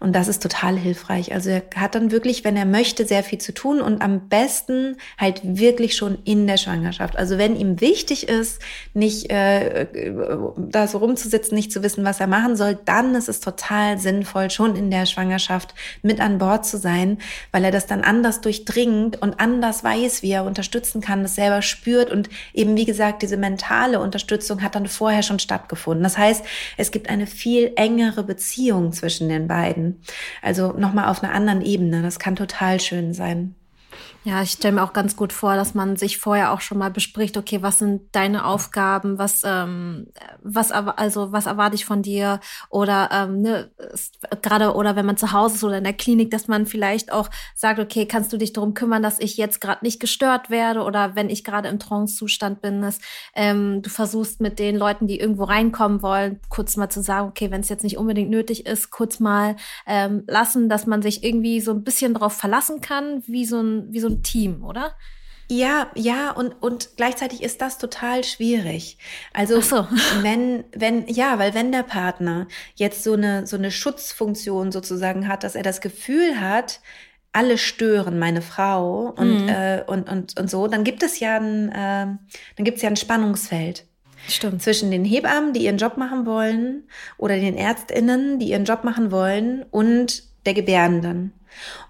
Und 0.00 0.14
das 0.14 0.28
ist 0.28 0.42
total 0.42 0.76
hilfreich. 0.76 1.32
Also 1.32 1.50
er 1.50 1.62
hat 1.76 1.94
dann 1.94 2.10
wirklich, 2.10 2.44
wenn 2.44 2.56
er 2.56 2.64
möchte, 2.64 3.06
sehr 3.06 3.22
viel 3.22 3.38
zu 3.38 3.54
tun 3.54 3.80
und 3.80 4.02
am 4.02 4.28
besten 4.28 4.96
halt 5.18 5.40
wirklich 5.44 5.96
schon 5.96 6.18
in 6.24 6.46
der 6.46 6.56
Schwangerschaft. 6.56 7.16
Also 7.16 7.38
wenn 7.38 7.56
ihm 7.56 7.80
wichtig 7.80 8.28
ist, 8.28 8.60
nicht 8.94 9.30
äh, 9.30 9.86
da 10.56 10.86
so 10.86 10.98
rumzusitzen, 10.98 11.54
nicht 11.54 11.72
zu 11.72 11.82
wissen, 11.82 12.04
was 12.04 12.20
er 12.20 12.26
machen 12.26 12.56
soll, 12.56 12.78
dann 12.84 13.14
ist 13.14 13.28
es 13.28 13.40
total 13.40 13.98
sinnvoll, 13.98 14.50
schon 14.50 14.76
in 14.76 14.90
der 14.90 15.06
Schwangerschaft 15.06 15.74
mit 16.02 16.20
an 16.20 16.38
Bord 16.38 16.66
zu 16.66 16.78
sein, 16.78 17.18
weil 17.52 17.64
er 17.64 17.70
das 17.70 17.86
dann 17.86 18.02
anders 18.02 18.40
durchdringt 18.40 19.22
und 19.22 19.40
anders 19.40 19.84
weiß, 19.84 20.22
wie 20.22 20.32
er 20.32 20.44
unterstützen 20.44 21.00
kann, 21.00 21.22
das 21.22 21.36
selber 21.36 21.62
spürt 21.62 22.10
und 22.10 22.28
eben, 22.52 22.76
wie 22.76 22.84
gesagt, 22.84 23.22
diese 23.22 23.36
mentale 23.36 24.00
Unterstützung 24.00 24.62
hat 24.62 24.74
dann 24.74 24.86
vorher 24.86 25.22
schon 25.22 25.38
stattgefunden. 25.38 26.02
Das 26.02 26.18
heißt, 26.18 26.44
es 26.76 26.90
gibt 26.90 27.08
eine 27.08 27.26
viel 27.26 27.72
engere 27.76 28.24
Beziehung 28.24 28.92
zwischen 28.92 29.28
den 29.28 29.46
beiden. 29.46 29.51
Also 30.40 30.72
nochmal 30.72 31.08
auf 31.08 31.22
einer 31.22 31.34
anderen 31.34 31.62
Ebene. 31.62 32.02
Das 32.02 32.18
kann 32.18 32.36
total 32.36 32.80
schön 32.80 33.14
sein. 33.14 33.54
Ja, 34.24 34.40
ich 34.40 34.52
stelle 34.52 34.76
mir 34.76 34.84
auch 34.84 34.92
ganz 34.92 35.16
gut 35.16 35.32
vor, 35.32 35.56
dass 35.56 35.74
man 35.74 35.96
sich 35.96 36.18
vorher 36.18 36.52
auch 36.52 36.60
schon 36.60 36.78
mal 36.78 36.92
bespricht, 36.92 37.36
okay, 37.36 37.60
was 37.60 37.80
sind 37.80 38.02
deine 38.14 38.44
Aufgaben, 38.44 39.18
was, 39.18 39.42
ähm, 39.44 40.06
was, 40.40 40.70
also 40.70 41.32
was 41.32 41.46
erwarte 41.46 41.74
ich 41.74 41.84
von 41.84 42.02
dir? 42.02 42.38
Oder 42.70 43.08
ähm, 43.12 43.40
ne, 43.40 43.72
gerade 44.40 44.74
oder 44.76 44.94
wenn 44.94 45.06
man 45.06 45.16
zu 45.16 45.32
Hause 45.32 45.56
ist 45.56 45.64
oder 45.64 45.78
in 45.78 45.82
der 45.82 45.92
Klinik, 45.92 46.30
dass 46.30 46.46
man 46.46 46.66
vielleicht 46.66 47.10
auch 47.10 47.30
sagt, 47.56 47.80
okay, 47.80 48.06
kannst 48.06 48.32
du 48.32 48.36
dich 48.36 48.52
darum 48.52 48.74
kümmern, 48.74 49.02
dass 49.02 49.18
ich 49.18 49.36
jetzt 49.38 49.60
gerade 49.60 49.84
nicht 49.84 49.98
gestört 49.98 50.50
werde 50.50 50.82
oder 50.82 51.16
wenn 51.16 51.28
ich 51.28 51.42
gerade 51.42 51.68
im 51.68 51.80
Trance-Zustand 51.80 52.62
bin, 52.62 52.80
dass 52.80 53.00
ähm, 53.34 53.82
du 53.82 53.90
versuchst 53.90 54.40
mit 54.40 54.60
den 54.60 54.76
Leuten, 54.76 55.08
die 55.08 55.18
irgendwo 55.18 55.44
reinkommen 55.44 56.00
wollen, 56.00 56.38
kurz 56.48 56.76
mal 56.76 56.88
zu 56.88 57.02
sagen, 57.02 57.26
okay, 57.26 57.50
wenn 57.50 57.62
es 57.62 57.68
jetzt 57.68 57.82
nicht 57.82 57.98
unbedingt 57.98 58.30
nötig 58.30 58.66
ist, 58.66 58.92
kurz 58.92 59.18
mal 59.18 59.56
ähm, 59.84 60.22
lassen, 60.28 60.68
dass 60.68 60.86
man 60.86 61.02
sich 61.02 61.24
irgendwie 61.24 61.60
so 61.60 61.72
ein 61.72 61.82
bisschen 61.82 62.14
darauf 62.14 62.34
verlassen 62.34 62.80
kann, 62.80 63.24
wie 63.26 63.44
so 63.44 63.60
ein 63.60 63.92
wie 63.92 63.98
so 63.98 64.11
ein 64.11 64.11
ein 64.12 64.22
Team, 64.22 64.64
oder? 64.64 64.94
Ja, 65.48 65.90
ja, 65.94 66.30
und, 66.30 66.52
und 66.62 66.96
gleichzeitig 66.96 67.42
ist 67.42 67.60
das 67.60 67.76
total 67.76 68.24
schwierig. 68.24 68.96
Also, 69.34 69.60
so. 69.60 69.86
wenn, 70.22 70.64
wenn, 70.74 71.06
ja, 71.08 71.38
weil 71.38 71.52
wenn 71.52 71.72
der 71.72 71.82
Partner 71.82 72.46
jetzt 72.74 73.04
so 73.04 73.12
eine, 73.12 73.46
so 73.46 73.56
eine 73.56 73.70
Schutzfunktion 73.70 74.72
sozusagen 74.72 75.28
hat, 75.28 75.44
dass 75.44 75.54
er 75.54 75.62
das 75.62 75.80
Gefühl 75.80 76.40
hat, 76.40 76.80
alle 77.32 77.58
stören 77.58 78.18
meine 78.18 78.42
Frau 78.42 79.14
und, 79.16 79.44
mhm. 79.44 79.48
äh, 79.48 79.82
und, 79.86 80.08
und, 80.08 80.38
und 80.38 80.50
so, 80.50 80.68
dann 80.68 80.84
gibt 80.84 81.02
es 81.02 81.20
ja 81.20 81.36
ein, 81.36 81.70
äh, 81.70 82.06
dann 82.56 82.64
gibt 82.64 82.76
es 82.76 82.82
ja 82.82 82.88
ein 82.88 82.96
Spannungsfeld. 82.96 83.86
Stimmt. 84.28 84.62
Zwischen 84.62 84.90
den 84.90 85.04
Hebammen, 85.04 85.52
die 85.52 85.64
ihren 85.64 85.78
Job 85.78 85.96
machen 85.96 86.26
wollen, 86.26 86.84
oder 87.18 87.36
den 87.36 87.56
ÄrztInnen, 87.56 88.38
die 88.38 88.50
ihren 88.50 88.64
Job 88.64 88.84
machen 88.84 89.10
wollen, 89.10 89.64
und 89.70 90.22
der 90.46 90.54
Gebärenden. 90.54 91.32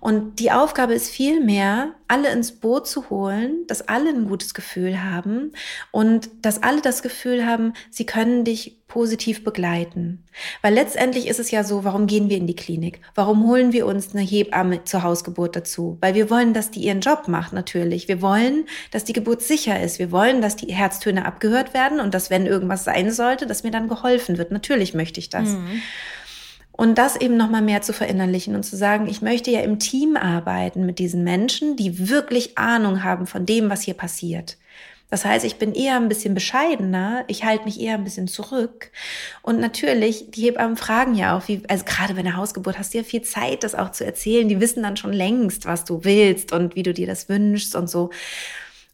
Und 0.01 0.39
die 0.39 0.51
Aufgabe 0.51 0.95
ist 0.95 1.11
vielmehr, 1.11 1.95
alle 2.09 2.31
ins 2.31 2.53
Boot 2.53 2.87
zu 2.87 3.09
holen, 3.09 3.67
dass 3.69 3.89
alle 3.89 4.11
ein 4.11 4.29
gutes 4.29 4.53
Gefühl 4.53 5.03
haben 5.03 5.53
und 5.91 6.29
dass 6.43 6.63
alle 6.63 6.83
das 6.83 7.03
Gefühl 7.03 7.47
haben, 7.47 7.73
sie 7.91 8.05
können 8.05 8.45
dich 8.45 8.83
positiv 8.87 9.43
begleiten. 9.43 10.23
Weil 10.61 10.75
letztendlich 10.75 11.27
ist 11.27 11.41
es 11.41 11.51
ja 11.51 11.65
so, 11.65 11.85
warum 11.85 12.07
gehen 12.07 12.29
wir 12.29 12.37
in 12.37 12.47
die 12.47 12.55
Klinik? 12.55 13.01
Warum 13.15 13.47
holen 13.49 13.73
wir 13.73 13.87
uns 13.87 14.15
eine 14.15 14.23
Hebamme 14.23 14.85
zur 14.85 15.03
Hausgeburt 15.03 15.57
dazu? 15.57 15.97
Weil 16.03 16.15
wir 16.15 16.29
wollen, 16.29 16.53
dass 16.53 16.71
die 16.71 16.81
ihren 16.81 17.01
Job 17.01 17.27
macht, 17.29 17.55
natürlich. 17.55 18.09
Wir 18.09 18.21
wollen, 18.21 18.67
dass 18.91 19.05
die 19.05 19.15
Geburt 19.15 19.41
sicher 19.41 19.81
ist. 19.81 19.99
Wir 19.99 20.13
wollen, 20.13 20.43
dass 20.43 20.57
die 20.57 20.71
Herztöne 20.71 21.25
abgehört 21.25 21.73
werden 21.73 22.01
und 22.01 22.13
dass, 22.13 22.29
wenn 22.29 22.45
irgendwas 22.45 22.85
sein 22.85 23.11
sollte, 23.11 23.47
dass 23.47 23.63
mir 23.63 23.71
dann 23.71 23.89
geholfen 23.89 24.37
wird. 24.37 24.51
Natürlich 24.51 24.93
möchte 24.93 25.21
ich 25.21 25.31
das. 25.31 25.49
Mhm. 25.49 25.81
Und 26.73 26.97
das 26.97 27.17
eben 27.17 27.37
nochmal 27.37 27.63
mehr 27.63 27.83
zu 27.83 27.93
verinnerlichen 27.93 28.55
und 28.55 28.65
zu 28.65 28.77
sagen, 28.77 29.07
ich 29.07 29.21
möchte 29.23 29.51
ja 29.51 29.61
im 29.61 29.79
Team 29.79 30.17
arbeiten 30.17 30.87
mit 30.87 30.99
diesen 30.99 31.23
Menschen, 31.23 31.77
die 31.77 32.09
wirklich 32.09 32.57
Ahnung 32.57 33.05
haben 33.05 33.27
von 33.27 33.45
dem, 33.45 33.69
was 33.69 33.83
hier 33.83 33.95
passiert. 33.95 34.57
Das 35.13 35.27
heißt, 35.27 35.45
ich 35.45 35.57
bin 35.57 35.75
eher 35.75 35.97
ein 35.97 36.09
bisschen 36.09 36.33
bescheidener, 36.33 37.25
ich 37.27 37.45
halte 37.45 37.67
mich 37.67 37.79
eher 37.79 37.97
ein 37.97 38.05
bisschen 38.05 38.29
zurück. 38.29 38.91
Und 39.43 39.61
natürlich, 39.61 40.31
die 40.31 40.45
Hebammen 40.45 40.79
fragen 40.79 41.15
ja 41.15 41.37
auch, 41.37 41.49
wie, 41.49 41.61
also 41.69 41.85
gerade 41.85 42.15
bei 42.15 42.21
einer 42.21 42.39
Hausgeburt 42.39 42.79
hast 42.79 42.95
du 42.95 42.99
ja 42.99 43.05
viel 43.05 43.21
Zeit, 43.21 43.63
das 43.63 43.75
auch 43.75 43.93
zu 43.93 44.07
erzählen. 44.07 44.49
Die 44.49 44.59
wissen 44.59 44.83
dann 44.83 44.97
schon 44.97 45.13
längst, 45.13 45.67
was 45.67 45.85
du 45.85 46.03
willst 46.05 46.53
und 46.53 46.77
wie 46.77 46.83
du 46.83 46.95
dir 46.95 47.07
das 47.07 47.29
wünschst 47.29 47.77
und 47.77 47.91
so. 47.91 48.09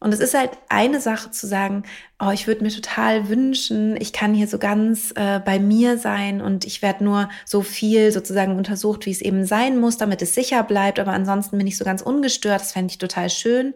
Und 0.01 0.15
es 0.15 0.21
ist 0.21 0.35
halt 0.35 0.53
eine 0.69 1.01
Sache 1.01 1.33
zu 1.33 1.49
sagen, 1.49 1.83
oh, 2.21 2.31
ich 2.31 2.47
würde 2.47 2.63
mir 2.63 2.71
total 2.71 3.29
wünschen, 3.29 3.97
ich 4.01 4.13
kann 4.13 4.35
hier 4.35 4.47
so 4.49 4.59
ganz 4.59 5.13
äh, 5.17 5.41
bei 5.41 5.59
mir 5.59 5.99
sein 5.99 6.41
und 6.41 6.65
ich 6.65 6.83
werde 6.83 7.05
nur 7.05 7.29
so 7.45 7.63
viel 7.63 8.11
sozusagen 8.13 8.57
untersucht, 8.57 9.07
wie 9.07 9.11
es 9.11 9.21
eben 9.21 9.45
sein 9.45 9.79
muss, 9.79 9.97
damit 9.97 10.21
es 10.23 10.35
sicher 10.35 10.63
bleibt, 10.65 10.99
aber 10.99 11.13
ansonsten 11.13 11.59
bin 11.59 11.67
ich 11.67 11.77
so 11.77 11.85
ganz 11.85 12.03
ungestört, 12.03 12.61
das 12.61 12.73
fände 12.73 12.93
ich 12.93 12.99
total 12.99 13.31
schön. 13.31 13.75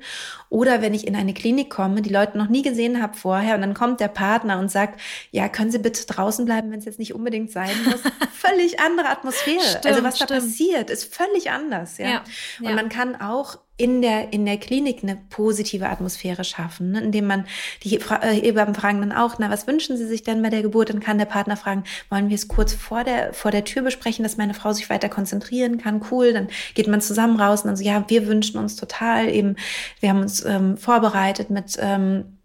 Oder 0.49 0.83
wenn 0.83 0.95
ich 0.95 1.07
in 1.07 1.16
eine 1.16 1.35
Klinik 1.35 1.70
komme, 1.70 2.03
die 2.03 2.12
Leute 2.12 2.37
noch 2.37 2.49
nie 2.49 2.62
gesehen 2.62 3.03
habe 3.03 3.16
vorher 3.16 3.55
und 3.55 3.61
dann 3.61 3.75
kommt 3.75 4.01
der 4.01 4.09
Partner 4.09 4.59
und 4.59 4.70
sagt, 4.70 5.01
ja, 5.31 5.49
können 5.49 5.70
Sie 5.70 5.79
bitte 5.79 6.05
draußen 6.07 6.45
bleiben, 6.45 6.70
wenn 6.70 6.79
es 6.79 6.85
jetzt 6.85 6.99
nicht 6.99 7.14
unbedingt 7.14 7.51
sein 7.51 7.70
muss. 7.85 8.01
völlig 8.33 8.81
andere 8.81 9.09
Atmosphäre. 9.09 9.61
Stimmt, 9.61 9.87
also 9.87 10.03
was 10.03 10.16
stimmt. 10.16 10.31
da 10.31 10.35
passiert, 10.37 10.91
ist 10.91 11.14
völlig 11.14 11.51
anders. 11.51 11.99
Ja? 11.99 12.09
ja 12.09 12.25
und 12.61 12.68
ja. 12.68 12.75
man 12.75 12.89
kann 12.89 13.20
auch 13.20 13.59
in 13.83 14.01
der, 14.01 14.33
in 14.33 14.47
der 14.47 14.59
Klinik 14.59 15.03
eine 15.03 15.18
positive 15.28 15.89
Atmosphäre 15.89 16.45
schaffen, 16.45 16.93
ne? 16.93 17.01
indem 17.01 17.26
man 17.26 17.47
die 17.83 17.97
äh, 17.97 18.41
Hebammen 18.41 18.76
fragen 18.76 19.01
dann 19.01 19.11
auch, 19.11 19.41
na, 19.41 19.51
was 19.51 19.66
wünschen 19.66 19.97
Sie 19.97 20.07
sich 20.07 20.22
denn 20.22 20.41
bei 20.41 20.51
der 20.51 20.62
Geburt? 20.62 20.91
Dann 20.91 21.01
kann 21.01 21.18
der 21.18 21.24
Partner 21.24 21.57
fragen, 21.57 21.83
wollen 22.09 22.28
wir 22.28 22.37
es 22.37 22.47
kurz 22.47 22.72
vor 22.72 23.03
der, 23.03 23.35
vor 23.35 23.51
der 23.51 23.64
Tür 23.64 23.83
besprechen, 23.83 24.22
dass 24.22 24.37
meine 24.37 24.55
Frau 24.55 24.72
sich 24.72 24.89
weiter 24.89 25.09
konzentrieren 25.09 25.78
kann? 25.78 26.01
Cool, 26.12 26.33
dann 26.33 26.47
geht 26.74 26.87
man 26.87 27.01
zusammen 27.01 27.41
raus 27.41 27.62
und 27.62 27.68
dann 27.70 27.76
so, 27.76 27.83
ja, 27.83 28.05
wir 28.07 28.28
wünschen 28.28 28.57
uns 28.57 28.76
total 28.76 29.28
eben, 29.28 29.57
wir 29.99 30.11
haben 30.11 30.20
uns 30.20 30.45
ähm, 30.45 30.76
vorbereitet 30.76 31.51
mit, 31.51 31.76
ähm, 31.80 32.39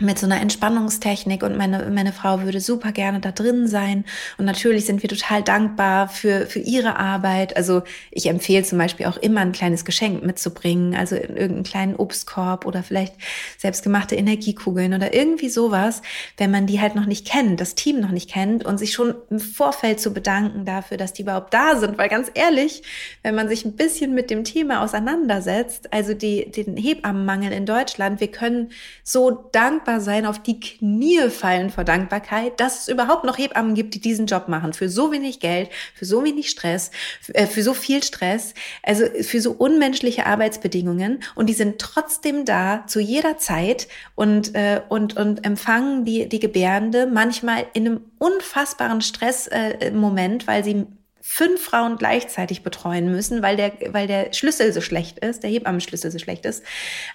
mit 0.00 0.18
so 0.18 0.26
einer 0.26 0.40
Entspannungstechnik 0.40 1.42
und 1.42 1.56
meine, 1.56 1.90
meine 1.90 2.12
Frau 2.12 2.42
würde 2.42 2.60
super 2.60 2.92
gerne 2.92 3.18
da 3.18 3.32
drin 3.32 3.66
sein. 3.66 4.04
Und 4.36 4.44
natürlich 4.44 4.86
sind 4.86 5.02
wir 5.02 5.08
total 5.08 5.42
dankbar 5.42 6.08
für, 6.08 6.46
für 6.46 6.60
ihre 6.60 6.96
Arbeit. 6.96 7.56
Also 7.56 7.82
ich 8.12 8.26
empfehle 8.26 8.62
zum 8.62 8.78
Beispiel 8.78 9.06
auch 9.06 9.16
immer 9.16 9.40
ein 9.40 9.50
kleines 9.50 9.84
Geschenk 9.84 10.22
mitzubringen, 10.22 10.94
also 10.94 11.16
irgendeinen 11.16 11.64
kleinen 11.64 11.96
Obstkorb 11.96 12.64
oder 12.64 12.84
vielleicht 12.84 13.14
selbstgemachte 13.58 14.14
Energiekugeln 14.14 14.94
oder 14.94 15.14
irgendwie 15.14 15.48
sowas, 15.48 16.02
wenn 16.36 16.52
man 16.52 16.68
die 16.68 16.80
halt 16.80 16.94
noch 16.94 17.06
nicht 17.06 17.26
kennt, 17.26 17.60
das 17.60 17.74
Team 17.74 18.00
noch 18.00 18.12
nicht 18.12 18.30
kennt 18.30 18.64
und 18.64 18.78
sich 18.78 18.92
schon 18.92 19.16
im 19.30 19.40
Vorfeld 19.40 19.98
zu 19.98 20.12
bedanken 20.12 20.64
dafür, 20.64 20.96
dass 20.96 21.12
die 21.12 21.22
überhaupt 21.22 21.52
da 21.52 21.74
sind. 21.74 21.98
Weil 21.98 22.08
ganz 22.08 22.30
ehrlich, 22.34 22.82
wenn 23.24 23.34
man 23.34 23.48
sich 23.48 23.64
ein 23.64 23.74
bisschen 23.74 24.14
mit 24.14 24.30
dem 24.30 24.44
Thema 24.44 24.84
auseinandersetzt, 24.84 25.92
also 25.92 26.14
die, 26.14 26.52
den 26.52 26.76
Hebammenmangel 26.76 27.50
in 27.50 27.66
Deutschland, 27.66 28.20
wir 28.20 28.30
können 28.30 28.70
so 29.02 29.48
dankbar 29.50 29.87
dankbar 29.88 30.00
sein, 30.00 30.26
auf 30.26 30.38
die 30.42 30.60
Knie 30.60 31.30
fallen 31.30 31.70
vor 31.70 31.84
Dankbarkeit, 31.84 32.60
dass 32.60 32.82
es 32.82 32.88
überhaupt 32.88 33.24
noch 33.24 33.38
Hebammen 33.38 33.74
gibt, 33.74 33.94
die 33.94 34.00
diesen 34.00 34.26
Job 34.26 34.48
machen. 34.48 34.72
Für 34.74 34.88
so 34.88 35.10
wenig 35.12 35.40
Geld, 35.40 35.70
für 35.94 36.04
so 36.04 36.24
wenig 36.24 36.50
Stress, 36.50 36.90
für, 37.20 37.34
äh, 37.34 37.46
für 37.46 37.62
so 37.62 37.72
viel 37.72 38.02
Stress, 38.02 38.54
also 38.82 39.04
für 39.22 39.40
so 39.40 39.52
unmenschliche 39.52 40.26
Arbeitsbedingungen. 40.26 41.20
Und 41.34 41.46
die 41.46 41.54
sind 41.54 41.78
trotzdem 41.78 42.44
da 42.44 42.84
zu 42.86 43.00
jeder 43.00 43.38
Zeit 43.38 43.88
und, 44.14 44.54
äh, 44.54 44.82
und, 44.88 45.16
und 45.16 45.46
empfangen 45.46 46.04
die, 46.04 46.28
die 46.28 46.40
Gebärende 46.40 47.06
manchmal 47.06 47.66
in 47.72 47.86
einem 47.86 48.00
unfassbaren 48.18 49.00
Stressmoment, 49.00 50.42
äh, 50.42 50.46
weil 50.46 50.64
sie 50.64 50.86
fünf 51.30 51.60
Frauen 51.60 51.98
gleichzeitig 51.98 52.62
betreuen 52.62 53.12
müssen, 53.12 53.42
weil 53.42 53.58
der, 53.58 53.72
weil 53.92 54.06
der 54.06 54.32
Schlüssel 54.32 54.72
so 54.72 54.80
schlecht 54.80 55.18
ist, 55.18 55.42
der 55.42 55.50
Hebammenschlüssel 55.50 56.10
so 56.10 56.18
schlecht 56.18 56.46
ist. 56.46 56.64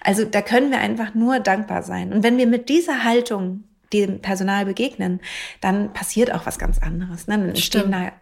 Also 0.00 0.24
da 0.24 0.40
können 0.40 0.70
wir 0.70 0.78
einfach 0.78 1.14
nur 1.14 1.40
dankbar 1.40 1.82
sein. 1.82 2.12
Und 2.12 2.22
wenn 2.22 2.38
wir 2.38 2.46
mit 2.46 2.68
dieser 2.68 3.02
Haltung 3.02 3.64
dem 3.92 4.22
Personal 4.22 4.66
begegnen, 4.66 5.20
dann 5.60 5.92
passiert 5.92 6.32
auch 6.32 6.46
was 6.46 6.60
ganz 6.60 6.78
anderes. 6.78 7.26
Ne? 7.26 7.38
Dann 7.38 7.48
entstehen 7.48 7.90
da 7.90 8.12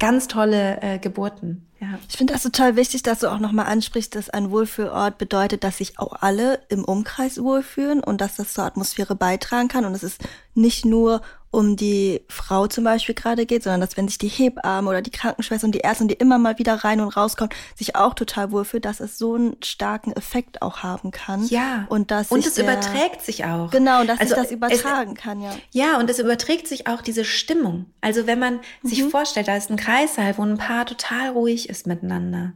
ganz 0.00 0.26
tolle 0.26 0.82
äh, 0.82 0.98
Geburten. 0.98 1.68
Ja. 1.80 2.00
Ich 2.08 2.16
finde 2.16 2.32
das 2.32 2.42
total 2.42 2.74
wichtig, 2.74 3.04
dass 3.04 3.20
du 3.20 3.28
auch 3.28 3.38
nochmal 3.38 3.66
ansprichst, 3.66 4.16
dass 4.16 4.28
ein 4.28 4.50
Wohlfühlort 4.50 5.18
bedeutet, 5.18 5.62
dass 5.62 5.78
sich 5.78 6.00
auch 6.00 6.20
alle 6.20 6.62
im 6.68 6.84
Umkreis 6.84 7.40
wohlfühlen 7.40 8.02
und 8.02 8.20
dass 8.20 8.34
das 8.34 8.54
zur 8.54 8.64
Atmosphäre 8.64 9.14
beitragen 9.14 9.68
kann. 9.68 9.84
Und 9.84 9.94
es 9.94 10.02
ist 10.02 10.20
nicht 10.54 10.84
nur 10.84 11.22
um 11.52 11.76
die 11.76 12.22
Frau 12.28 12.66
zum 12.66 12.84
Beispiel 12.84 13.14
gerade 13.14 13.44
geht, 13.44 13.62
sondern 13.62 13.82
dass 13.82 13.96
wenn 13.98 14.08
sich 14.08 14.16
die 14.16 14.28
Hebamme 14.28 14.88
oder 14.88 15.02
die 15.02 15.10
Krankenschwester 15.10 15.66
und 15.66 15.74
die 15.74 15.80
Ärzte, 15.80 16.06
die 16.06 16.14
immer 16.14 16.38
mal 16.38 16.58
wieder 16.58 16.76
rein 16.76 17.00
und 17.00 17.14
rauskommt, 17.14 17.54
sich 17.76 17.94
auch 17.94 18.14
total 18.14 18.50
wohlfühlt, 18.50 18.86
dass 18.86 19.00
es 19.00 19.18
so 19.18 19.34
einen 19.34 19.56
starken 19.62 20.12
Effekt 20.12 20.62
auch 20.62 20.82
haben 20.82 21.10
kann. 21.10 21.46
Ja. 21.46 21.84
Und 21.90 22.10
dass 22.10 22.32
und 22.32 22.44
es 22.44 22.56
überträgt 22.56 23.20
sich 23.20 23.44
auch. 23.44 23.70
Genau, 23.70 24.00
und 24.00 24.06
dass 24.06 24.18
also 24.18 24.34
sich 24.34 24.42
das 24.42 24.50
übertragen 24.50 25.12
es, 25.14 25.22
kann, 25.22 25.42
ja. 25.42 25.54
Ja, 25.72 25.98
und 25.98 26.08
es 26.08 26.18
überträgt 26.18 26.66
sich 26.66 26.86
auch 26.86 27.02
diese 27.02 27.24
Stimmung. 27.24 27.84
Also 28.00 28.26
wenn 28.26 28.38
man 28.38 28.60
mhm. 28.82 28.88
sich 28.88 29.04
vorstellt, 29.04 29.46
da 29.46 29.56
ist 29.56 29.70
ein 29.70 29.76
Kreissaal, 29.76 30.38
wo 30.38 30.42
ein 30.42 30.56
Paar 30.56 30.86
total 30.86 31.28
ruhig 31.28 31.68
ist 31.68 31.86
miteinander. 31.86 32.54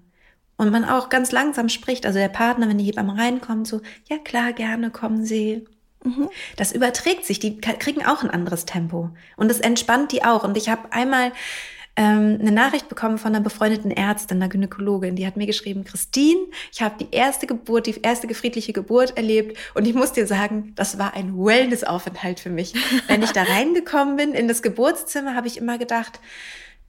Und 0.56 0.70
man 0.70 0.86
auch 0.86 1.10
ganz 1.10 1.32
langsam 1.32 1.68
spricht. 1.68 2.06
Also 2.06 2.18
der 2.18 2.30
Partner, 2.30 2.66
wenn 2.66 2.78
die 2.78 2.84
Hebamme 2.84 3.18
reinkommt, 3.18 3.68
so, 3.68 3.82
ja 4.08 4.16
klar, 4.16 4.54
gerne 4.54 4.90
kommen 4.90 5.26
Sie. 5.26 5.66
Mhm. 6.06 6.28
Das 6.56 6.72
überträgt 6.72 7.24
sich, 7.24 7.40
die 7.40 7.60
kriegen 7.60 8.04
auch 8.04 8.22
ein 8.22 8.30
anderes 8.30 8.64
Tempo. 8.64 9.10
Und 9.36 9.50
es 9.50 9.60
entspannt 9.60 10.12
die 10.12 10.24
auch. 10.24 10.44
Und 10.44 10.56
ich 10.56 10.68
habe 10.68 10.92
einmal 10.92 11.32
ähm, 11.96 12.38
eine 12.40 12.52
Nachricht 12.52 12.88
bekommen 12.88 13.18
von 13.18 13.34
einer 13.34 13.42
befreundeten 13.42 13.90
Ärztin, 13.90 14.36
einer 14.36 14.48
Gynäkologin, 14.48 15.16
die 15.16 15.26
hat 15.26 15.36
mir 15.36 15.46
geschrieben, 15.46 15.84
Christine, 15.84 16.40
ich 16.70 16.82
habe 16.82 16.96
die 17.00 17.08
erste 17.10 17.46
Geburt, 17.46 17.86
die 17.86 18.00
erste 18.02 18.32
friedliche 18.34 18.72
Geburt 18.72 19.16
erlebt 19.16 19.58
und 19.74 19.86
ich 19.86 19.94
muss 19.94 20.12
dir 20.12 20.26
sagen, 20.26 20.72
das 20.76 20.98
war 20.98 21.14
ein 21.14 21.36
Wellness-Aufenthalt 21.36 22.38
für 22.38 22.50
mich. 22.50 22.74
Wenn 23.08 23.22
ich 23.22 23.32
da 23.32 23.42
reingekommen 23.44 24.16
bin 24.16 24.32
in 24.34 24.46
das 24.46 24.60
Geburtszimmer, 24.62 25.34
habe 25.34 25.46
ich 25.46 25.56
immer 25.56 25.78
gedacht, 25.78 26.20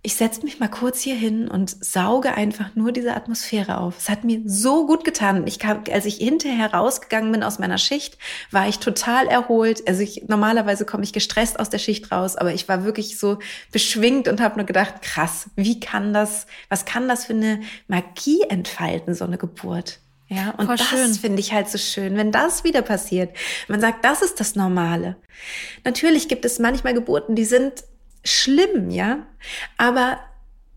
ich 0.03 0.15
setze 0.15 0.43
mich 0.43 0.59
mal 0.59 0.69
kurz 0.69 1.01
hier 1.01 1.15
hin 1.15 1.47
und 1.49 1.83
sauge 1.83 2.33
einfach 2.35 2.75
nur 2.75 2.91
diese 2.91 3.15
Atmosphäre 3.15 3.79
auf. 3.79 3.97
Es 3.97 4.09
hat 4.09 4.23
mir 4.23 4.41
so 4.45 4.85
gut 4.85 5.03
getan. 5.03 5.45
Ich 5.47 5.59
kam, 5.59 5.83
als 5.91 6.05
ich 6.05 6.17
hinterher 6.17 6.73
rausgegangen 6.73 7.31
bin 7.31 7.43
aus 7.43 7.59
meiner 7.59 7.77
Schicht, 7.77 8.17
war 8.51 8.69
ich 8.69 8.79
total 8.79 9.27
erholt. 9.27 9.85
Also 9.87 10.03
ich, 10.03 10.23
normalerweise 10.27 10.85
komme 10.85 11.03
ich 11.03 11.13
gestresst 11.13 11.59
aus 11.59 11.69
der 11.69 11.79
Schicht 11.79 12.11
raus, 12.11 12.35
aber 12.35 12.53
ich 12.53 12.69
war 12.69 12.85
wirklich 12.85 13.19
so 13.19 13.39
beschwingt 13.71 14.27
und 14.27 14.39
habe 14.39 14.55
nur 14.55 14.65
gedacht, 14.65 15.01
krass, 15.01 15.49
wie 15.55 15.79
kann 15.79 16.13
das, 16.13 16.45
was 16.69 16.85
kann 16.85 17.07
das 17.07 17.25
für 17.25 17.33
eine 17.33 17.59
Magie 17.87 18.43
entfalten, 18.47 19.13
so 19.13 19.25
eine 19.25 19.37
Geburt? 19.37 19.99
Ja, 20.29 20.51
und 20.57 20.67
Voll 20.67 20.77
das 20.77 21.17
finde 21.17 21.39
ich 21.39 21.53
halt 21.53 21.69
so 21.69 21.77
schön, 21.77 22.17
wenn 22.17 22.31
das 22.31 22.63
wieder 22.63 22.81
passiert. 22.81 23.35
Man 23.67 23.79
sagt, 23.79 24.03
das 24.03 24.21
ist 24.21 24.39
das 24.39 24.55
Normale. 24.55 25.15
Natürlich 25.85 26.27
gibt 26.27 26.43
es 26.45 26.59
manchmal 26.59 26.93
Geburten, 26.93 27.35
die 27.35 27.45
sind 27.45 27.83
schlimm, 28.28 28.89
ja. 28.89 29.25
Aber 29.78 30.19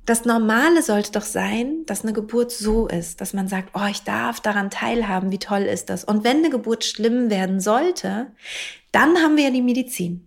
das 0.06 0.24
Normale 0.24 0.82
sollte 0.82 1.12
doch 1.12 1.24
sein, 1.24 1.84
dass 1.86 2.02
eine 2.02 2.12
Geburt 2.12 2.50
so 2.50 2.88
ist, 2.88 3.20
dass 3.20 3.32
man 3.32 3.48
sagt, 3.48 3.70
oh, 3.74 3.86
ich 3.88 4.02
darf 4.02 4.40
daran 4.40 4.70
teilhaben, 4.70 5.30
wie 5.30 5.38
toll 5.38 5.62
ist 5.62 5.90
das. 5.90 6.04
Und 6.04 6.24
wenn 6.24 6.38
eine 6.38 6.50
Geburt 6.50 6.84
schlimm 6.84 7.30
werden 7.30 7.60
sollte, 7.60 8.32
dann 8.92 9.18
haben 9.18 9.36
wir 9.36 9.44
ja 9.44 9.50
die 9.50 9.62
Medizin. 9.62 10.26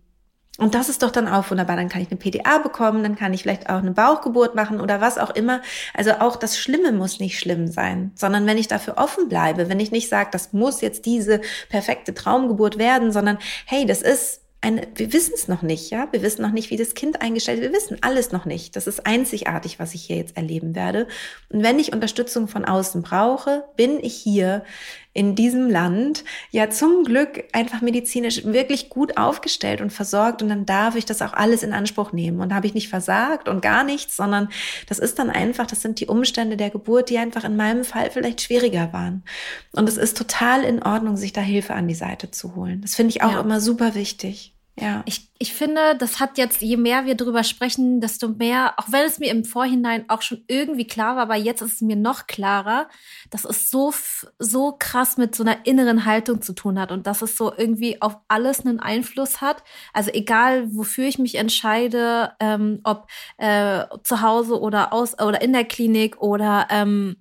Und 0.59 0.76
das 0.76 0.88
ist 0.88 1.01
doch 1.01 1.09
dann 1.09 1.28
auch 1.28 1.49
wunderbar. 1.49 1.76
Dann 1.76 1.89
kann 1.89 2.01
ich 2.01 2.11
eine 2.11 2.19
PDA 2.19 2.59
bekommen, 2.59 3.01
dann 3.01 3.15
kann 3.15 3.34
ich 3.34 3.41
vielleicht 3.41 3.69
auch 3.69 3.80
eine 3.80 3.91
Bauchgeburt 3.91 4.53
machen 4.53 4.80
oder 4.80 5.01
was 5.01 5.17
auch 5.17 5.32
immer. 5.32 5.61
Also 5.95 6.11
auch 6.19 6.36
das 6.36 6.59
Schlimme 6.59 6.91
muss 6.91 7.19
nicht 7.19 7.39
schlimm 7.39 7.67
sein, 7.67 8.11
sondern 8.13 8.45
wenn 8.45 8.59
ich 8.59 8.67
dafür 8.67 8.97
offen 8.97 9.30
bleibe, 9.30 9.67
wenn 9.67 9.80
ich 9.80 9.91
nicht 9.91 10.09
sage, 10.09 10.30
das 10.32 10.53
muss 10.53 10.82
jetzt 10.82 11.07
diese 11.07 11.41
perfekte 11.69 12.13
Traumgeburt 12.13 12.78
werden, 12.78 13.11
sondern 13.11 13.39
hey, 13.65 13.88
das 13.88 14.03
ist 14.03 14.42
eine, 14.64 14.88
wir 14.95 15.11
wissen 15.11 15.34
es 15.36 15.49
noch 15.49 15.61
nicht, 15.61 15.89
ja. 15.89 16.07
Wir 16.11 16.22
wissen 16.22 16.41
noch 16.41 16.51
nicht, 16.51 16.70
wie 16.70 16.78
das 16.78 16.95
Kind 16.95 17.22
eingestellt 17.22 17.59
wird. 17.59 17.74
Wir 17.74 17.78
wissen 17.78 17.97
alles 18.01 18.32
noch 18.32 18.45
nicht. 18.45 18.76
Das 18.76 18.88
ist 18.88 19.05
einzigartig, 19.05 19.78
was 19.78 19.93
ich 19.93 20.03
hier 20.03 20.16
jetzt 20.16 20.38
erleben 20.38 20.74
werde. 20.74 21.07
Und 21.49 21.64
wenn 21.64 21.80
ich 21.80 21.91
Unterstützung 21.91 22.47
von 22.47 22.64
außen 22.64 23.01
brauche, 23.01 23.66
bin 23.76 23.99
ich 24.01 24.16
hier 24.16 24.64
in 25.14 25.36
diesem 25.36 25.70
Land 25.70 26.24
ja 26.49 26.70
zum 26.70 27.03
Glück 27.03 27.43
einfach 27.51 27.82
medizinisch 27.82 28.45
wirklich 28.45 28.89
gut 28.89 29.18
aufgestellt 29.18 29.80
und 29.80 29.91
versorgt 29.91 30.41
und 30.41 30.49
dann 30.49 30.66
darf 30.66 30.95
ich 30.95 31.05
das 31.05 31.22
auch 31.22 31.34
alles 31.34 31.61
in 31.61 31.72
Anspruch 31.72 32.14
nehmen 32.14 32.39
und 32.39 32.53
habe 32.53 32.66
ich 32.66 32.74
nicht 32.74 32.89
versagt 32.89 33.47
und 33.47 33.61
gar 33.61 33.84
nichts, 33.84 34.16
sondern 34.16 34.49
das 34.88 34.97
ist 34.97 35.20
dann 35.20 35.30
einfach, 35.30 35.68
das 35.68 35.82
sind 35.82 35.99
die 35.99 36.07
Umstände 36.07 36.57
der 36.57 36.72
Geburt, 36.72 37.09
die 37.11 37.20
einfach 37.20 37.43
in 37.43 37.55
meinem 37.55 37.84
Fall 37.84 38.09
vielleicht 38.09 38.41
schwieriger 38.41 38.91
waren. 38.91 39.24
Und 39.72 39.88
es 39.88 39.97
ist 39.97 40.18
total 40.18 40.64
in 40.64 40.82
Ordnung, 40.82 41.16
sich 41.16 41.32
da 41.32 41.41
Hilfe 41.41 41.76
an 41.76 41.88
die 41.88 41.93
Seite 41.93 42.32
zu 42.32 42.55
holen. 42.55 42.82
Das 42.82 42.95
finde 42.95 43.11
ich 43.11 43.22
auch 43.22 43.34
ja. 43.34 43.41
immer 43.41 43.61
super 43.61 43.93
wichtig. 43.93 44.52
Ja. 44.76 45.03
Ich, 45.05 45.30
ich 45.38 45.53
finde, 45.53 45.95
das 45.99 46.19
hat 46.19 46.39
jetzt, 46.39 46.61
je 46.61 46.78
mehr 46.78 47.05
wir 47.05 47.13
drüber 47.13 47.43
sprechen, 47.43 48.01
desto 48.01 48.28
mehr, 48.28 48.74
auch 48.78 48.91
wenn 48.91 49.05
es 49.05 49.19
mir 49.19 49.30
im 49.30 49.45
Vorhinein 49.45 50.05
auch 50.09 50.24
schon 50.24 50.43
irgendwie 50.47 50.88
klar 50.88 51.15
war, 51.15 51.24
aber 51.24 51.36
jetzt 51.36 51.61
ist 51.61 51.74
es 51.74 51.82
mir 51.82 51.95
noch 51.95 52.26
klarer, 52.26 52.89
dass 53.30 53.45
es 53.45 53.69
so, 53.69 53.93
so 54.39 54.76
krass 54.80 55.17
mit 55.17 55.36
so 55.36 55.43
einer 55.43 55.67
inneren 55.67 56.05
Haltung 56.05 56.41
zu 56.41 56.53
tun 56.53 56.80
hat 56.80 56.91
und 56.91 57.05
dass 57.05 57.21
es 57.21 57.38
so 57.38 57.53
irgendwie 57.55 58.01
auf 58.01 58.17
alles 58.28 58.65
einen 58.65 58.80
Einfluss 58.80 59.41
hat. 59.41 59.63
Also 59.93 60.09
egal, 60.11 60.76
wofür 60.76 61.05
ich 61.05 61.19
mich 61.19 61.36
entscheide, 61.36 62.34
ähm, 62.39 62.80
ob 62.84 63.07
äh, 63.38 63.86
zu 64.03 64.21
Hause 64.21 64.59
oder 64.59 64.91
aus 64.91 65.13
oder 65.19 65.41
in 65.43 65.53
der 65.53 65.65
Klinik 65.65 66.19
oder 66.19 66.65
ähm, 66.71 67.17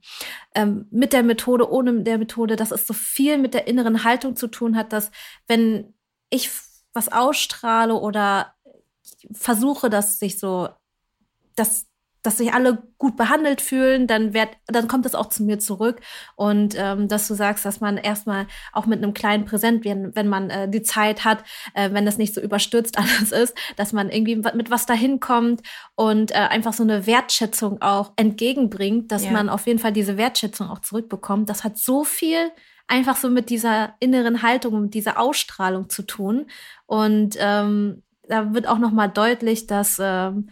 ähm, 0.54 0.86
mit 0.90 1.12
der 1.12 1.22
Methode, 1.22 1.70
ohne 1.70 2.02
der 2.02 2.16
Methode, 2.16 2.56
dass 2.56 2.70
es 2.70 2.86
so 2.86 2.94
viel 2.94 3.36
mit 3.36 3.52
der 3.52 3.66
inneren 3.66 4.04
Haltung 4.04 4.36
zu 4.36 4.46
tun 4.46 4.74
hat, 4.74 4.94
dass 4.94 5.10
wenn 5.46 5.92
ich 6.30 6.48
was 6.92 7.10
ausstrahle 7.10 7.94
oder 7.94 8.54
versuche, 9.32 9.90
dass 9.90 10.18
sich 10.18 10.38
so, 10.38 10.68
dass 11.56 11.86
dass 12.22 12.38
sich 12.38 12.54
alle 12.54 12.84
gut 12.98 13.16
behandelt 13.16 13.60
fühlen, 13.60 14.06
dann 14.06 14.32
wird, 14.32 14.50
dann 14.66 14.86
kommt 14.86 15.06
es 15.06 15.14
auch 15.14 15.28
zu 15.28 15.42
mir 15.42 15.58
zurück. 15.58 16.00
Und 16.36 16.74
ähm, 16.78 17.08
dass 17.08 17.26
du 17.26 17.34
sagst, 17.34 17.64
dass 17.64 17.80
man 17.80 17.96
erstmal 17.96 18.46
auch 18.72 18.86
mit 18.86 19.02
einem 19.02 19.12
kleinen 19.12 19.44
Präsent, 19.44 19.84
wenn, 19.84 20.14
wenn 20.14 20.28
man 20.28 20.48
äh, 20.48 20.68
die 20.68 20.82
Zeit 20.82 21.24
hat, 21.24 21.42
äh, 21.74 21.90
wenn 21.92 22.06
das 22.06 22.18
nicht 22.18 22.32
so 22.32 22.40
überstürzt 22.40 22.96
alles 22.98 23.32
ist, 23.32 23.56
dass 23.76 23.92
man 23.92 24.08
irgendwie 24.08 24.36
mit 24.36 24.70
was 24.70 24.86
dahin 24.86 25.18
kommt 25.18 25.62
und 25.96 26.30
äh, 26.30 26.34
einfach 26.34 26.72
so 26.72 26.84
eine 26.84 27.06
Wertschätzung 27.06 27.82
auch 27.82 28.12
entgegenbringt, 28.16 29.10
dass 29.10 29.24
ja. 29.24 29.32
man 29.32 29.48
auf 29.48 29.66
jeden 29.66 29.80
Fall 29.80 29.92
diese 29.92 30.16
Wertschätzung 30.16 30.70
auch 30.70 30.80
zurückbekommt. 30.80 31.50
Das 31.50 31.64
hat 31.64 31.76
so 31.76 32.04
viel 32.04 32.52
einfach 32.92 33.16
so 33.16 33.30
mit 33.30 33.48
dieser 33.48 33.94
inneren 34.00 34.42
Haltung, 34.42 34.82
mit 34.82 34.94
dieser 34.94 35.18
Ausstrahlung 35.18 35.88
zu 35.88 36.02
tun. 36.02 36.46
Und 36.86 37.36
ähm, 37.38 38.02
da 38.28 38.52
wird 38.52 38.66
auch 38.68 38.78
nochmal 38.78 39.08
deutlich, 39.08 39.66
dass 39.66 39.98
ähm, 39.98 40.50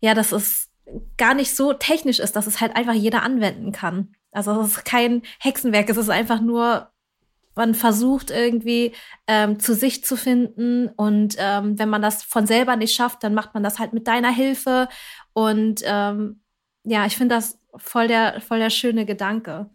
ja, 0.00 0.14
dass 0.14 0.30
es 0.30 0.70
gar 1.16 1.34
nicht 1.34 1.56
so 1.56 1.72
technisch 1.72 2.20
ist, 2.20 2.36
dass 2.36 2.46
es 2.46 2.60
halt 2.60 2.76
einfach 2.76 2.94
jeder 2.94 3.22
anwenden 3.24 3.72
kann. 3.72 4.14
Also 4.30 4.60
es 4.60 4.76
ist 4.76 4.84
kein 4.84 5.22
Hexenwerk, 5.40 5.88
es 5.90 5.96
ist 5.96 6.10
einfach 6.10 6.40
nur, 6.40 6.90
man 7.56 7.74
versucht 7.74 8.30
irgendwie 8.30 8.92
ähm, 9.26 9.58
zu 9.58 9.74
sich 9.74 10.04
zu 10.04 10.16
finden 10.16 10.88
und 10.88 11.36
ähm, 11.38 11.78
wenn 11.78 11.88
man 11.88 12.02
das 12.02 12.22
von 12.22 12.46
selber 12.46 12.76
nicht 12.76 12.94
schafft, 12.94 13.24
dann 13.24 13.34
macht 13.34 13.54
man 13.54 13.64
das 13.64 13.78
halt 13.80 13.92
mit 13.94 14.06
deiner 14.06 14.30
Hilfe 14.30 14.88
und 15.32 15.82
ähm, 15.84 16.42
ja, 16.84 17.06
ich 17.06 17.16
finde 17.16 17.34
das 17.34 17.58
voll 17.76 18.06
der 18.08 18.40
voll 18.40 18.58
der 18.58 18.70
schöne 18.70 19.06
Gedanke. 19.06 19.70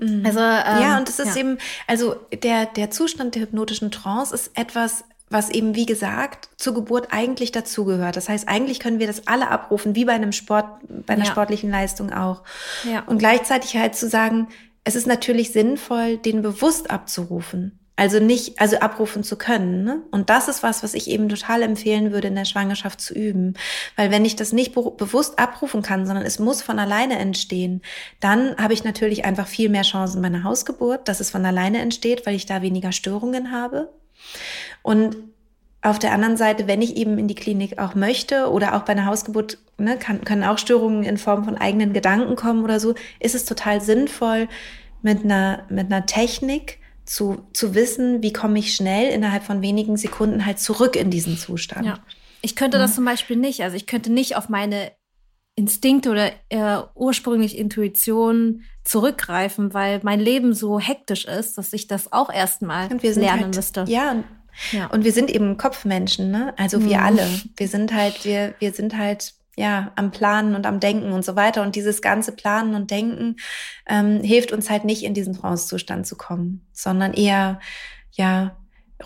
Mhm. 0.00 0.24
Also 0.24 0.40
ähm, 0.40 0.82
ja, 0.82 0.98
und 0.98 1.08
es 1.08 1.18
ist 1.18 1.34
ja. 1.34 1.40
eben, 1.40 1.58
also 1.86 2.16
der 2.42 2.66
der 2.66 2.90
Zustand 2.90 3.34
der 3.34 3.42
hypnotischen 3.42 3.90
Trance 3.90 4.34
ist 4.34 4.50
etwas 4.54 5.04
was 5.30 5.50
eben, 5.50 5.74
wie 5.74 5.86
gesagt, 5.86 6.48
zur 6.56 6.74
Geburt 6.74 7.08
eigentlich 7.10 7.52
dazugehört. 7.52 8.16
Das 8.16 8.28
heißt, 8.28 8.48
eigentlich 8.48 8.80
können 8.80 8.98
wir 8.98 9.06
das 9.06 9.26
alle 9.26 9.48
abrufen, 9.48 9.94
wie 9.94 10.04
bei 10.04 10.12
einem 10.12 10.32
Sport, 10.32 10.66
bei 10.88 11.14
einer 11.14 11.24
ja. 11.24 11.30
sportlichen 11.30 11.70
Leistung 11.70 12.12
auch. 12.12 12.42
Ja. 12.90 13.02
Und 13.06 13.18
gleichzeitig 13.18 13.76
halt 13.76 13.94
zu 13.94 14.08
sagen, 14.08 14.48
es 14.84 14.96
ist 14.96 15.06
natürlich 15.06 15.52
sinnvoll, 15.52 16.16
den 16.16 16.40
bewusst 16.40 16.90
abzurufen. 16.90 17.78
Also 17.98 18.20
nicht, 18.20 18.60
also 18.60 18.78
abrufen 18.78 19.24
zu 19.24 19.36
können. 19.36 19.82
Ne? 19.82 20.02
Und 20.12 20.30
das 20.30 20.46
ist 20.46 20.62
was, 20.62 20.84
was 20.84 20.94
ich 20.94 21.10
eben 21.10 21.28
total 21.28 21.62
empfehlen 21.62 22.12
würde, 22.12 22.28
in 22.28 22.36
der 22.36 22.44
Schwangerschaft 22.44 23.00
zu 23.00 23.12
üben. 23.12 23.54
Weil 23.96 24.12
wenn 24.12 24.24
ich 24.24 24.36
das 24.36 24.52
nicht 24.52 24.72
be 24.72 24.92
bewusst 24.96 25.40
abrufen 25.40 25.82
kann, 25.82 26.06
sondern 26.06 26.24
es 26.24 26.38
muss 26.38 26.62
von 26.62 26.78
alleine 26.78 27.18
entstehen, 27.18 27.82
dann 28.20 28.56
habe 28.56 28.72
ich 28.72 28.84
natürlich 28.84 29.24
einfach 29.24 29.48
viel 29.48 29.68
mehr 29.68 29.82
Chancen 29.82 30.22
bei 30.22 30.28
einer 30.28 30.44
Hausgeburt, 30.44 31.08
dass 31.08 31.18
es 31.18 31.30
von 31.30 31.44
alleine 31.44 31.80
entsteht, 31.80 32.24
weil 32.24 32.36
ich 32.36 32.46
da 32.46 32.62
weniger 32.62 32.92
Störungen 32.92 33.50
habe. 33.50 33.92
Und 34.82 35.16
auf 35.82 35.98
der 35.98 36.12
anderen 36.12 36.36
Seite, 36.36 36.68
wenn 36.68 36.82
ich 36.82 36.96
eben 36.96 37.18
in 37.18 37.26
die 37.26 37.34
Klinik 37.34 37.80
auch 37.80 37.96
möchte 37.96 38.52
oder 38.52 38.76
auch 38.76 38.82
bei 38.82 38.92
einer 38.92 39.06
Hausgeburt, 39.06 39.58
ne, 39.76 39.98
kann, 39.98 40.22
können 40.22 40.44
auch 40.44 40.58
Störungen 40.58 41.02
in 41.02 41.18
Form 41.18 41.44
von 41.44 41.58
eigenen 41.58 41.92
Gedanken 41.92 42.36
kommen 42.36 42.62
oder 42.62 42.78
so, 42.78 42.94
ist 43.18 43.34
es 43.34 43.44
total 43.44 43.80
sinnvoll, 43.80 44.46
mit 45.02 45.24
einer, 45.24 45.64
mit 45.68 45.86
einer 45.86 46.06
Technik 46.06 46.78
zu, 47.08 47.46
zu 47.54 47.74
wissen, 47.74 48.22
wie 48.22 48.32
komme 48.32 48.58
ich 48.58 48.74
schnell 48.74 49.10
innerhalb 49.10 49.42
von 49.42 49.62
wenigen 49.62 49.96
Sekunden 49.96 50.44
halt 50.44 50.58
zurück 50.58 50.94
in 50.94 51.10
diesen 51.10 51.38
Zustand. 51.38 51.86
Ja. 51.86 51.98
Ich 52.42 52.54
könnte 52.54 52.78
das 52.78 52.94
zum 52.94 53.04
Beispiel 53.04 53.36
nicht. 53.36 53.62
Also 53.62 53.76
ich 53.76 53.86
könnte 53.86 54.12
nicht 54.12 54.36
auf 54.36 54.48
meine 54.48 54.92
Instinkte 55.56 56.10
oder 56.10 56.30
äh, 56.50 56.82
ursprünglich 56.94 57.58
Intuition 57.58 58.62
zurückgreifen, 58.84 59.74
weil 59.74 60.00
mein 60.04 60.20
Leben 60.20 60.54
so 60.54 60.78
hektisch 60.78 61.24
ist, 61.24 61.58
dass 61.58 61.72
ich 61.72 61.88
das 61.88 62.12
auch 62.12 62.32
erstmal 62.32 62.88
lernen 62.88 63.44
halt, 63.44 63.56
müsste. 63.56 63.84
Ja, 63.88 64.22
ja. 64.72 64.86
Und 64.88 65.04
wir 65.04 65.12
sind 65.12 65.30
eben 65.30 65.56
Kopfmenschen, 65.56 66.30
ne? 66.30 66.54
Also 66.58 66.84
wir 66.84 66.98
mhm. 66.98 67.04
alle. 67.04 67.28
Wir 67.56 67.68
sind 67.68 67.92
halt, 67.92 68.24
wir, 68.24 68.54
wir 68.58 68.72
sind 68.72 68.96
halt 68.96 69.34
ja, 69.58 69.90
am 69.96 70.12
Planen 70.12 70.54
und 70.54 70.66
am 70.66 70.78
Denken 70.78 71.10
und 71.10 71.24
so 71.24 71.34
weiter. 71.34 71.62
Und 71.62 71.74
dieses 71.74 72.00
ganze 72.00 72.30
Planen 72.30 72.76
und 72.76 72.92
Denken 72.92 73.36
ähm, 73.88 74.22
hilft 74.22 74.52
uns 74.52 74.70
halt 74.70 74.84
nicht 74.84 75.02
in 75.02 75.14
diesen 75.14 75.34
Trance-Zustand 75.34 76.06
zu 76.06 76.16
kommen, 76.16 76.64
sondern 76.72 77.12
eher, 77.12 77.58
ja, 78.12 78.56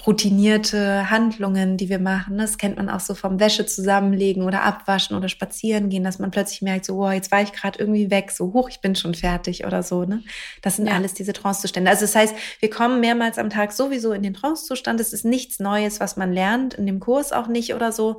routinierte 0.07 1.11
Handlungen, 1.11 1.77
die 1.79 1.89
wir 1.89 1.99
machen. 1.99 2.37
Das 2.37 2.59
kennt 2.59 2.77
man 2.77 2.91
auch 2.91 3.01
so 3.01 3.15
vom 3.15 3.41
Wäsche 3.41 3.65
zusammenlegen 3.65 4.43
oder 4.43 4.63
abwaschen 4.63 5.17
oder 5.17 5.29
spazieren 5.29 5.89
gehen, 5.89 6.05
dass 6.05 6.19
man 6.19 6.31
plötzlich 6.31 6.63
merkt, 6.63 6.85
so, 6.85 6.97
oh, 7.03 7.11
jetzt 7.11 7.31
war 7.31 7.43
ich 7.43 7.53
gerade 7.53 7.79
irgendwie 7.79 8.11
weg, 8.11 8.31
so 8.31 8.53
hoch, 8.53 8.69
ich 8.69 8.81
bin 8.81 8.95
schon 8.95 9.15
fertig 9.15 9.67
oder 9.67 9.83
so. 9.83 10.05
Ne? 10.05 10.23
Das 10.61 10.77
sind 10.77 10.87
ja. 10.87 10.95
alles 10.95 11.15
diese 11.15 11.33
Trancezustände. 11.33 11.91
Also 11.91 12.03
das 12.03 12.15
heißt, 12.15 12.35
wir 12.61 12.71
kommen 12.71 13.01
mehrmals 13.01 13.39
am 13.39 13.51
Tag 13.51 13.73
sowieso 13.73 14.13
in 14.13 14.23
den 14.23 14.35
Trancezustand. 14.35 15.01
Es 15.01 15.15
ist 15.15 15.25
nichts 15.25 15.61
Neues, 15.61 16.01
was 16.01 16.17
man 16.17 16.33
lernt, 16.33 16.75
in 16.75 16.87
dem 16.87 17.01
Kurs 17.01 17.33
auch 17.33 17.47
nicht 17.47 17.75
oder 17.75 17.93
so. 17.93 18.19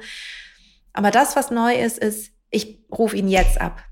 Aber 0.93 1.11
das, 1.11 1.35
was 1.35 1.51
neu 1.51 1.75
ist, 1.75 1.97
ist, 1.97 2.31
ich 2.49 2.79
rufe 2.91 3.17
ihn 3.17 3.27
jetzt 3.27 3.59
ab. 3.59 3.83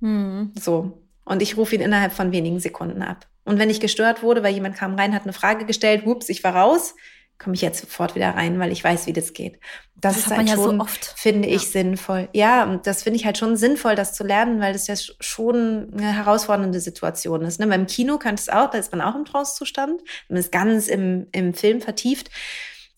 Mhm. 0.00 0.52
So. 0.58 1.02
Und 1.24 1.42
ich 1.42 1.56
rufe 1.56 1.74
ihn 1.74 1.80
innerhalb 1.80 2.12
von 2.12 2.32
wenigen 2.32 2.60
Sekunden 2.60 3.02
ab. 3.02 3.26
Und 3.44 3.58
wenn 3.58 3.70
ich 3.70 3.80
gestört 3.80 4.22
wurde, 4.22 4.42
weil 4.42 4.54
jemand 4.54 4.76
kam 4.76 4.94
rein, 4.94 5.14
hat 5.14 5.22
eine 5.22 5.32
Frage 5.32 5.64
gestellt, 5.64 6.04
whoops, 6.04 6.28
ich 6.28 6.44
war 6.44 6.54
raus, 6.54 6.94
komme 7.38 7.54
ich 7.54 7.62
jetzt 7.62 7.80
sofort 7.80 8.14
wieder 8.14 8.30
rein, 8.30 8.58
weil 8.58 8.72
ich 8.72 8.82
weiß, 8.82 9.06
wie 9.06 9.12
das 9.12 9.32
geht. 9.32 9.60
Das, 9.94 10.14
das 10.14 10.26
ist 10.26 10.36
halt 10.36 10.50
schon, 10.50 10.78
ja 10.78 10.86
so 10.86 11.12
finde 11.16 11.48
ich, 11.48 11.62
ja. 11.62 11.68
sinnvoll. 11.68 12.28
Ja, 12.32 12.64
und 12.64 12.86
das 12.86 13.04
finde 13.04 13.18
ich 13.18 13.24
halt 13.24 13.38
schon 13.38 13.56
sinnvoll, 13.56 13.94
das 13.94 14.12
zu 14.12 14.24
lernen, 14.24 14.60
weil 14.60 14.72
das 14.72 14.86
ja 14.86 14.94
schon 15.20 15.90
eine 15.92 16.12
herausfordernde 16.12 16.80
Situation 16.80 17.42
ist. 17.42 17.60
Ne? 17.60 17.66
Beim 17.68 17.86
Kino 17.86 18.18
könnte 18.18 18.40
es 18.40 18.48
auch, 18.48 18.70
da 18.70 18.78
ist 18.78 18.92
man 18.92 19.00
auch 19.00 19.14
im 19.14 19.24
Trance-Zustand, 19.24 20.02
man 20.28 20.38
ist 20.38 20.50
ganz 20.50 20.88
im, 20.88 21.28
im 21.32 21.54
Film 21.54 21.80
vertieft 21.80 22.30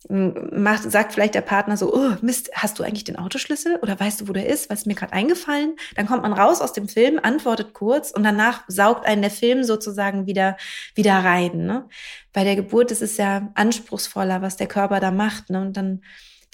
macht, 0.09 0.91
sagt 0.91 1.13
vielleicht 1.13 1.35
der 1.35 1.43
Partner 1.43 1.77
so, 1.77 1.95
oh, 1.95 2.17
Mist, 2.23 2.51
hast 2.55 2.79
du 2.79 2.83
eigentlich 2.83 3.05
den 3.05 3.19
Autoschlüssel 3.19 3.77
oder 3.83 4.01
weißt 4.01 4.21
du, 4.23 4.29
wo 4.29 4.33
der 4.33 4.47
ist? 4.47 4.71
Was 4.71 4.81
ist 4.81 4.87
mir 4.87 4.95
gerade 4.95 5.13
eingefallen? 5.13 5.77
Dann 5.95 6.07
kommt 6.07 6.23
man 6.23 6.33
raus 6.33 6.61
aus 6.63 6.73
dem 6.73 6.89
Film, 6.89 7.21
antwortet 7.23 7.75
kurz 7.75 8.11
und 8.11 8.23
danach 8.23 8.65
saugt 8.67 9.07
einen 9.07 9.21
der 9.21 9.31
Film 9.31 9.63
sozusagen 9.63 10.27
wieder, 10.27 10.57
wieder 10.95 11.15
rein. 11.15 11.67
Ne? 11.67 11.87
Bei 12.33 12.45
der 12.45 12.57
Geburt 12.57 12.91
ist 12.91 13.03
es 13.03 13.19
ja 13.19 13.51
anspruchsvoller, 13.55 14.41
was 14.41 14.57
der 14.57 14.69
Körper 14.69 15.01
da 15.01 15.11
macht. 15.11 15.51
Ne? 15.51 15.61
Und 15.61 15.77
dann 15.77 16.03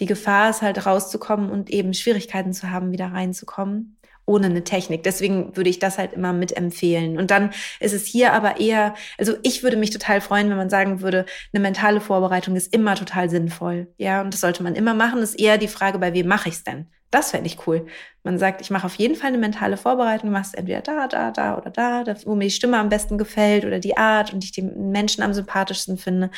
die 0.01 0.07
Gefahr 0.07 0.51
ist 0.51 0.63
halt 0.63 0.85
rauszukommen 0.85 1.49
und 1.51 1.71
eben 1.71 1.95
Schwierigkeiten 1.95 2.53
zu 2.53 2.71
haben, 2.71 2.91
wieder 2.91 3.13
reinzukommen 3.13 3.97
ohne 4.27 4.47
eine 4.47 4.65
Technik. 4.65 5.03
Deswegen 5.03 5.57
würde 5.57 5.71
ich 5.71 5.79
das 5.79 5.99
halt 5.99 6.13
immer 6.13 6.33
mitempfehlen. 6.33 7.17
Und 7.17 7.31
dann 7.31 7.51
ist 7.81 7.95
es 7.95 8.07
hier 8.07 8.33
aber 8.33 8.61
eher, 8.61 8.95
also 9.19 9.35
ich 9.43 9.63
würde 9.63 9.77
mich 9.77 9.91
total 9.91 10.21
freuen, 10.21 10.51
wenn 10.51 10.57
man 10.57 10.71
sagen 10.71 11.01
würde, 11.01 11.25
eine 11.53 11.63
mentale 11.63 12.01
Vorbereitung 12.01 12.57
ist 12.57 12.75
immer 12.75 12.97
total 12.97 13.31
sinnvoll. 13.31 13.89
Ja, 13.97 14.21
und 14.21 14.35
das 14.35 14.41
sollte 14.41 14.63
man 14.63 14.75
immer 14.75 14.95
machen. 14.95 15.21
Das 15.21 15.31
ist 15.31 15.41
eher 15.41 15.59
die 15.59 15.69
Frage, 15.69 15.99
bei 15.99 16.13
wem 16.13 16.27
mache 16.27 16.49
ich 16.49 16.57
es 16.57 16.65
denn? 16.65 16.87
Das 17.11 17.31
fände 17.31 17.47
ich 17.47 17.67
cool. 17.67 17.87
Man 18.25 18.39
sagt, 18.39 18.61
ich 18.61 18.71
mache 18.71 18.87
auf 18.87 18.97
jeden 18.97 19.15
Fall 19.15 19.29
eine 19.29 19.39
mentale 19.39 19.77
Vorbereitung, 19.77 20.31
machst 20.31 20.57
entweder 20.57 20.83
da, 20.83 21.07
da, 21.07 21.31
da 21.31 21.57
oder 21.57 21.71
da, 21.71 22.05
wo 22.25 22.35
mir 22.35 22.45
die 22.45 22.51
Stimme 22.51 22.79
am 22.79 22.89
besten 22.89 23.17
gefällt 23.17 23.65
oder 23.65 23.79
die 23.79 23.97
Art 23.97 24.33
und 24.33 24.43
ich 24.43 24.51
den 24.51 24.91
Menschen 24.91 25.23
am 25.23 25.33
sympathischsten 25.33 25.99
finde. 25.99 26.31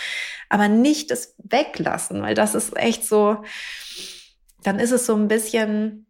Aber 0.50 0.68
nicht 0.68 1.10
das 1.10 1.34
weglassen, 1.38 2.20
weil 2.20 2.34
das 2.34 2.54
ist 2.54 2.76
echt 2.76 3.06
so, 3.06 3.38
dann 4.62 4.78
ist 4.78 4.90
es 4.90 5.06
so 5.06 5.14
ein 5.14 5.28
bisschen, 5.28 6.06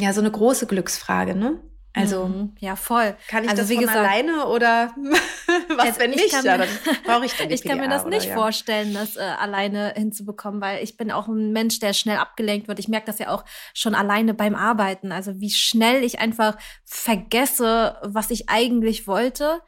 ja 0.00 0.12
so 0.12 0.20
eine 0.20 0.30
große 0.30 0.66
Glücksfrage, 0.66 1.34
ne? 1.34 1.60
Also 1.96 2.26
mhm. 2.26 2.56
ja 2.58 2.74
voll. 2.74 3.16
Kann 3.28 3.44
ich 3.44 3.50
also, 3.50 3.62
das 3.62 3.70
wie 3.70 3.76
von 3.76 3.84
gesagt, 3.84 4.00
alleine 4.00 4.46
oder 4.48 4.92
was 5.76 5.98
wenn 6.00 6.10
nicht? 6.10 6.32
Kann, 6.32 6.44
ja, 6.44 6.58
dann 6.58 6.68
brauche 7.04 7.24
ich 7.24 7.36
dann 7.36 7.50
Ich 7.52 7.62
kann 7.62 7.78
mir 7.78 7.88
das 7.88 8.04
nicht 8.04 8.26
ja. 8.26 8.34
vorstellen, 8.34 8.94
das 8.94 9.16
äh, 9.16 9.20
alleine 9.20 9.94
hinzubekommen, 9.96 10.60
weil 10.60 10.82
ich 10.82 10.96
bin 10.96 11.12
auch 11.12 11.28
ein 11.28 11.52
Mensch, 11.52 11.78
der 11.78 11.92
schnell 11.92 12.16
abgelenkt 12.16 12.66
wird. 12.66 12.80
Ich 12.80 12.88
merke 12.88 13.06
das 13.06 13.20
ja 13.20 13.28
auch 13.28 13.44
schon 13.74 13.94
alleine 13.94 14.34
beim 14.34 14.56
Arbeiten. 14.56 15.12
Also 15.12 15.40
wie 15.40 15.50
schnell 15.50 16.02
ich 16.02 16.18
einfach 16.18 16.56
vergesse, 16.84 17.96
was 18.02 18.30
ich 18.30 18.48
eigentlich 18.48 19.06
wollte 19.06 19.60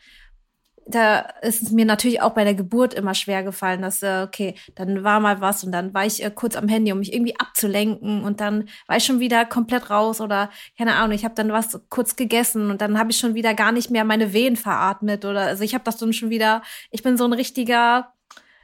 da 0.88 1.20
ist 1.42 1.62
es 1.62 1.70
mir 1.72 1.84
natürlich 1.84 2.22
auch 2.22 2.32
bei 2.32 2.44
der 2.44 2.54
Geburt 2.54 2.94
immer 2.94 3.14
schwer 3.14 3.42
gefallen, 3.42 3.82
dass, 3.82 4.02
äh, 4.02 4.22
okay, 4.24 4.54
dann 4.76 5.02
war 5.02 5.18
mal 5.18 5.40
was 5.40 5.64
und 5.64 5.72
dann 5.72 5.92
war 5.92 6.06
ich 6.06 6.24
äh, 6.24 6.30
kurz 6.32 6.54
am 6.54 6.68
Handy, 6.68 6.92
um 6.92 7.00
mich 7.00 7.12
irgendwie 7.12 7.38
abzulenken 7.38 8.22
und 8.22 8.40
dann 8.40 8.68
war 8.86 8.96
ich 8.96 9.04
schon 9.04 9.18
wieder 9.18 9.44
komplett 9.44 9.90
raus 9.90 10.20
oder 10.20 10.50
keine 10.78 10.94
Ahnung, 10.94 11.14
ich 11.14 11.24
habe 11.24 11.34
dann 11.34 11.50
was 11.50 11.80
kurz 11.88 12.14
gegessen 12.14 12.70
und 12.70 12.80
dann 12.80 12.98
habe 12.98 13.10
ich 13.10 13.18
schon 13.18 13.34
wieder 13.34 13.54
gar 13.54 13.72
nicht 13.72 13.90
mehr 13.90 14.04
meine 14.04 14.32
Wehen 14.32 14.56
veratmet 14.56 15.24
oder 15.24 15.42
also 15.42 15.64
ich 15.64 15.74
habe 15.74 15.84
das 15.84 15.96
dann 15.96 16.12
schon 16.12 16.30
wieder, 16.30 16.62
ich 16.90 17.02
bin 17.02 17.16
so 17.16 17.24
ein 17.24 17.32
richtiger 17.32 18.12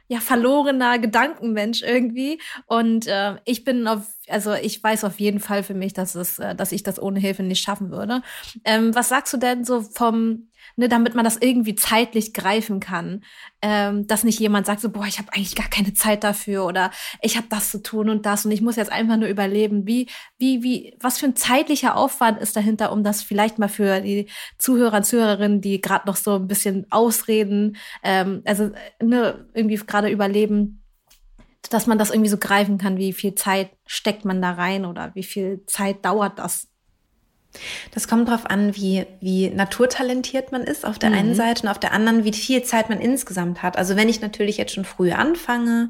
ja 0.07 0.19
verlorener 0.19 0.99
Gedankenmensch 0.99 1.81
irgendwie 1.81 2.39
und 2.67 3.07
äh, 3.07 3.35
ich 3.45 3.63
bin 3.63 3.87
auf 3.87 4.05
also 4.27 4.53
ich 4.53 4.83
weiß 4.83 5.03
auf 5.03 5.19
jeden 5.19 5.39
Fall 5.39 5.63
für 5.63 5.73
mich, 5.73 5.93
dass 5.93 6.15
es 6.15 6.39
äh, 6.39 6.55
dass 6.55 6.71
ich 6.71 6.83
das 6.83 7.01
ohne 7.01 7.19
Hilfe 7.19 7.43
nicht 7.43 7.63
schaffen 7.63 7.91
würde. 7.91 8.21
Ähm, 8.65 8.95
was 8.95 9.09
sagst 9.09 9.33
du 9.33 9.37
denn 9.37 9.63
so 9.65 9.81
vom 9.81 10.47
ne, 10.75 10.89
damit 10.89 11.15
man 11.15 11.25
das 11.25 11.37
irgendwie 11.37 11.75
zeitlich 11.75 12.33
greifen 12.33 12.79
kann. 12.79 13.23
Ähm, 13.61 14.07
dass 14.07 14.23
nicht 14.23 14.39
jemand 14.39 14.65
sagt 14.65 14.81
so, 14.81 14.89
boah, 14.89 15.05
ich 15.05 15.19
habe 15.19 15.31
eigentlich 15.33 15.55
gar 15.55 15.69
keine 15.69 15.93
Zeit 15.93 16.23
dafür 16.23 16.65
oder 16.65 16.91
ich 17.21 17.37
habe 17.37 17.47
das 17.49 17.69
zu 17.69 17.81
tun 17.81 18.09
und 18.09 18.25
das 18.25 18.45
und 18.45 18.51
ich 18.51 18.61
muss 18.61 18.75
jetzt 18.75 18.91
einfach 18.91 19.17
nur 19.17 19.29
überleben. 19.29 19.87
Wie, 19.87 20.09
wie, 20.37 20.63
wie, 20.63 20.97
was 20.99 21.19
für 21.19 21.27
ein 21.27 21.35
zeitlicher 21.35 21.95
Aufwand 21.95 22.39
ist 22.39 22.55
dahinter, 22.55 22.91
um 22.91 23.03
das 23.03 23.21
vielleicht 23.23 23.59
mal 23.59 23.69
für 23.69 24.01
die 24.01 24.29
Zuhörer 24.57 24.97
und 24.97 25.05
Zuhörerinnen, 25.05 25.61
die 25.61 25.81
gerade 25.81 26.07
noch 26.07 26.17
so 26.17 26.35
ein 26.35 26.47
bisschen 26.47 26.85
ausreden, 26.89 27.77
ähm, 28.03 28.41
also 28.45 28.71
ne, 29.01 29.47
irgendwie 29.53 29.75
gerade 29.75 30.09
überleben, 30.09 30.82
dass 31.69 31.87
man 31.87 31.97
das 31.97 32.09
irgendwie 32.09 32.29
so 32.29 32.37
greifen 32.37 32.77
kann, 32.77 32.97
wie 32.97 33.13
viel 33.13 33.35
Zeit 33.35 33.69
steckt 33.85 34.25
man 34.25 34.41
da 34.41 34.51
rein 34.51 34.85
oder 34.85 35.11
wie 35.15 35.23
viel 35.23 35.63
Zeit 35.65 36.03
dauert 36.03 36.39
das 36.39 36.67
Das 37.91 38.07
kommt 38.07 38.27
darauf 38.27 38.45
an, 38.45 38.75
wie, 38.75 39.05
wie 39.21 39.49
naturtalentiert 39.49 40.51
man 40.51 40.63
ist 40.63 40.85
auf 40.85 40.99
der 40.99 41.11
mhm. 41.11 41.15
einen 41.15 41.35
Seite 41.35 41.63
und 41.63 41.69
auf 41.69 41.79
der 41.79 41.93
anderen, 41.93 42.23
wie 42.23 42.33
viel 42.33 42.63
Zeit 42.63 42.89
man 42.89 42.99
insgesamt 42.99 43.61
hat. 43.61 43.77
Also 43.77 43.95
wenn 43.95 44.09
ich 44.09 44.21
natürlich 44.21 44.57
jetzt 44.57 44.73
schon 44.73 44.85
früh 44.85 45.11
anfange, 45.11 45.89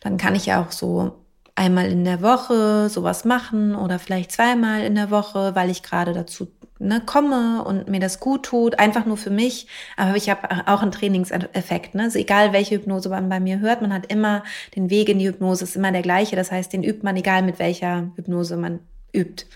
dann 0.00 0.16
kann 0.16 0.34
ich 0.34 0.46
ja 0.46 0.62
auch 0.62 0.72
so 0.72 1.23
einmal 1.56 1.90
in 1.90 2.04
der 2.04 2.22
Woche 2.22 2.88
sowas 2.88 3.24
machen 3.24 3.74
oder 3.76 3.98
vielleicht 3.98 4.32
zweimal 4.32 4.82
in 4.82 4.94
der 4.94 5.10
Woche, 5.10 5.54
weil 5.54 5.70
ich 5.70 5.82
gerade 5.82 6.12
dazu 6.12 6.48
ne, 6.78 7.00
komme 7.04 7.64
und 7.64 7.88
mir 7.88 8.00
das 8.00 8.20
gut 8.20 8.44
tut, 8.44 8.78
einfach 8.78 9.06
nur 9.06 9.16
für 9.16 9.30
mich. 9.30 9.66
Aber 9.96 10.16
ich 10.16 10.30
habe 10.30 10.66
auch 10.66 10.82
einen 10.82 10.92
Trainingseffekt. 10.92 11.94
Ne? 11.94 12.04
Also 12.04 12.18
egal, 12.18 12.52
welche 12.52 12.76
Hypnose 12.76 13.08
man 13.08 13.28
bei 13.28 13.40
mir 13.40 13.60
hört, 13.60 13.82
man 13.82 13.92
hat 13.92 14.10
immer 14.12 14.42
den 14.74 14.90
Weg 14.90 15.08
in 15.08 15.18
die 15.18 15.28
Hypnose, 15.28 15.64
ist 15.64 15.76
immer 15.76 15.92
der 15.92 16.02
gleiche. 16.02 16.36
Das 16.36 16.50
heißt, 16.50 16.72
den 16.72 16.82
übt 16.82 17.02
man, 17.02 17.16
egal 17.16 17.42
mit 17.42 17.58
welcher 17.58 18.10
Hypnose 18.16 18.56
man 18.56 18.80
übt. 19.14 19.46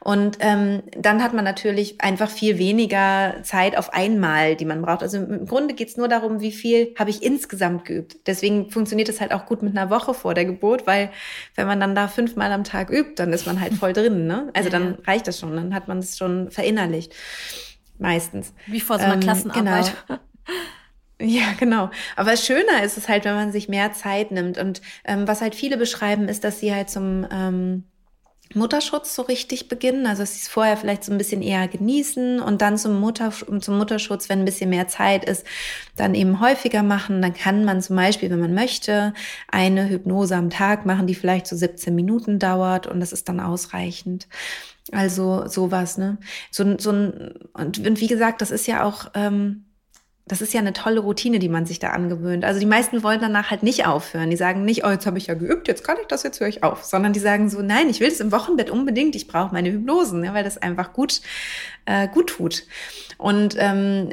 Und 0.00 0.38
ähm, 0.40 0.82
dann 0.96 1.22
hat 1.22 1.32
man 1.32 1.44
natürlich 1.44 2.00
einfach 2.00 2.28
viel 2.28 2.58
weniger 2.58 3.36
Zeit 3.42 3.76
auf 3.76 3.92
einmal, 3.92 4.56
die 4.56 4.64
man 4.64 4.82
braucht. 4.82 5.02
Also 5.02 5.18
im 5.18 5.46
Grunde 5.46 5.74
geht's 5.74 5.96
nur 5.96 6.08
darum, 6.08 6.40
wie 6.40 6.50
viel 6.50 6.94
habe 6.98 7.10
ich 7.10 7.22
insgesamt 7.22 7.84
geübt. 7.84 8.16
Deswegen 8.26 8.70
funktioniert 8.70 9.08
es 9.08 9.20
halt 9.20 9.32
auch 9.32 9.46
gut 9.46 9.62
mit 9.62 9.76
einer 9.76 9.90
Woche 9.90 10.12
vor 10.12 10.34
der 10.34 10.44
Geburt, 10.44 10.86
weil 10.86 11.10
wenn 11.54 11.68
man 11.68 11.78
dann 11.78 11.94
da 11.94 12.08
fünfmal 12.08 12.50
am 12.50 12.64
Tag 12.64 12.90
übt, 12.90 13.14
dann 13.16 13.32
ist 13.32 13.46
man 13.46 13.60
halt 13.60 13.74
voll 13.74 13.92
drin. 13.92 14.26
Ne? 14.26 14.50
Also 14.54 14.70
dann 14.70 14.98
reicht 15.06 15.28
das 15.28 15.38
schon, 15.38 15.54
dann 15.54 15.74
hat 15.74 15.86
man 15.86 15.98
es 15.98 16.18
schon 16.18 16.50
verinnerlicht. 16.50 17.14
Meistens. 17.98 18.52
Wie 18.66 18.80
vor 18.80 18.98
so 18.98 19.04
einer 19.04 19.14
ähm, 19.14 19.20
Klassenarbeit. 19.20 19.94
Genau. 20.06 20.20
Ja, 21.24 21.52
genau. 21.56 21.88
Aber 22.16 22.36
schöner 22.36 22.82
ist 22.82 22.98
es 22.98 23.08
halt, 23.08 23.24
wenn 23.24 23.36
man 23.36 23.52
sich 23.52 23.68
mehr 23.68 23.92
Zeit 23.92 24.32
nimmt. 24.32 24.58
Und 24.58 24.82
ähm, 25.04 25.28
was 25.28 25.40
halt 25.40 25.54
viele 25.54 25.76
beschreiben, 25.76 26.26
ist, 26.26 26.42
dass 26.42 26.58
sie 26.58 26.74
halt 26.74 26.90
zum 26.90 27.24
ähm, 27.30 27.84
Mutterschutz 28.54 29.14
so 29.14 29.22
richtig 29.22 29.68
beginnen, 29.68 30.06
also 30.06 30.22
dass 30.22 30.34
sie 30.34 30.40
es 30.40 30.48
vorher 30.48 30.76
vielleicht 30.76 31.04
so 31.04 31.12
ein 31.12 31.18
bisschen 31.18 31.42
eher 31.42 31.68
genießen 31.68 32.40
und 32.40 32.62
dann 32.62 32.78
zum, 32.78 33.00
Mutter, 33.00 33.30
zum 33.30 33.78
Mutterschutz, 33.78 34.28
wenn 34.28 34.40
ein 34.40 34.44
bisschen 34.44 34.70
mehr 34.70 34.88
Zeit 34.88 35.24
ist, 35.24 35.46
dann 35.96 36.14
eben 36.14 36.40
häufiger 36.40 36.82
machen. 36.82 37.22
Dann 37.22 37.34
kann 37.34 37.64
man 37.64 37.82
zum 37.82 37.96
Beispiel, 37.96 38.30
wenn 38.30 38.40
man 38.40 38.54
möchte, 38.54 39.14
eine 39.48 39.88
Hypnose 39.88 40.36
am 40.36 40.50
Tag 40.50 40.86
machen, 40.86 41.06
die 41.06 41.14
vielleicht 41.14 41.46
so 41.46 41.56
17 41.56 41.94
Minuten 41.94 42.38
dauert 42.38 42.86
und 42.86 43.00
das 43.00 43.12
ist 43.12 43.28
dann 43.28 43.40
ausreichend. 43.40 44.28
Also 44.90 45.46
sowas, 45.46 45.96
ne? 45.98 46.18
So, 46.50 46.78
so 46.78 46.90
ein, 46.90 47.34
und 47.54 48.00
wie 48.00 48.08
gesagt, 48.08 48.40
das 48.40 48.50
ist 48.50 48.66
ja 48.66 48.84
auch. 48.84 49.10
Ähm, 49.14 49.64
das 50.26 50.40
ist 50.40 50.54
ja 50.54 50.60
eine 50.60 50.72
tolle 50.72 51.00
Routine, 51.00 51.40
die 51.40 51.48
man 51.48 51.66
sich 51.66 51.80
da 51.80 51.90
angewöhnt. 51.90 52.44
Also 52.44 52.60
die 52.60 52.66
meisten 52.66 53.02
wollen 53.02 53.20
danach 53.20 53.50
halt 53.50 53.64
nicht 53.64 53.86
aufhören. 53.86 54.30
Die 54.30 54.36
sagen 54.36 54.64
nicht, 54.64 54.84
oh, 54.84 54.90
jetzt 54.90 55.04
habe 55.04 55.18
ich 55.18 55.26
ja 55.26 55.34
geübt, 55.34 55.66
jetzt 55.66 55.84
kann 55.84 55.96
ich 56.00 56.06
das, 56.06 56.22
jetzt 56.22 56.38
höre 56.38 56.48
ich 56.48 56.62
auf. 56.62 56.84
Sondern 56.84 57.12
die 57.12 57.20
sagen 57.20 57.50
so, 57.50 57.60
nein, 57.60 57.90
ich 57.90 57.98
will 57.98 58.08
es 58.08 58.20
im 58.20 58.30
Wochenbett 58.30 58.70
unbedingt, 58.70 59.16
ich 59.16 59.26
brauche 59.26 59.52
meine 59.52 59.72
Hypnosen, 59.72 60.22
ja, 60.22 60.32
weil 60.32 60.44
das 60.44 60.58
einfach 60.58 60.92
gut, 60.92 61.22
äh, 61.86 62.06
gut 62.06 62.28
tut. 62.28 62.64
Und 63.18 63.56
ähm, 63.58 64.10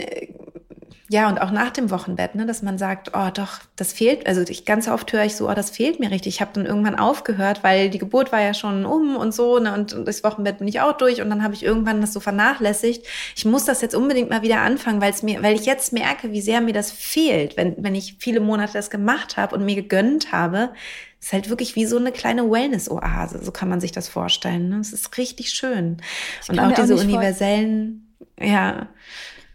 ja, 1.12 1.28
und 1.28 1.42
auch 1.42 1.50
nach 1.50 1.72
dem 1.72 1.90
Wochenbett, 1.90 2.36
ne, 2.36 2.46
dass 2.46 2.62
man 2.62 2.78
sagt, 2.78 3.14
oh 3.16 3.32
doch, 3.34 3.62
das 3.76 3.94
fehlt. 3.94 4.28
Also 4.28 4.42
ich 4.48 4.64
ganz 4.64 4.88
oft 4.88 5.12
höre 5.12 5.26
ich 5.26 5.36
so, 5.36 5.50
oh, 5.50 5.54
das 5.56 5.72
fehlt 5.72 6.00
mir 6.00 6.12
richtig. 6.12 6.36
Ich 6.36 6.42
habe 6.42 6.52
dann 6.54 6.68
irgendwann 6.68 7.00
aufgehört, 7.00 7.64
weil 7.64 7.90
die 7.90 7.98
Geburt 7.98 8.32
war 8.32 8.42
ja 8.42 8.54
schon 8.54 8.86
um 8.86 9.16
und 9.16 9.34
so, 9.34 9.58
ne, 9.58 9.74
und, 9.74 9.92
und 9.94 10.08
das 10.08 10.24
Wochenbett 10.24 10.60
bin 10.60 10.68
ich 10.68 10.82
auch 10.82 10.94
durch 10.94 11.20
und 11.20 11.32
dann 11.32 11.44
habe 11.44 11.56
ich 11.56 11.64
irgendwann 11.64 12.00
das 12.00 12.14
so 12.14 12.20
vernachlässigt. 12.20 13.08
Ich 13.36 13.44
muss 13.44 13.66
das 13.66 13.82
jetzt 13.82 13.96
unbedingt 13.96 14.30
mal 14.30 14.44
wieder 14.44 14.62
anfangen, 14.62 15.02
weil 15.02 15.12
es 15.12 15.24
mir, 15.24 15.42
weil 15.42 15.56
ich 15.56 15.66
jetzt 15.66 15.94
merke, 15.94 16.32
wie 16.32 16.42
sehr 16.42 16.62
mir 16.62 16.74
das 16.74 16.92
fehlt, 16.92 17.58
wenn, 17.58 17.84
wenn 17.84 17.96
ich 17.96 18.18
viele 18.20 18.40
Monate 18.40 18.74
das 18.74 18.92
gemacht 18.92 19.36
habe 19.36 19.56
und 19.56 19.66
mir 19.66 19.76
gegönnt 19.76 20.32
habe. 20.32 20.70
Es 21.20 21.28
ist 21.28 21.34
halt 21.34 21.50
wirklich 21.50 21.76
wie 21.76 21.88
so 21.88 21.98
eine 21.98 22.12
kleine 22.12 22.50
Wellness-Oase, 22.50 23.44
so 23.44 23.52
kann 23.52 23.68
man 23.68 23.82
sich 23.82 23.92
das 23.92 24.08
vorstellen. 24.08 24.70
Ne? 24.70 24.78
Es 24.80 24.94
ist 24.94 25.18
richtig 25.18 25.50
schön. 25.50 25.98
Und 26.48 26.60
auch 26.60 26.72
diese 26.72 26.94
auch 26.94 27.00
universellen, 27.00 28.16
ja 28.40 28.88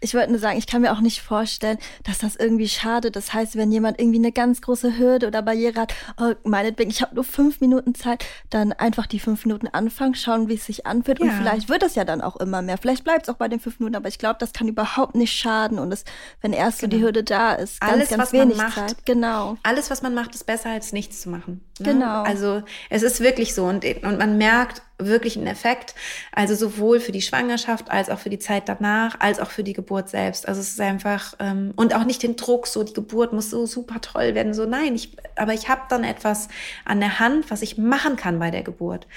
ich 0.01 0.13
wollte 0.13 0.29
nur 0.29 0.39
sagen, 0.39 0.57
ich 0.57 0.67
kann 0.67 0.81
mir 0.81 0.91
auch 0.91 1.01
nicht 1.01 1.21
vorstellen, 1.21 1.77
dass 2.03 2.19
das 2.19 2.35
irgendwie 2.35 2.67
schade. 2.67 3.11
Das 3.11 3.33
heißt, 3.33 3.55
wenn 3.55 3.71
jemand 3.71 3.99
irgendwie 3.99 4.19
eine 4.19 4.31
ganz 4.31 4.61
große 4.61 4.97
Hürde 4.97 5.27
oder 5.27 5.41
Barriere 5.41 5.81
hat, 5.81 5.93
oh, 6.19 6.33
meinetwegen, 6.43 6.89
ich 6.89 7.01
habe 7.01 7.15
nur 7.15 7.23
fünf 7.23 7.61
Minuten 7.61 7.95
Zeit, 7.95 8.25
dann 8.49 8.73
einfach 8.73 9.07
die 9.07 9.19
fünf 9.19 9.45
Minuten 9.45 9.67
anfangen, 9.67 10.15
schauen, 10.15 10.49
wie 10.49 10.55
es 10.55 10.65
sich 10.65 10.85
anfühlt. 10.85 11.19
Ja. 11.19 11.25
Und 11.25 11.31
vielleicht 11.31 11.69
wird 11.69 11.83
es 11.83 11.95
ja 11.95 12.05
dann 12.05 12.21
auch 12.21 12.35
immer 12.35 12.61
mehr. 12.61 12.77
Vielleicht 12.77 13.03
bleibt 13.03 13.23
es 13.27 13.33
auch 13.33 13.37
bei 13.37 13.47
den 13.47 13.59
fünf 13.59 13.79
Minuten, 13.79 13.95
aber 13.95 14.07
ich 14.07 14.19
glaube, 14.19 14.37
das 14.39 14.53
kann 14.53 14.67
überhaupt 14.67 15.15
nicht 15.15 15.33
schaden. 15.33 15.79
Und 15.79 15.91
es, 15.91 16.03
wenn 16.41 16.53
erst 16.53 16.79
so 16.79 16.87
die 16.87 16.97
genau. 16.97 17.07
Hürde 17.07 17.23
da 17.23 17.53
ist, 17.53 17.81
ganz, 17.81 17.93
Alles, 17.93 18.09
ganz 18.09 18.33
wenig 18.33 18.57
macht, 18.57 18.75
Zeit. 18.75 19.05
Genau. 19.05 19.57
Alles, 19.63 19.89
was 19.89 20.01
man 20.01 20.13
macht, 20.13 20.35
ist 20.35 20.45
besser 20.45 20.69
als 20.69 20.93
nichts 20.93 21.21
zu 21.21 21.29
machen. 21.29 21.61
Ne? 21.79 21.93
Genau. 21.93 22.23
Also 22.23 22.63
es 22.89 23.03
ist 23.03 23.21
wirklich 23.21 23.53
so. 23.55 23.65
Und, 23.65 23.85
und 23.85 24.17
man 24.17 24.37
merkt, 24.37 24.81
wirklich 24.97 25.37
einen 25.37 25.47
Effekt. 25.47 25.95
Also 26.31 26.55
sowohl 26.55 26.99
für 26.99 27.11
die 27.11 27.21
Schwangerschaft 27.21 27.91
als 27.91 28.09
auch 28.09 28.19
für 28.19 28.29
die 28.29 28.39
Zeit 28.39 28.69
danach, 28.69 29.19
als 29.19 29.39
auch 29.39 29.51
für 29.51 29.63
die 29.63 29.73
Geburt 29.73 30.09
selbst. 30.09 30.47
Also 30.47 30.61
es 30.61 30.71
ist 30.71 30.81
einfach 30.81 31.35
ähm, 31.39 31.73
und 31.75 31.93
auch 31.93 32.05
nicht 32.05 32.23
den 32.23 32.35
Druck, 32.35 32.67
so 32.67 32.83
die 32.83 32.93
Geburt 32.93 33.33
muss 33.33 33.49
so 33.49 33.65
super 33.65 34.01
toll 34.01 34.35
werden. 34.35 34.53
So 34.53 34.65
nein, 34.65 34.95
ich, 34.95 35.15
aber 35.35 35.53
ich 35.53 35.69
habe 35.69 35.81
dann 35.89 36.03
etwas 36.03 36.47
an 36.85 36.99
der 36.99 37.19
Hand, 37.19 37.51
was 37.51 37.61
ich 37.61 37.77
machen 37.77 38.15
kann 38.15 38.39
bei 38.39 38.51
der 38.51 38.63
Geburt 38.63 39.07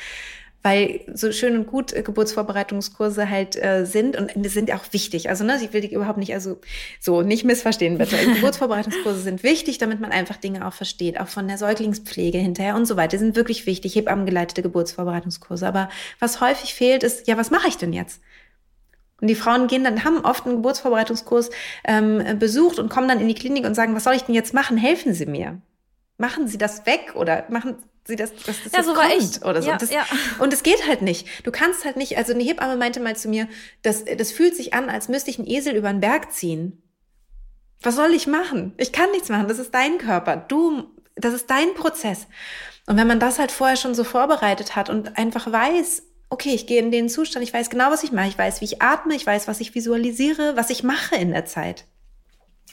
weil 0.62 1.00
so 1.12 1.30
schön 1.30 1.56
und 1.56 1.66
gut 1.66 1.92
äh, 1.92 2.02
Geburtsvorbereitungskurse 2.02 3.30
halt 3.30 3.56
äh, 3.62 3.84
sind 3.84 4.16
und 4.16 4.32
die 4.34 4.48
sind 4.48 4.72
auch 4.72 4.84
wichtig. 4.92 5.28
Also 5.28 5.44
ne, 5.44 5.59
ich 5.62 5.72
will 5.72 5.80
die 5.80 5.92
überhaupt 5.92 6.18
nicht, 6.18 6.34
also 6.34 6.59
so 7.00 7.22
nicht 7.22 7.44
missverstehen 7.44 7.98
bitte. 7.98 8.16
Geburtsvorbereitungskurse 8.34 9.20
sind 9.20 9.42
wichtig, 9.42 9.78
damit 9.78 10.00
man 10.00 10.11
einfach 10.11 10.36
Dinge 10.36 10.66
auch 10.66 10.72
versteht, 10.72 11.20
auch 11.20 11.28
von 11.28 11.46
der 11.46 11.59
Säuglingspflege 11.59 12.38
hinterher 12.38 12.74
und 12.74 12.86
so 12.86 12.96
weiter. 12.96 13.11
Die 13.11 13.18
sind 13.18 13.36
wirklich 13.36 13.66
wichtig, 13.66 13.94
hebammengeleitete 13.94 14.62
Geburtsvorbereitungskurse. 14.62 15.66
Aber 15.66 15.88
was 16.18 16.40
häufig 16.40 16.74
fehlt, 16.74 17.04
ist, 17.04 17.28
ja, 17.28 17.36
was 17.36 17.50
mache 17.50 17.68
ich 17.68 17.76
denn 17.76 17.92
jetzt? 17.92 18.20
Und 19.20 19.28
die 19.28 19.34
Frauen 19.34 19.66
gehen 19.66 19.84
dann, 19.84 20.04
haben 20.04 20.24
oft 20.24 20.46
einen 20.46 20.56
Geburtsvorbereitungskurs 20.56 21.50
ähm, 21.84 22.38
besucht 22.38 22.78
und 22.78 22.88
kommen 22.88 23.09
dann 23.09 23.20
in 23.20 23.28
die 23.28 23.34
Klinik 23.34 23.64
und 23.64 23.74
sagen, 23.74 23.94
was 23.94 24.04
soll 24.04 24.14
ich 24.14 24.24
denn 24.24 24.34
jetzt 24.34 24.54
machen? 24.54 24.76
Helfen 24.76 25.12
Sie 25.12 25.26
mir. 25.26 25.61
Machen 26.18 26.48
Sie 26.48 26.59
das 26.59 26.86
weg 26.86 27.14
oder 27.14 27.44
machen 27.48 27.76
sie 28.09 28.16
das, 28.16 28.34
dass 28.34 28.56
das 28.64 28.72
ja, 28.72 28.82
so 28.82 28.96
war 28.96 29.09
ich. 29.16 29.44
oder 29.44 29.62
so. 29.62 29.68
Ja, 29.68 29.76
das, 29.76 29.92
ja. 29.92 30.04
Und 30.40 30.52
es 30.52 30.62
geht 30.62 30.88
halt 30.88 31.02
nicht. 31.02 31.28
Du 31.46 31.52
kannst 31.52 31.84
halt 31.84 31.96
nicht, 31.96 32.18
also 32.18 32.32
eine 32.32 32.42
Hebamme 32.42 32.76
meinte 32.76 33.00
mal 33.00 33.14
zu 33.14 33.28
mir, 33.28 33.48
das, 33.82 34.04
das 34.04 34.32
fühlt 34.32 34.56
sich 34.56 34.74
an, 34.74 34.88
als 34.90 35.09
müsste 35.09 35.30
ich 35.30 35.38
einen 35.38 35.46
Esel 35.46 35.76
über 35.76 35.90
den 35.90 36.00
Berg 36.00 36.32
ziehen. 36.32 36.82
Was 37.82 37.94
soll 37.94 38.12
ich 38.12 38.26
machen? 38.26 38.72
Ich 38.78 38.90
kann 38.90 39.11
nichts 39.12 39.28
machen. 39.28 39.46
Das 39.46 39.61
ist 39.61 39.72
dein 39.72 39.98
Körper. 39.98 40.36
Du, 40.36 40.84
das 41.14 41.34
ist 41.34 41.48
dein 41.48 41.74
Prozess. 41.74 42.26
Und 42.86 42.96
wenn 42.96 43.06
man 43.06 43.20
das 43.20 43.38
halt 43.38 43.52
vorher 43.52 43.76
schon 43.76 43.94
so 43.94 44.02
vorbereitet 44.02 44.74
hat 44.74 44.90
und 44.90 45.16
einfach 45.16 45.52
weiß, 45.52 46.02
okay, 46.30 46.54
ich 46.54 46.66
gehe 46.66 46.80
in 46.80 46.90
den 46.90 47.09
Zustand, 47.09 47.44
ich 47.44 47.54
weiß 47.54 47.70
genau, 47.70 47.90
was 47.90 48.02
ich 48.02 48.11
mache, 48.11 48.28
ich 48.28 48.38
weiß, 48.38 48.61
wie 48.61 48.64
ich 48.64 48.82
atme, 48.82 49.14
ich 49.14 49.26
weiß, 49.26 49.46
was 49.46 49.61
ich 49.61 49.74
visualisiere, 49.74 50.56
was 50.56 50.70
ich 50.70 50.82
mache 50.82 51.16
in 51.16 51.32
der 51.32 51.44
Zeit 51.44 51.84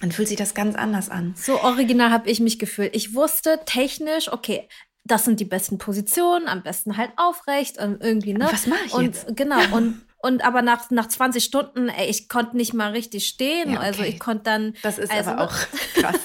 dann 0.02 0.12
fühlt 0.12 0.28
sich 0.28 0.38
das 0.38 0.54
ganz 0.54 0.76
anders 0.76 1.10
an. 1.10 1.36
So 1.38 1.62
original 1.62 2.12
habe 2.12 2.30
ich 2.30 2.40
mich 2.40 2.60
gefühlt. 2.60 2.96
Ich 2.96 3.16
wusste 3.16 3.62
technisch, 3.66 4.32
okay, 4.32 4.68
das 5.06 5.24
sind 5.24 5.40
die 5.40 5.46
besten 5.46 5.78
Positionen, 5.78 6.48
am 6.48 6.64
besten 6.64 6.98
halt 6.98 7.12
aufrecht 7.16 7.78
und 7.78 8.04
irgendwie, 8.04 8.34
ne? 8.34 8.50
Was 8.52 8.68
mache 8.68 8.86
ich 8.86 8.94
und, 8.94 9.06
jetzt? 9.06 9.28
Genau, 9.36 9.60
und 9.76 10.02
und 10.26 10.44
aber 10.44 10.64
nach, 10.64 10.90
nach 10.90 11.08
20 11.08 11.44
Stunden, 11.44 11.88
ey, 11.88 12.10
ich 12.10 12.30
konnte 12.30 12.58
nicht 12.58 12.74
mal 12.74 12.90
richtig 12.90 13.28
stehen. 13.28 13.74
Ja, 13.74 13.80
also 13.80 14.00
okay. 14.00 14.02
Also 14.02 14.04
ich 14.16 14.20
konnte 14.20 14.44
dann. 14.46 14.74
Das 14.82 14.98
ist 14.98 15.12
also, 15.12 15.30
aber 15.30 15.44
auch 15.44 15.54
krass. 15.94 16.20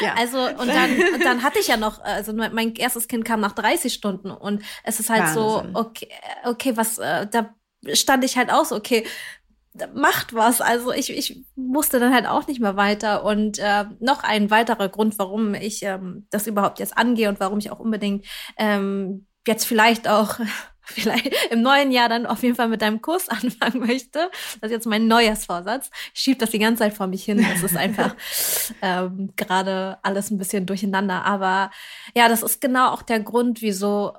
ja. 0.00 0.14
Also 0.18 0.38
und 0.40 0.66
dann, 0.66 0.90
und 1.14 1.24
dann 1.24 1.44
hatte 1.44 1.60
ich 1.60 1.68
ja 1.68 1.76
noch, 1.76 2.02
also 2.02 2.32
mein 2.32 2.74
erstes 2.74 3.06
Kind 3.06 3.24
kam 3.24 3.38
nach 3.38 3.52
30 3.52 3.94
Stunden 3.94 4.32
und 4.32 4.64
es 4.82 4.98
ist 4.98 5.08
halt 5.08 5.36
Wahnsinn. 5.36 5.72
so, 5.72 5.78
okay, 5.80 6.08
okay, 6.46 6.76
was, 6.76 6.98
äh, 6.98 7.28
da 7.28 7.54
stand 7.92 8.24
ich 8.24 8.36
halt 8.36 8.50
aus, 8.50 8.72
okay, 8.72 9.06
macht 9.94 10.34
was. 10.34 10.60
Also 10.60 10.92
ich, 10.92 11.10
ich 11.10 11.44
musste 11.56 12.00
dann 12.00 12.14
halt 12.14 12.26
auch 12.26 12.46
nicht 12.46 12.60
mehr 12.60 12.76
weiter. 12.76 13.24
Und 13.24 13.58
äh, 13.58 13.84
noch 14.00 14.22
ein 14.22 14.50
weiterer 14.50 14.88
Grund, 14.88 15.18
warum 15.18 15.54
ich 15.54 15.82
ähm, 15.82 16.26
das 16.30 16.46
überhaupt 16.46 16.78
jetzt 16.78 16.96
angehe 16.96 17.28
und 17.28 17.40
warum 17.40 17.58
ich 17.58 17.70
auch 17.70 17.80
unbedingt 17.80 18.26
ähm, 18.56 19.26
jetzt 19.46 19.64
vielleicht 19.64 20.08
auch 20.08 20.38
vielleicht 20.82 21.32
im 21.50 21.62
neuen 21.62 21.92
Jahr 21.92 22.08
dann 22.08 22.26
auf 22.26 22.42
jeden 22.42 22.54
Fall 22.54 22.68
mit 22.68 22.82
deinem 22.82 23.02
Kurs 23.02 23.28
anfangen 23.28 23.86
möchte. 23.86 24.30
Das 24.60 24.70
ist 24.70 24.76
jetzt 24.76 24.86
mein 24.86 25.06
Neujahrsvorsatz. 25.06 25.90
Ich 26.14 26.20
schiebe 26.20 26.38
das 26.38 26.50
die 26.50 26.58
ganze 26.58 26.80
Zeit 26.80 26.94
vor 26.94 27.06
mich 27.06 27.24
hin. 27.24 27.44
Das 27.52 27.62
ist 27.62 27.76
einfach 27.76 28.14
ähm, 28.82 29.32
gerade 29.36 29.98
alles 30.02 30.30
ein 30.30 30.38
bisschen 30.38 30.66
durcheinander. 30.66 31.24
Aber 31.24 31.70
ja, 32.14 32.28
das 32.28 32.42
ist 32.42 32.60
genau 32.60 32.90
auch 32.90 33.02
der 33.02 33.20
Grund, 33.20 33.62
wieso, 33.62 34.14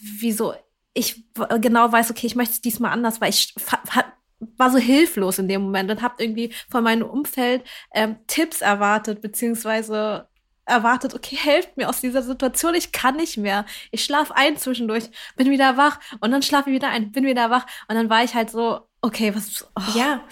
wieso 0.00 0.54
ich 0.94 1.24
genau 1.60 1.90
weiß, 1.90 2.10
okay, 2.10 2.26
ich 2.26 2.36
möchte 2.36 2.54
es 2.54 2.60
diesmal 2.60 2.92
anders, 2.92 3.20
weil 3.20 3.30
ich 3.30 3.52
war 4.56 4.70
so 4.70 4.78
hilflos 4.78 5.38
in 5.38 5.48
dem 5.48 5.62
Moment 5.62 5.90
und 5.90 6.02
habe 6.02 6.22
irgendwie 6.22 6.52
von 6.70 6.84
meinem 6.84 7.08
Umfeld 7.08 7.64
ähm, 7.94 8.16
Tipps 8.26 8.60
erwartet, 8.60 9.20
beziehungsweise 9.20 10.28
erwartet, 10.66 11.14
okay, 11.14 11.36
helft 11.36 11.76
mir 11.76 11.88
aus 11.88 12.00
dieser 12.00 12.22
Situation, 12.22 12.74
ich 12.74 12.92
kann 12.92 13.16
nicht 13.16 13.36
mehr. 13.36 13.66
Ich 13.90 14.04
schlafe 14.04 14.34
ein 14.34 14.56
zwischendurch, 14.56 15.10
bin 15.36 15.50
wieder 15.50 15.76
wach 15.76 16.00
und 16.20 16.30
dann 16.30 16.42
schlafe 16.42 16.70
ich 16.70 16.76
wieder 16.76 16.88
ein, 16.88 17.12
bin 17.12 17.24
wieder 17.24 17.50
wach 17.50 17.66
und 17.88 17.96
dann 17.96 18.08
war 18.10 18.24
ich 18.24 18.34
halt 18.34 18.50
so, 18.50 18.80
okay, 19.02 19.34
was. 19.34 19.66
Oh. 19.76 19.98
Ja, 19.98 20.22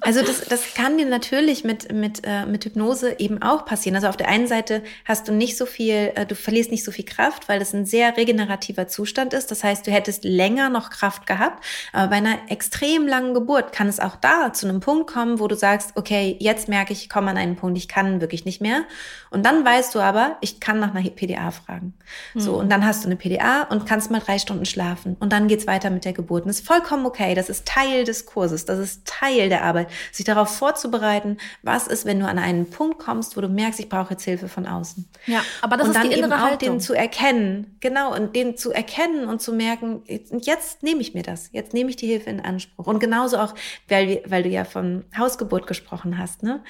Also 0.00 0.22
das, 0.22 0.42
das 0.42 0.74
kann 0.74 0.98
dir 0.98 1.06
natürlich 1.06 1.64
mit, 1.64 1.92
mit, 1.92 2.22
äh, 2.24 2.46
mit 2.46 2.64
Hypnose 2.64 3.18
eben 3.18 3.42
auch 3.42 3.64
passieren. 3.64 3.96
Also 3.96 4.06
auf 4.06 4.16
der 4.16 4.28
einen 4.28 4.46
Seite 4.46 4.82
hast 5.04 5.26
du 5.26 5.32
nicht 5.32 5.56
so 5.56 5.66
viel, 5.66 6.12
äh, 6.14 6.26
du 6.26 6.34
verlierst 6.34 6.70
nicht 6.70 6.84
so 6.84 6.92
viel 6.92 7.04
Kraft, 7.04 7.48
weil 7.48 7.58
das 7.58 7.74
ein 7.74 7.84
sehr 7.84 8.16
regenerativer 8.16 8.86
Zustand 8.86 9.34
ist. 9.34 9.50
Das 9.50 9.64
heißt, 9.64 9.86
du 9.86 9.90
hättest 9.90 10.24
länger 10.24 10.68
noch 10.68 10.90
Kraft 10.90 11.26
gehabt. 11.26 11.64
Aber 11.92 12.08
bei 12.08 12.16
einer 12.16 12.38
extrem 12.48 13.06
langen 13.06 13.34
Geburt 13.34 13.72
kann 13.72 13.88
es 13.88 13.98
auch 13.98 14.16
da 14.16 14.52
zu 14.52 14.68
einem 14.68 14.80
Punkt 14.80 15.10
kommen, 15.10 15.40
wo 15.40 15.48
du 15.48 15.56
sagst, 15.56 15.92
okay, 15.96 16.36
jetzt 16.38 16.68
merke 16.68 16.92
ich, 16.92 17.02
ich 17.02 17.08
komme 17.08 17.30
an 17.30 17.36
einen 17.36 17.56
Punkt, 17.56 17.76
ich 17.76 17.88
kann 17.88 18.20
wirklich 18.20 18.44
nicht 18.44 18.60
mehr. 18.60 18.84
Und 19.30 19.44
dann 19.44 19.64
weißt 19.64 19.94
du 19.94 20.00
aber, 20.00 20.36
ich 20.40 20.60
kann 20.60 20.78
nach 20.78 20.94
einer 20.94 21.08
PDA 21.10 21.50
fragen. 21.50 21.94
Mhm. 22.34 22.40
So, 22.40 22.54
und 22.54 22.70
dann 22.70 22.86
hast 22.86 23.04
du 23.04 23.08
eine 23.08 23.16
PDA 23.16 23.62
und 23.64 23.86
kannst 23.86 24.10
mal 24.10 24.20
drei 24.20 24.38
Stunden 24.38 24.64
schlafen. 24.64 25.16
Und 25.18 25.32
dann 25.32 25.48
geht's 25.48 25.66
weiter 25.66 25.90
mit 25.90 26.04
der 26.04 26.12
Geburt. 26.12 26.44
Und 26.44 26.48
das 26.48 26.60
ist 26.60 26.66
vollkommen 26.66 27.06
okay. 27.06 27.34
Das 27.34 27.48
ist 27.48 27.66
Teil 27.66 28.04
des 28.04 28.24
Kurses. 28.24 28.64
Das 28.64 28.78
ist 28.78 29.06
Teil 29.06 29.47
der 29.48 29.64
Arbeit, 29.64 29.88
sich 30.12 30.24
darauf 30.24 30.48
vorzubereiten, 30.56 31.38
was 31.62 31.86
ist, 31.86 32.04
wenn 32.04 32.20
du 32.20 32.26
an 32.26 32.38
einen 32.38 32.70
Punkt 32.70 32.98
kommst, 32.98 33.36
wo 33.36 33.40
du 33.40 33.48
merkst, 33.48 33.80
ich 33.80 33.88
brauche 33.88 34.10
jetzt 34.14 34.24
Hilfe 34.24 34.48
von 34.48 34.66
außen. 34.66 35.08
Ja, 35.26 35.42
aber 35.62 35.76
das 35.76 35.86
und 35.86 35.94
ist 35.94 36.02
dann 36.02 36.10
die 36.10 36.16
innere 36.16 36.32
eben 36.32 36.40
auch 36.40 36.50
Haltung. 36.50 36.74
den 36.74 36.80
zu 36.80 36.94
erkennen, 36.94 37.76
genau, 37.80 38.14
und 38.14 38.34
den 38.34 38.56
zu 38.56 38.72
erkennen 38.72 39.28
und 39.28 39.40
zu 39.40 39.52
merken, 39.52 40.02
jetzt 40.06 40.82
nehme 40.82 41.00
ich 41.00 41.14
mir 41.14 41.22
das, 41.22 41.50
jetzt 41.52 41.74
nehme 41.74 41.90
ich 41.90 41.96
die 41.96 42.06
Hilfe 42.06 42.30
in 42.30 42.40
Anspruch. 42.40 42.86
Und 42.86 43.00
genauso 43.00 43.38
auch, 43.38 43.54
weil, 43.88 44.22
weil 44.26 44.42
du 44.42 44.48
ja 44.48 44.64
von 44.64 45.04
Hausgeburt 45.16 45.66
gesprochen 45.66 46.18
hast, 46.18 46.42
ne? 46.42 46.62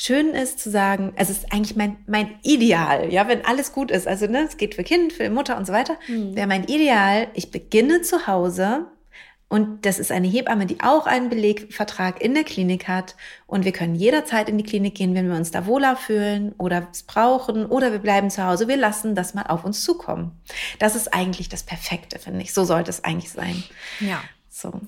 Schön 0.00 0.28
ist 0.28 0.60
zu 0.60 0.70
sagen, 0.70 1.12
es 1.16 1.28
ist 1.28 1.52
eigentlich 1.52 1.74
mein, 1.74 1.96
mein 2.06 2.38
Ideal, 2.44 3.12
ja, 3.12 3.26
wenn 3.26 3.44
alles 3.44 3.72
gut 3.72 3.90
ist. 3.90 4.06
Also, 4.06 4.28
ne, 4.28 4.44
es 4.46 4.56
geht 4.56 4.76
für 4.76 4.84
Kind, 4.84 5.12
für 5.12 5.28
Mutter 5.28 5.56
und 5.56 5.66
so 5.66 5.72
weiter. 5.72 5.96
Mhm. 6.06 6.36
Wäre 6.36 6.46
mein 6.46 6.62
Ideal, 6.68 7.26
ich 7.34 7.50
beginne 7.50 8.00
zu 8.02 8.28
Hause 8.28 8.86
und 9.48 9.86
das 9.86 9.98
ist 9.98 10.12
eine 10.12 10.28
Hebamme, 10.28 10.66
die 10.66 10.80
auch 10.80 11.06
einen 11.06 11.30
Belegvertrag 11.30 12.20
in 12.20 12.34
der 12.34 12.44
Klinik 12.44 12.86
hat. 12.86 13.16
Und 13.46 13.64
wir 13.64 13.72
können 13.72 13.94
jederzeit 13.94 14.48
in 14.48 14.58
die 14.58 14.64
Klinik 14.64 14.94
gehen, 14.94 15.14
wenn 15.14 15.28
wir 15.28 15.36
uns 15.36 15.50
da 15.50 15.64
wohler 15.64 15.96
fühlen 15.96 16.54
oder 16.58 16.88
es 16.92 17.02
brauchen 17.04 17.64
oder 17.64 17.90
wir 17.90 17.98
bleiben 17.98 18.28
zu 18.28 18.44
Hause. 18.44 18.68
Wir 18.68 18.76
lassen 18.76 19.14
das 19.14 19.32
mal 19.32 19.44
auf 19.44 19.64
uns 19.64 19.82
zukommen. 19.82 20.38
Das 20.78 20.94
ist 20.94 21.14
eigentlich 21.14 21.48
das 21.48 21.62
Perfekte, 21.62 22.18
finde 22.18 22.42
ich. 22.42 22.52
So 22.52 22.64
sollte 22.64 22.90
es 22.90 23.04
eigentlich 23.04 23.30
sein. 23.30 23.62
Ja. 24.00 24.20
So. 24.50 24.80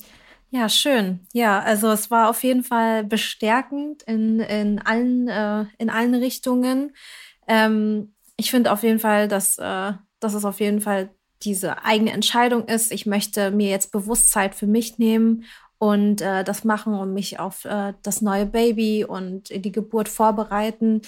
Ja, 0.50 0.68
schön. 0.68 1.20
Ja, 1.32 1.60
also 1.60 1.90
es 1.90 2.10
war 2.10 2.28
auf 2.28 2.42
jeden 2.42 2.64
Fall 2.64 3.04
bestärkend 3.04 4.02
in, 4.02 4.40
in, 4.40 4.78
allen, 4.80 5.28
äh, 5.28 5.64
in 5.78 5.88
allen 5.88 6.14
Richtungen. 6.14 6.94
Ähm, 7.46 8.14
ich 8.36 8.50
finde 8.50 8.72
auf 8.72 8.82
jeden 8.82 8.98
Fall, 8.98 9.26
dass, 9.26 9.56
äh, 9.56 9.92
dass 10.18 10.34
es 10.34 10.44
auf 10.44 10.60
jeden 10.60 10.80
Fall 10.80 11.14
diese 11.42 11.84
eigene 11.84 12.12
Entscheidung 12.12 12.66
ist, 12.66 12.92
ich 12.92 13.06
möchte 13.06 13.50
mir 13.50 13.70
jetzt 13.70 13.92
bewusst 13.92 14.30
Zeit 14.30 14.54
für 14.54 14.66
mich 14.66 14.98
nehmen 14.98 15.44
und 15.78 16.20
äh, 16.20 16.44
das 16.44 16.64
machen 16.64 16.92
und 16.94 17.14
mich 17.14 17.40
auf 17.40 17.64
äh, 17.64 17.94
das 18.02 18.20
neue 18.20 18.44
Baby 18.44 19.04
und 19.04 19.48
die 19.48 19.72
Geburt 19.72 20.08
vorbereiten 20.08 21.00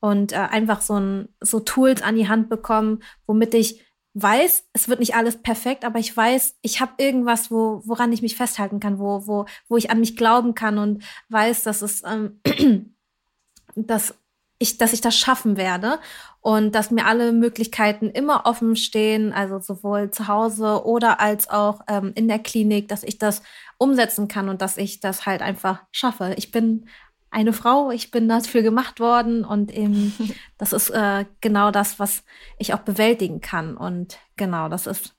und 0.00 0.32
äh, 0.32 0.36
einfach 0.36 0.80
so, 0.80 0.94
ein, 0.94 1.28
so 1.40 1.60
Tools 1.60 2.02
an 2.02 2.16
die 2.16 2.28
Hand 2.28 2.48
bekommen, 2.48 3.04
womit 3.26 3.54
ich 3.54 3.86
weiß, 4.14 4.68
es 4.72 4.88
wird 4.88 4.98
nicht 4.98 5.14
alles 5.14 5.42
perfekt, 5.42 5.84
aber 5.84 5.98
ich 5.98 6.16
weiß, 6.16 6.56
ich 6.62 6.80
habe 6.80 6.92
irgendwas, 6.98 7.50
wo, 7.50 7.82
woran 7.84 8.12
ich 8.12 8.22
mich 8.22 8.34
festhalten 8.34 8.80
kann, 8.80 8.98
wo, 8.98 9.26
wo, 9.26 9.46
wo 9.68 9.76
ich 9.76 9.90
an 9.90 10.00
mich 10.00 10.16
glauben 10.16 10.54
kann 10.54 10.78
und 10.78 11.04
weiß, 11.28 11.62
dass 11.62 11.82
es, 11.82 12.02
ähm, 12.04 12.40
dass 13.76 14.14
ich, 14.58 14.78
dass 14.78 14.92
ich 14.92 15.00
das 15.00 15.16
schaffen 15.16 15.56
werde 15.56 15.98
und 16.40 16.74
dass 16.74 16.90
mir 16.90 17.06
alle 17.06 17.32
Möglichkeiten 17.32 18.08
immer 18.08 18.46
offen 18.46 18.76
stehen, 18.76 19.32
also 19.32 19.58
sowohl 19.58 20.10
zu 20.10 20.28
Hause 20.28 20.84
oder 20.86 21.20
als 21.20 21.50
auch 21.50 21.80
ähm, 21.88 22.12
in 22.14 22.28
der 22.28 22.38
Klinik, 22.38 22.88
dass 22.88 23.02
ich 23.02 23.18
das 23.18 23.42
umsetzen 23.78 24.28
kann 24.28 24.48
und 24.48 24.62
dass 24.62 24.76
ich 24.78 25.00
das 25.00 25.26
halt 25.26 25.42
einfach 25.42 25.82
schaffe. 25.92 26.34
Ich 26.36 26.52
bin 26.52 26.86
eine 27.30 27.52
Frau, 27.52 27.90
ich 27.90 28.10
bin 28.10 28.28
dafür 28.28 28.62
gemacht 28.62 28.98
worden 29.00 29.44
und 29.44 29.72
eben 29.72 30.14
das 30.58 30.72
ist 30.72 30.90
äh, 30.90 31.26
genau 31.40 31.70
das, 31.70 31.98
was 31.98 32.24
ich 32.58 32.72
auch 32.72 32.80
bewältigen 32.80 33.40
kann 33.40 33.76
und 33.76 34.18
genau, 34.36 34.68
das 34.68 34.86
ist 34.86 35.16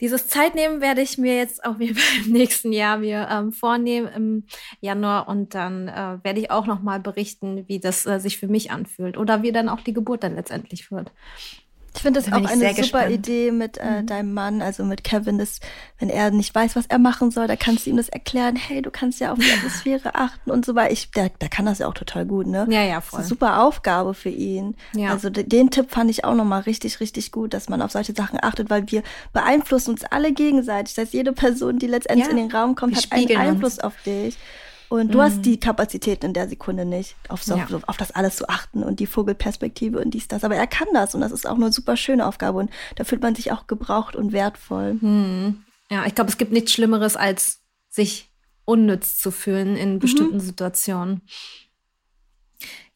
dieses 0.00 0.28
Zeitnehmen 0.28 0.80
werde 0.80 1.00
ich 1.00 1.18
mir 1.18 1.36
jetzt 1.36 1.64
auch 1.64 1.78
im 1.80 1.96
nächsten 2.26 2.72
Jahr 2.72 2.98
mir 2.98 3.28
ähm, 3.30 3.52
vornehmen 3.52 4.08
im 4.08 4.44
Januar 4.80 5.28
und 5.28 5.54
dann 5.54 5.88
äh, 5.88 6.18
werde 6.22 6.40
ich 6.40 6.50
auch 6.50 6.66
noch 6.66 6.82
mal 6.82 7.00
berichten, 7.00 7.64
wie 7.68 7.80
das 7.80 8.06
äh, 8.06 8.20
sich 8.20 8.38
für 8.38 8.48
mich 8.48 8.70
anfühlt 8.70 9.16
oder 9.16 9.42
wie 9.42 9.52
dann 9.52 9.68
auch 9.68 9.80
die 9.80 9.92
Geburt 9.94 10.22
dann 10.22 10.34
letztendlich 10.34 10.90
wird. 10.90 11.12
Ich 11.96 12.02
finde 12.02 12.20
das 12.20 12.30
da 12.30 12.36
auch 12.36 12.44
eine 12.44 12.60
super 12.60 12.74
gespannt. 12.74 13.10
Idee 13.10 13.50
mit 13.50 13.78
äh, 13.78 14.02
mhm. 14.02 14.06
deinem 14.06 14.34
Mann, 14.34 14.62
also 14.62 14.84
mit 14.84 15.02
Kevin, 15.02 15.38
dass, 15.38 15.60
wenn 15.98 16.10
er 16.10 16.30
nicht 16.30 16.54
weiß, 16.54 16.76
was 16.76 16.86
er 16.86 16.98
machen 16.98 17.30
soll, 17.30 17.46
da 17.46 17.56
kannst 17.56 17.86
du 17.86 17.90
ihm 17.90 17.96
das 17.96 18.08
erklären, 18.08 18.54
hey, 18.54 18.82
du 18.82 18.90
kannst 18.90 19.20
ja 19.20 19.32
auf 19.32 19.38
die 19.38 19.50
Atmosphäre 19.50 20.14
achten 20.14 20.50
und 20.50 20.66
so 20.66 20.74
weiter. 20.74 20.92
Ich, 20.92 21.10
der, 21.10 21.30
der 21.30 21.48
kann 21.48 21.64
das 21.66 21.78
ja 21.78 21.88
auch 21.88 21.94
total 21.94 22.26
gut, 22.26 22.46
ne? 22.46 22.66
Ja, 22.70 22.82
ja, 22.82 23.00
voll. 23.00 23.18
Das 23.18 23.26
ist 23.26 23.32
eine 23.32 23.38
super 23.40 23.62
Aufgabe 23.62 24.14
für 24.14 24.28
ihn. 24.28 24.76
Ja. 24.94 25.10
Also 25.10 25.30
den 25.30 25.70
Tipp 25.70 25.90
fand 25.90 26.10
ich 26.10 26.24
auch 26.24 26.34
nochmal 26.34 26.62
richtig, 26.62 27.00
richtig 27.00 27.32
gut, 27.32 27.54
dass 27.54 27.68
man 27.68 27.80
auf 27.80 27.92
solche 27.92 28.12
Sachen 28.14 28.38
achtet, 28.42 28.68
weil 28.70 28.90
wir 28.90 29.02
beeinflussen 29.32 29.92
uns 29.92 30.04
alle 30.04 30.32
gegenseitig. 30.32 30.94
Das 30.94 31.06
heißt, 31.06 31.14
jede 31.14 31.32
Person, 31.32 31.78
die 31.78 31.86
letztendlich 31.86 32.26
ja. 32.26 32.30
in 32.30 32.36
den 32.36 32.50
Raum 32.50 32.74
kommt, 32.74 32.94
wir 32.94 33.02
hat 33.02 33.12
einen 33.12 33.36
Einfluss 33.36 33.74
uns. 33.74 33.84
auf 33.84 33.94
dich. 34.04 34.36
Und 34.88 35.12
du 35.12 35.18
mhm. 35.18 35.22
hast 35.22 35.42
die 35.42 35.58
Kapazität 35.58 36.22
in 36.22 36.32
der 36.32 36.48
Sekunde 36.48 36.84
nicht, 36.84 37.16
auf, 37.28 37.42
so, 37.42 37.56
ja. 37.56 37.66
auf 37.86 37.96
das 37.96 38.12
alles 38.12 38.36
zu 38.36 38.48
achten 38.48 38.82
und 38.82 39.00
die 39.00 39.06
Vogelperspektive 39.06 39.98
und 39.98 40.14
dies, 40.14 40.28
das. 40.28 40.44
Aber 40.44 40.54
er 40.54 40.66
kann 40.66 40.88
das 40.94 41.14
und 41.14 41.20
das 41.20 41.32
ist 41.32 41.46
auch 41.46 41.56
eine 41.56 41.72
super 41.72 41.96
schöne 41.96 42.26
Aufgabe 42.26 42.58
und 42.58 42.70
da 42.94 43.04
fühlt 43.04 43.22
man 43.22 43.34
sich 43.34 43.52
auch 43.52 43.66
gebraucht 43.66 44.14
und 44.14 44.32
wertvoll. 44.32 44.94
Mhm. 44.94 45.64
Ja, 45.90 46.06
ich 46.06 46.14
glaube, 46.14 46.30
es 46.30 46.38
gibt 46.38 46.52
nichts 46.52 46.72
Schlimmeres, 46.72 47.16
als 47.16 47.60
sich 47.88 48.30
unnütz 48.64 49.16
zu 49.18 49.30
fühlen 49.30 49.76
in 49.76 49.98
bestimmten 49.98 50.36
mhm. 50.36 50.40
Situationen. 50.40 51.22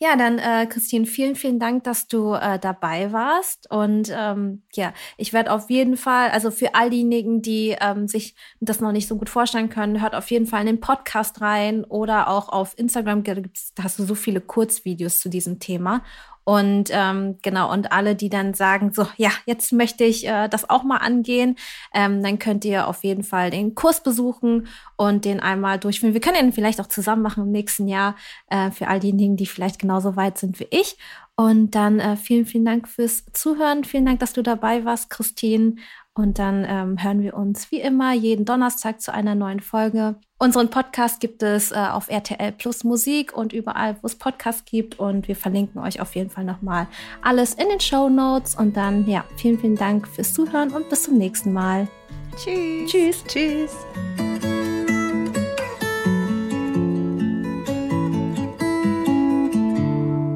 Ja, 0.02 0.16
dann 0.16 0.38
äh, 0.38 0.66
Christine, 0.66 1.04
vielen, 1.04 1.36
vielen 1.36 1.58
Dank, 1.58 1.84
dass 1.84 2.08
du 2.08 2.32
äh, 2.32 2.58
dabei 2.58 3.12
warst. 3.12 3.70
Und 3.70 4.10
ähm, 4.10 4.62
ja, 4.72 4.94
ich 5.18 5.34
werde 5.34 5.52
auf 5.52 5.68
jeden 5.68 5.98
Fall, 5.98 6.30
also 6.30 6.50
für 6.50 6.74
all 6.74 6.88
diejenigen, 6.88 7.42
die 7.42 7.76
ähm, 7.78 8.08
sich 8.08 8.34
das 8.60 8.80
noch 8.80 8.92
nicht 8.92 9.06
so 9.08 9.18
gut 9.18 9.28
vorstellen 9.28 9.68
können, 9.68 10.00
hört 10.00 10.14
auf 10.14 10.30
jeden 10.30 10.46
Fall 10.46 10.62
in 10.62 10.68
den 10.68 10.80
Podcast 10.80 11.42
rein 11.42 11.84
oder 11.84 12.28
auch 12.28 12.48
auf 12.48 12.78
Instagram. 12.78 13.24
Da, 13.24 13.34
hast 13.82 13.98
du 13.98 14.04
so 14.04 14.14
viele 14.14 14.40
Kurzvideos 14.40 15.20
zu 15.20 15.28
diesem 15.28 15.60
Thema. 15.60 16.02
Und 16.44 16.90
ähm, 16.90 17.38
genau, 17.42 17.70
und 17.72 17.92
alle, 17.92 18.16
die 18.16 18.30
dann 18.30 18.54
sagen, 18.54 18.92
so, 18.92 19.06
ja, 19.16 19.30
jetzt 19.46 19.72
möchte 19.72 20.04
ich 20.04 20.26
äh, 20.26 20.48
das 20.48 20.68
auch 20.68 20.82
mal 20.82 20.96
angehen, 20.96 21.56
ähm, 21.94 22.22
dann 22.22 22.38
könnt 22.38 22.64
ihr 22.64 22.88
auf 22.88 23.04
jeden 23.04 23.22
Fall 23.22 23.50
den 23.50 23.74
Kurs 23.74 24.02
besuchen 24.02 24.66
und 24.96 25.24
den 25.24 25.40
einmal 25.40 25.78
durchführen. 25.78 26.14
Wir 26.14 26.20
können 26.20 26.36
den 26.36 26.52
vielleicht 26.52 26.80
auch 26.80 26.88
zusammen 26.88 27.22
machen 27.22 27.44
im 27.44 27.52
nächsten 27.52 27.88
Jahr 27.88 28.16
äh, 28.48 28.70
für 28.70 28.88
all 28.88 29.00
diejenigen, 29.00 29.36
die 29.36 29.46
vielleicht 29.46 29.78
genauso 29.78 30.16
weit 30.16 30.38
sind 30.38 30.58
wie 30.60 30.68
ich. 30.70 30.96
Und 31.36 31.74
dann 31.74 32.00
äh, 32.00 32.16
vielen, 32.16 32.44
vielen 32.44 32.66
Dank 32.66 32.86
fürs 32.86 33.24
Zuhören. 33.32 33.84
Vielen 33.84 34.04
Dank, 34.04 34.20
dass 34.20 34.34
du 34.34 34.42
dabei 34.42 34.84
warst, 34.84 35.08
Christine. 35.08 35.76
Und 36.20 36.38
dann 36.38 36.66
ähm, 36.68 37.02
hören 37.02 37.22
wir 37.22 37.34
uns 37.34 37.70
wie 37.70 37.80
immer 37.80 38.12
jeden 38.12 38.44
Donnerstag 38.44 39.00
zu 39.00 39.10
einer 39.10 39.34
neuen 39.34 39.60
Folge. 39.60 40.16
Unseren 40.38 40.68
Podcast 40.68 41.18
gibt 41.18 41.42
es 41.42 41.72
äh, 41.72 41.76
auf 41.76 42.10
RTL 42.10 42.52
Plus 42.52 42.84
Musik 42.84 43.34
und 43.34 43.54
überall, 43.54 43.96
wo 44.02 44.06
es 44.06 44.16
Podcasts 44.16 44.66
gibt. 44.66 44.98
Und 44.98 45.28
wir 45.28 45.36
verlinken 45.36 45.80
euch 45.80 45.98
auf 45.98 46.14
jeden 46.14 46.28
Fall 46.28 46.44
nochmal 46.44 46.88
alles 47.22 47.54
in 47.54 47.70
den 47.70 47.80
Show 47.80 48.10
Notes. 48.10 48.54
Und 48.54 48.76
dann, 48.76 49.08
ja, 49.08 49.24
vielen, 49.38 49.58
vielen 49.58 49.76
Dank 49.76 50.06
fürs 50.06 50.34
Zuhören 50.34 50.72
und 50.72 50.90
bis 50.90 51.04
zum 51.04 51.16
nächsten 51.16 51.54
Mal. 51.54 51.88
Tschüss. 52.36 52.90
Tschüss. 52.90 53.24
Tschüss. 53.26 53.76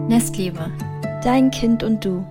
Nestliebe. 0.09 0.71
Dein 1.23 1.51
Kind 1.51 1.83
und 1.83 2.03
du. 2.03 2.25